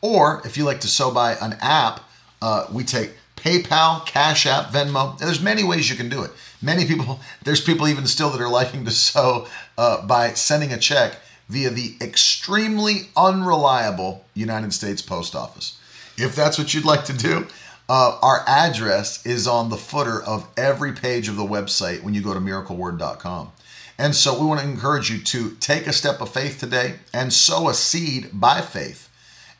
[0.00, 2.00] Or if you like to sow by an app,
[2.40, 5.18] uh, we take PayPal, Cash App, Venmo.
[5.18, 6.30] There's many ways you can do it.
[6.62, 9.46] Many people, there's people even still that are liking to sow
[9.76, 11.16] uh, by sending a check
[11.48, 15.78] via the extremely unreliable United States Post Office.
[16.16, 17.46] If that's what you'd like to do,
[17.88, 22.22] uh, our address is on the footer of every page of the website when you
[22.22, 23.52] go to miracleword.com.
[23.98, 27.32] And so we want to encourage you to take a step of faith today and
[27.32, 29.08] sow a seed by faith,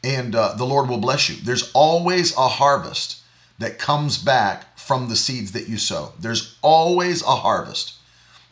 [0.03, 1.37] and uh, the Lord will bless you.
[1.37, 3.23] There's always a harvest
[3.59, 6.13] that comes back from the seeds that you sow.
[6.19, 7.95] There's always a harvest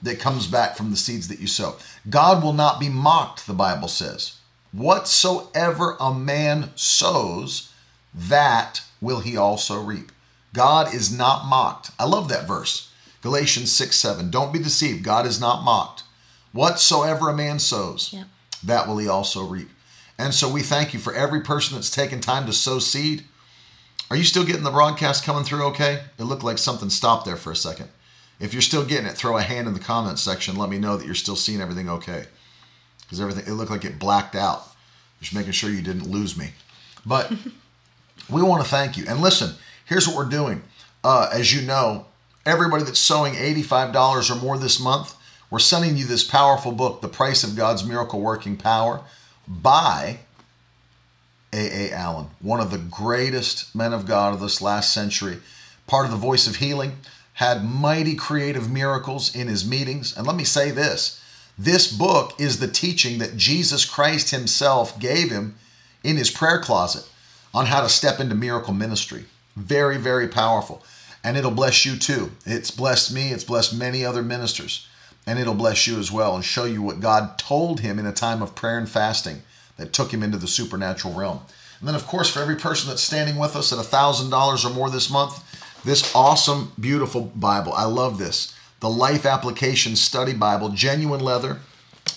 [0.01, 1.77] that comes back from the seeds that you sow.
[2.09, 4.39] God will not be mocked, the Bible says.
[4.73, 7.73] Whatsoever a man sows,
[8.15, 10.11] that will he also reap.
[10.53, 11.91] God is not mocked.
[11.99, 12.92] I love that verse.
[13.23, 14.31] Galatians 6 7.
[14.31, 15.03] Don't be deceived.
[15.05, 16.03] God is not mocked.
[16.53, 18.27] Whatsoever a man sows, Yep.
[18.65, 19.71] that will he also reap.
[20.19, 23.25] And so we thank you for every person that's taken time to sow seed.
[24.11, 26.03] Are you still getting the broadcast coming through okay?
[26.19, 27.89] It looked like something stopped there for a second.
[28.39, 30.57] If you're still getting it, throw a hand in the comments section.
[30.57, 32.27] Let me know that you're still seeing everything okay.
[33.01, 34.65] Because everything, it looked like it blacked out.
[35.21, 36.51] Just making sure you didn't lose me.
[37.07, 37.33] But
[38.29, 39.05] we want to thank you.
[39.09, 39.55] And listen,
[39.87, 40.63] here's what we're doing.
[41.05, 42.07] Uh, as you know,
[42.45, 45.15] everybody that's sowing $85 or more this month,
[45.51, 49.03] we're sending you this powerful book, The Price of God's Miracle Working Power,
[49.47, 50.21] by
[51.53, 51.93] A.A.
[51.93, 55.39] Allen, one of the greatest men of God of this last century,
[55.87, 56.97] part of the voice of healing,
[57.35, 60.17] had mighty creative miracles in his meetings.
[60.17, 61.21] And let me say this
[61.59, 65.57] this book is the teaching that Jesus Christ himself gave him
[66.03, 67.09] in his prayer closet
[67.53, 69.25] on how to step into miracle ministry.
[69.55, 70.83] Very, very powerful.
[71.25, 72.33] And it'll bless you too.
[72.45, 74.87] It's blessed me, it's blessed many other ministers,
[75.27, 78.13] and it'll bless you as well and show you what God told him in a
[78.13, 79.43] time of prayer and fasting
[79.77, 81.41] that took him into the supernatural realm.
[81.79, 84.91] And then, of course, for every person that's standing with us at $1,000 or more
[84.91, 85.43] this month,
[85.85, 87.73] this awesome, beautiful Bible.
[87.73, 88.55] I love this.
[88.81, 91.59] The Life Application Study Bible, genuine leather,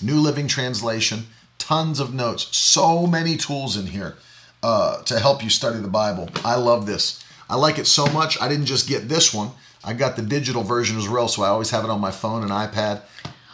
[0.01, 1.25] New Living Translation,
[1.57, 4.17] tons of notes, so many tools in here
[4.61, 6.29] uh, to help you study the Bible.
[6.43, 7.24] I love this.
[7.49, 8.41] I like it so much.
[8.41, 9.51] I didn't just get this one,
[9.83, 12.41] I got the digital version as well, so I always have it on my phone
[12.41, 13.01] and iPad.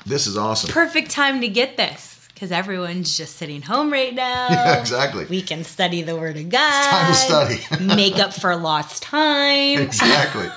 [0.05, 0.72] This is awesome.
[0.72, 4.47] Perfect time to get this because everyone's just sitting home right now.
[4.49, 5.26] Yeah, exactly.
[5.26, 7.09] We can study the Word of God.
[7.09, 7.85] It's time to study.
[7.95, 9.80] make up for lost time.
[9.80, 10.47] Exactly.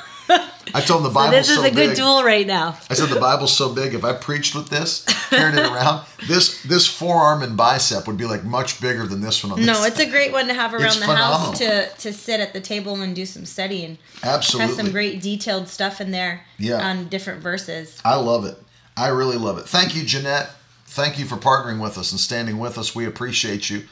[0.73, 1.33] I told him the Bible.
[1.33, 1.97] So this is so a good big.
[1.97, 2.79] tool right now.
[2.89, 3.93] I said the Bible's so big.
[3.95, 8.25] If I preached with this, carrying it around, this this forearm and bicep would be
[8.25, 9.53] like much bigger than this one.
[9.59, 9.93] On No, this.
[9.93, 12.61] it's a great one to have around It's the house to to sit at the
[12.61, 13.99] table and do some studying.
[14.23, 14.69] absolutely.
[14.75, 16.87] Has some great detailed stuff in there Yeah.
[16.87, 18.01] on different verses.
[18.05, 18.57] I love it.
[18.97, 19.69] I really love it.
[19.69, 20.51] Thank you, Jeanette.
[20.87, 22.95] Thank you for partnering with us and standing with us.
[22.95, 23.85] We appreciate you.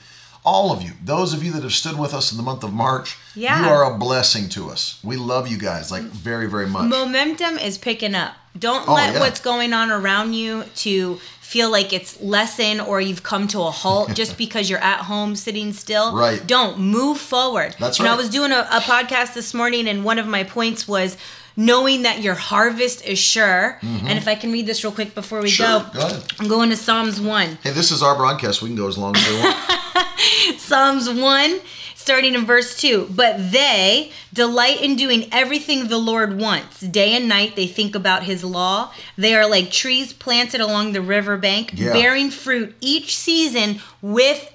[0.45, 2.73] All of you, those of you that have stood with us in the month of
[2.73, 3.61] March, Yeah.
[3.63, 4.99] you are a blessing to us.
[5.05, 6.85] We love you guys like very, very much.
[6.89, 8.35] Momentum is picking up.
[8.59, 9.21] Don't Oh, let yeah.
[9.21, 13.71] what's going on around you to feel like it's lessen or you've come to a
[13.71, 16.15] halt just because you're at home sitting still.
[16.15, 16.45] Right.
[16.47, 17.77] Don't move forward.
[17.79, 20.43] That's You know, I was doing a, a podcast this morning and one of my
[20.45, 21.17] points was
[21.57, 23.79] knowing that your harvest is sure.
[23.83, 25.93] And if I can read this real quick before we Mm-hmm.
[25.93, 26.09] Sure, go.
[26.09, 26.21] go.
[26.41, 27.59] I'm going to Psalms 1.
[27.63, 28.63] Hey, this is our broadcast.
[28.63, 29.57] We can go as long as we want.
[30.59, 31.61] Psalms 1,
[31.95, 33.09] starting in verse 2.
[33.15, 36.81] But they delight in doing everything the Lord wants.
[36.81, 38.93] Day and night they think about his law.
[39.19, 41.93] They are like trees planted along the riverbank, Yeah.
[41.93, 43.81] bearing fruit each season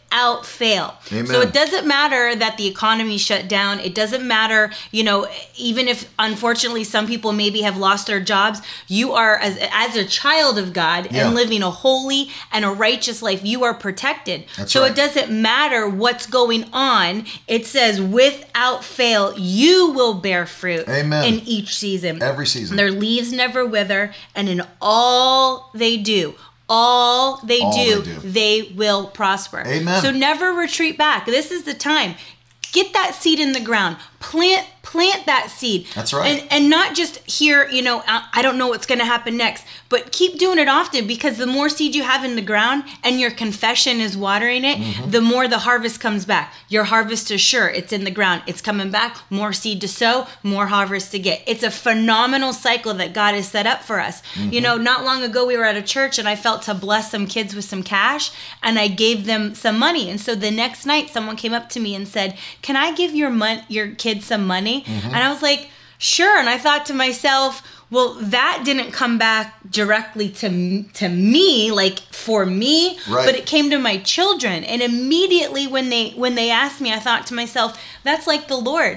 [0.10, 0.96] without fail.
[1.12, 1.28] Amen.
[1.28, 3.80] So it doesn't matter that the economy shut down.
[3.80, 5.28] It doesn't matter, you know,
[5.58, 10.06] even if unfortunately some people maybe have lost their jobs, you are as as a
[10.06, 11.26] child of God Yeah.
[11.28, 14.46] and living a holy and a righteous life, you are protected.
[14.58, 14.92] That's so right.
[14.92, 17.26] it doesn't matter what's going on.
[17.48, 21.26] It says without fail you will bear fruit Amen.
[21.26, 22.22] in each season.
[22.22, 22.78] Every season.
[22.78, 26.36] Their leaves never wither, and in all they do,
[26.70, 28.20] all they, All do, they do.
[28.30, 29.64] they will prosper.
[29.66, 30.02] Amen.
[30.02, 31.26] So never retreat back.
[31.26, 32.16] This is the time.
[32.74, 33.98] Get that seed in the ground.
[34.20, 35.86] Plant plant that seed.
[35.94, 36.40] That's right.
[36.42, 39.38] And and not just here, you know, I I don't know what's going to happen
[39.38, 42.84] next, but keep doing it often because the more seed you have in the ground
[43.04, 45.12] and your confession is watering it, Mm-hmm.
[45.12, 46.54] the more the harvest comes back.
[46.70, 47.68] Your harvest is sure.
[47.70, 48.42] It's in the ground.
[48.48, 49.18] It's coming back.
[49.30, 51.44] More seed to sow, more harvest to get.
[51.46, 54.22] It's a phenomenal cycle that God has set up for us.
[54.34, 54.54] Mm-hmm.
[54.54, 57.12] You know, not long ago we were at a church and I felt to bless
[57.12, 58.32] some kids with some cash
[58.64, 60.10] and I gave them some money.
[60.10, 63.14] And so the next night someone came up to me and said, "Can I give
[63.14, 65.08] your mon- your kids some money?" Mm-hmm.
[65.14, 65.62] And I was like,
[65.98, 67.52] "Sure." And I thought to myself,
[67.90, 69.46] well, that didn't come back
[69.80, 70.50] directly to
[71.00, 72.76] to me, like for me,
[73.08, 73.26] Right.
[73.26, 74.58] but it came to my children.
[74.72, 77.70] And immediately when they when they asked me, I thought to myself,
[78.04, 78.96] that's like the Lord.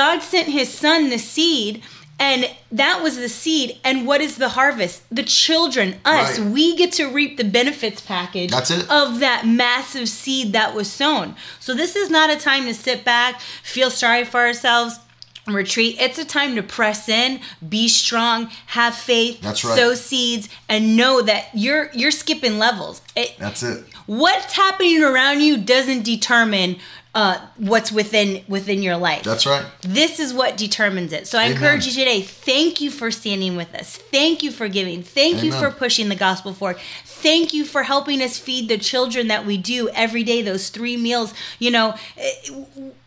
[0.00, 1.82] God sent His Son, the seed.
[2.18, 3.78] And that was the seed.
[3.84, 5.02] And what is the harvest?
[5.10, 6.38] The children, us.
[6.38, 6.50] Right.
[6.50, 11.34] We get to reap the benefits package of that massive seed that was sown.
[11.60, 15.00] So this is not a time to sit back, feel sorry for ourselves.
[15.46, 15.96] Retreat.
[16.00, 17.38] It's a time to press in,
[17.68, 19.76] be strong, have faith, That's right.
[19.76, 23.02] sow seeds, and know that you're you're skipping levels.
[23.14, 23.84] It, That's it.
[24.06, 26.76] what's happening around you doesn't determine
[27.14, 29.22] uh, what's within within your life.
[29.22, 29.64] That's right.
[29.82, 31.28] This is what determines it.
[31.28, 31.52] So I Amen.
[31.52, 32.22] encourage you today.
[32.22, 33.96] Thank you for standing with us.
[33.96, 35.02] Thank you for giving.
[35.02, 36.78] Thank you for pushing the gospel forward.
[37.04, 40.42] Thank you for helping us feed the children that we do every day.
[40.42, 41.32] Those three meals.
[41.58, 42.32] You know, eh,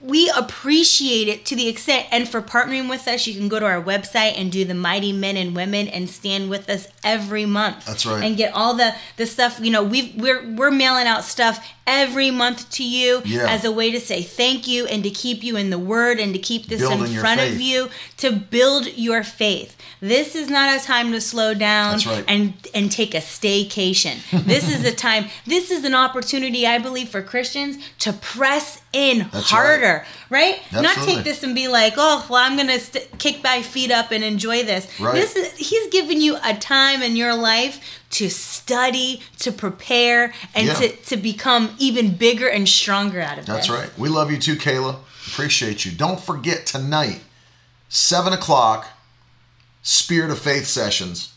[0.08, 2.08] we appreciate it to the extent.
[2.12, 5.12] And for partnering with us, you can go to our website and do the Mighty
[5.12, 7.86] Men and Women and stand with us every month.
[7.86, 8.24] That's right.
[8.24, 9.60] And get all the the stuff.
[9.62, 13.50] You know, we we're we're mailing out stuff every month to you Yeah.
[13.50, 16.34] as a way to say thank you and to keep you in the word and
[16.34, 19.78] to keep this Building in front of you to build your faith.
[20.02, 22.26] This is not a time to slow down right.
[22.28, 24.18] and and take a staycation.
[24.46, 25.28] this is a time.
[25.46, 30.60] This is an opportunity I believe for Christians to press in That's harder, right?
[30.72, 34.24] Not take this and be like, "Oh, well, I'm st- kick my feet up and
[34.24, 35.14] enjoy this." Right.
[35.14, 37.80] This is he's giving you a time in your life
[38.11, 40.74] to study, to prepare, and Yeah.
[40.74, 43.53] to, to become even bigger and stronger out of this.
[43.56, 43.78] That's this.
[43.78, 43.99] right.
[43.99, 44.98] We love you too, Kayla.
[45.28, 45.91] Appreciate you.
[45.91, 47.22] Don't forget tonight,
[47.90, 48.88] seven o'clock,
[49.84, 51.34] Spirit of Faith sessions.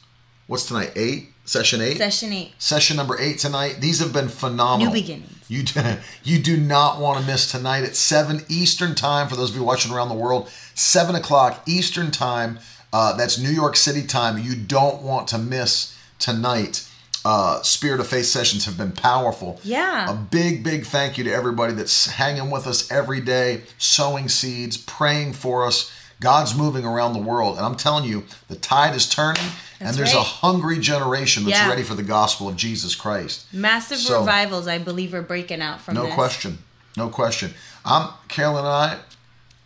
[0.47, 0.93] What's tonight?
[0.97, 1.30] Eight?
[1.51, 1.97] Session eight?
[1.97, 2.53] Session 8.
[2.59, 3.79] Session number eight tonight.
[3.81, 4.93] These have been phenomenal.
[4.93, 5.45] New beginnings.
[5.49, 5.81] You do,
[6.23, 9.27] you do not want to miss tonight at seven Eastern time.
[9.27, 12.61] For those of you watching around the world, seven o'clock Eastern time.
[12.93, 14.39] Uh, that's New York City time.
[14.39, 16.89] You don't want to miss tonight.
[17.25, 19.59] Uh, Spirit of Faith sessions have been powerful.
[19.65, 20.09] Yeah.
[20.09, 24.77] A big, big thank you to everybody that's hanging with us every day, sowing seeds,
[24.77, 25.93] praying for us.
[26.21, 29.43] God's moving around the world, and I'm telling you, the tide is turning,
[29.81, 31.69] and That's there's a hungry generation that's Yeah.
[31.69, 33.47] ready for the gospel of Jesus Christ.
[33.53, 36.15] Massive So- revivals, I believe, are breaking out from No this.
[36.15, 36.59] question.
[36.97, 37.55] No question.
[37.85, 38.99] I'm Carolyn and I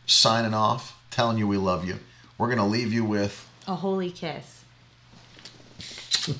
[0.07, 1.99] signing off, telling you we love you.
[2.39, 4.61] We're gonna leave you with A holy kiss.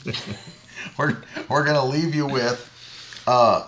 [0.99, 1.17] we're
[1.49, 2.71] we're gonna leave you with
[3.27, 3.65] uh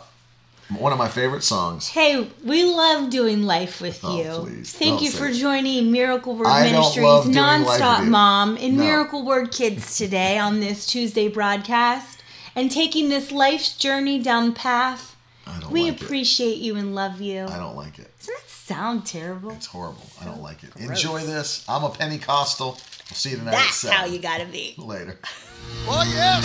[0.68, 1.88] one of my favorite songs.
[1.88, 4.48] Hey, we love doing life with Oh, you.
[4.51, 5.34] please, Thank don't you for it.
[5.34, 8.06] joining Miracle Word I Ministries love doing Nonstop.
[8.09, 8.82] Mom and No.
[8.84, 12.22] Miracle Word Kids today on this Tuesday broadcast
[12.56, 15.14] and taking this life's journey down path.
[15.47, 16.02] I don't We like it.
[16.05, 17.44] appreciate you and love you.
[17.44, 18.10] I don't like it.
[18.18, 19.52] Doesn't that sound terrible?
[19.52, 20.02] It's horrible.
[20.20, 20.72] I don't like it.
[20.74, 20.88] gross.
[20.88, 21.64] Enjoy this.
[21.68, 22.72] I'm a Pentecostal.
[22.72, 23.97] We'll see you tonight at That's seven.
[23.97, 24.74] how you gotta be.
[24.78, 25.20] Later.
[25.22, 26.44] Oh, well, yes.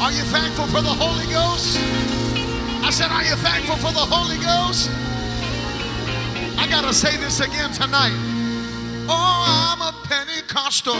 [0.00, 2.31] Are you thankful for the Holy Ghost?
[2.84, 4.90] I said, Are you thankful for the Holy Ghost?
[6.58, 8.14] I gotta say this again tonight.
[9.08, 10.94] Oh, I'm a Pentecostal.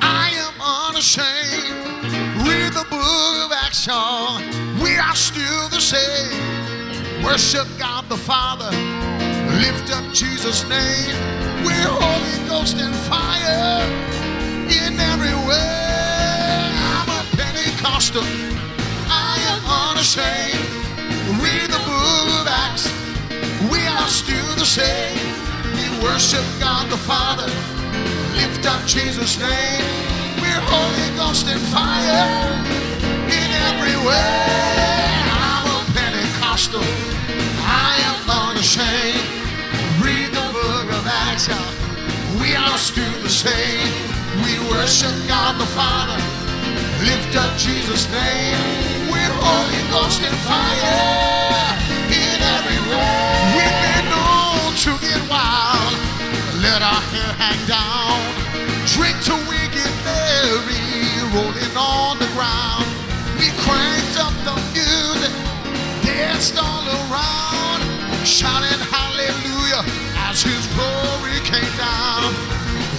[0.00, 0.54] I am
[0.88, 2.46] unashamed.
[2.48, 4.40] Read the book of Acts, y'all.
[4.82, 7.24] We are still the same.
[7.24, 8.70] Worship God the Father.
[9.60, 11.16] Lift up Jesus' name.
[11.64, 13.84] We're Holy Ghost and fire
[14.68, 16.72] in every way.
[16.94, 18.24] I'm a Pentecostal.
[19.08, 20.75] I am unashamed.
[21.26, 22.86] Read the book of Acts.
[23.70, 25.18] We are still the same.
[25.74, 27.50] We worship God the Father.
[28.38, 29.82] Lift up Jesus' name.
[30.40, 32.30] We're Holy Ghost and fire
[33.26, 34.38] in every way.
[35.34, 36.86] I'm a Pentecostal.
[37.66, 39.26] I am unashamed.
[39.98, 41.48] Read the book of Acts.
[42.40, 43.90] We are still the same.
[44.46, 46.22] We worship God the Father.
[47.02, 49.05] Lift up Jesus' name.
[49.42, 51.76] Holy Ghost and fire
[52.10, 53.26] in every way.
[53.56, 55.92] We've been known to get wild.
[56.62, 58.18] Let our hair hang down.
[58.94, 60.82] Drink till we get merry.
[61.34, 62.86] Rolling on the ground.
[63.38, 63.48] We
[64.18, 65.34] up the music.
[66.58, 67.80] All around.
[68.24, 69.82] Shouting hallelujah
[70.28, 72.34] as his glory came down.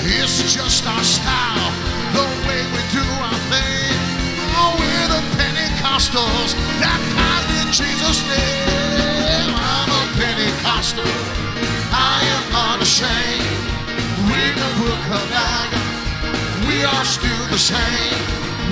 [0.10, 1.72] It's just our style,
[5.98, 9.50] Pentecostals that passed in Jesus' name.
[9.50, 11.10] I'm a Pentecostal.
[11.90, 13.42] I am unashamed.
[14.30, 16.70] Read the book of Acts.
[16.70, 18.14] We are still the same.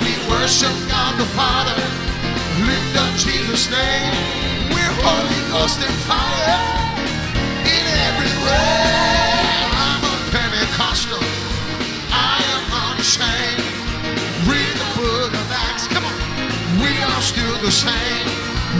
[0.06, 1.74] We worship God the Father.
[2.62, 4.14] Lift up Jesus' name.
[4.70, 6.62] We're Holy Ghost and fire
[7.66, 9.05] in every way.
[17.26, 18.26] Still the same.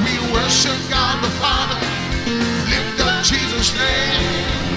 [0.06, 1.74] We worship God the Father.
[2.70, 4.22] Lift up Jesus' name.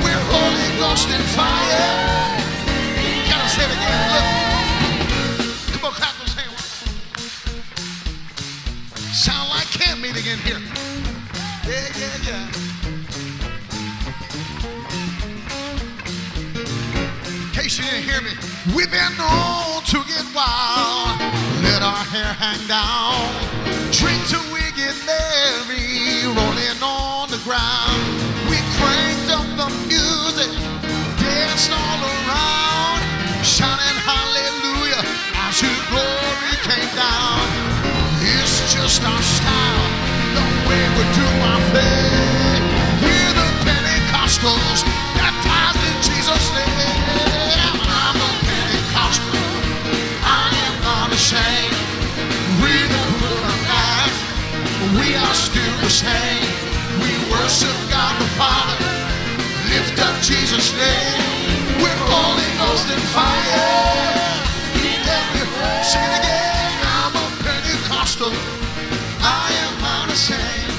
[0.03, 1.93] We're Holy Ghost and fire.
[3.29, 4.09] Gotta say it again.
[4.15, 4.25] Look.
[5.73, 6.61] Come on, clap those hands.
[9.13, 10.61] Sound like camp meeting in here.
[11.69, 12.45] Yeah, yeah, yeah.
[17.37, 18.33] In case you didn't hear me,
[18.75, 21.19] we've been known to get wild.
[21.61, 23.48] Let our hair hang down.
[23.91, 26.21] Drink till we get merry.
[26.29, 28.01] Rolling on the ground.
[28.45, 30.53] We cranked up the music.
[31.17, 33.01] Danced all around.
[33.41, 35.01] Shouting hallelujah
[35.41, 37.41] as his glory came down.
[38.21, 39.85] It's just our style,
[40.37, 42.61] the way we do our thing.
[43.01, 44.85] We're the Pentecostals,
[57.49, 58.77] worship God the Father.
[59.73, 61.81] Lift up Jesus' name.
[61.81, 63.89] We're Holy Ghost and fire.
[65.81, 66.71] Sing it again.
[67.01, 68.33] I'm a Pentecostal.
[69.25, 70.77] I am unashamed.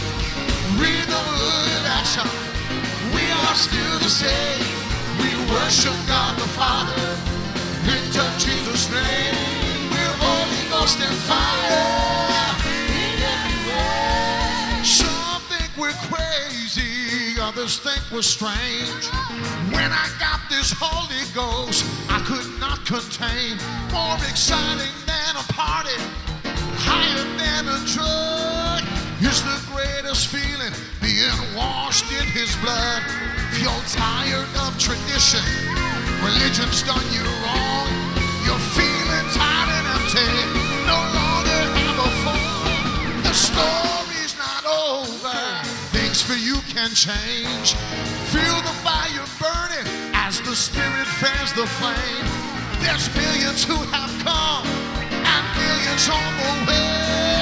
[0.79, 2.29] Read the word action.
[3.19, 4.63] We are still the same.
[5.19, 7.03] We worship God the Father.
[7.91, 9.91] Lift up Jesus' name.
[9.91, 12.20] We're Holy Ghost and fire.
[17.61, 19.05] Others think we're strange.
[19.69, 23.59] When I got this Holy Ghost, I could not contain.
[23.93, 25.97] More exciting than a party,
[26.81, 28.81] higher than a drug.
[29.21, 30.73] It's the greatest feeling,
[31.03, 33.03] being washed in His blood.
[33.53, 35.45] If you're tired of tradition,
[36.25, 38.00] religion's done you wrong.
[46.81, 47.77] Can change.
[48.33, 49.85] Feel the fire burning
[50.17, 52.27] as the Spirit fans the flame.
[52.81, 54.65] There's millions who have come
[55.13, 57.37] and millions on the way,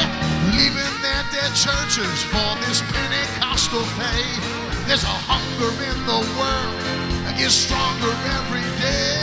[0.59, 4.43] leaving their dead churches for this Pentecostal faith.
[4.90, 6.74] There's a hunger in the world
[7.23, 8.10] that gets stronger
[8.43, 9.23] every day.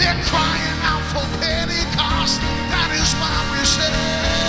[0.00, 2.40] They're crying out for Pentecost.
[2.72, 4.41] That is why we say,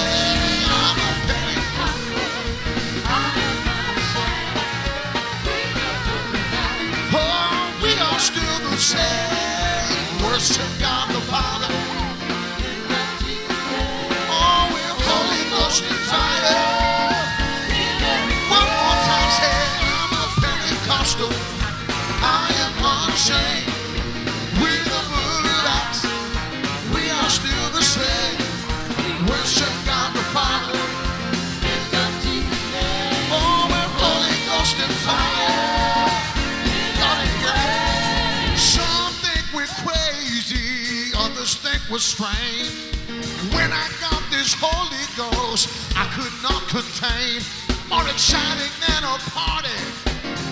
[41.94, 42.74] was strange.
[43.54, 47.38] When I got this Holy Ghost, I could not contain.
[47.86, 49.78] More exciting than a party,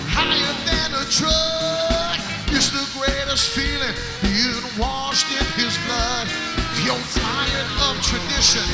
[0.05, 2.21] higher than a truck.
[2.53, 6.29] It's the greatest feeling, being washed in His blood.
[6.29, 8.67] If you're tired of tradition,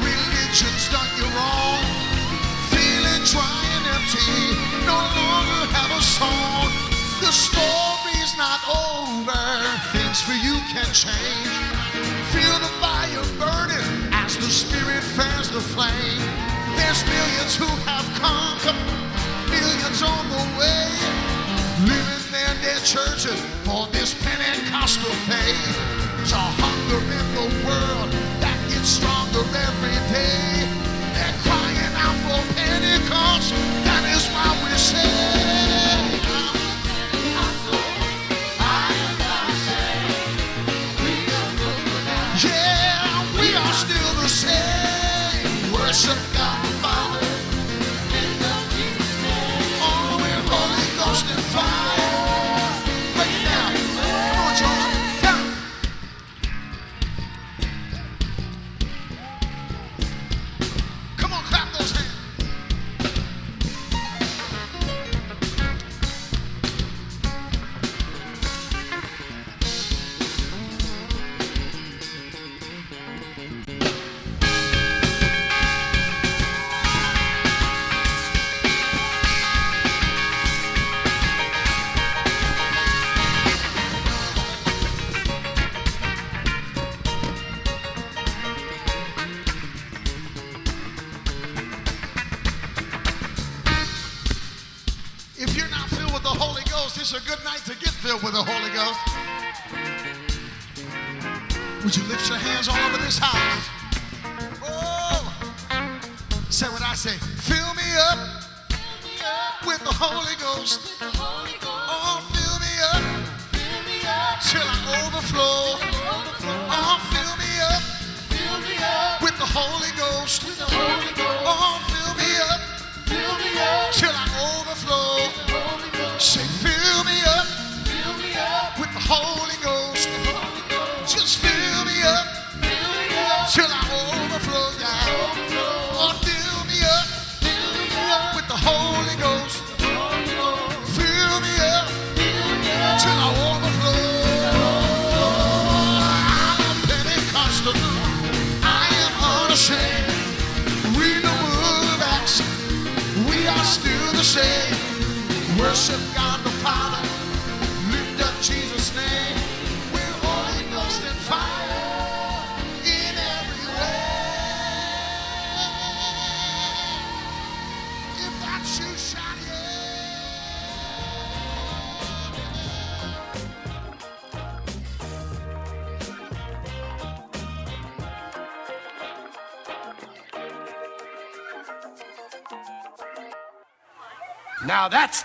[0.00, 1.84] religion's done you wrong.
[2.72, 4.32] Feeling dry and empty,
[4.88, 6.72] no longer have a song.
[7.20, 9.36] The story's not over,
[9.92, 11.75] things for you can change.
[12.32, 16.20] Feel the fire burning as the Spirit fans the flame.
[16.76, 18.15] There's millions who have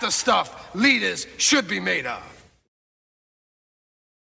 [0.02, 2.41] the stuff leaders should be made of.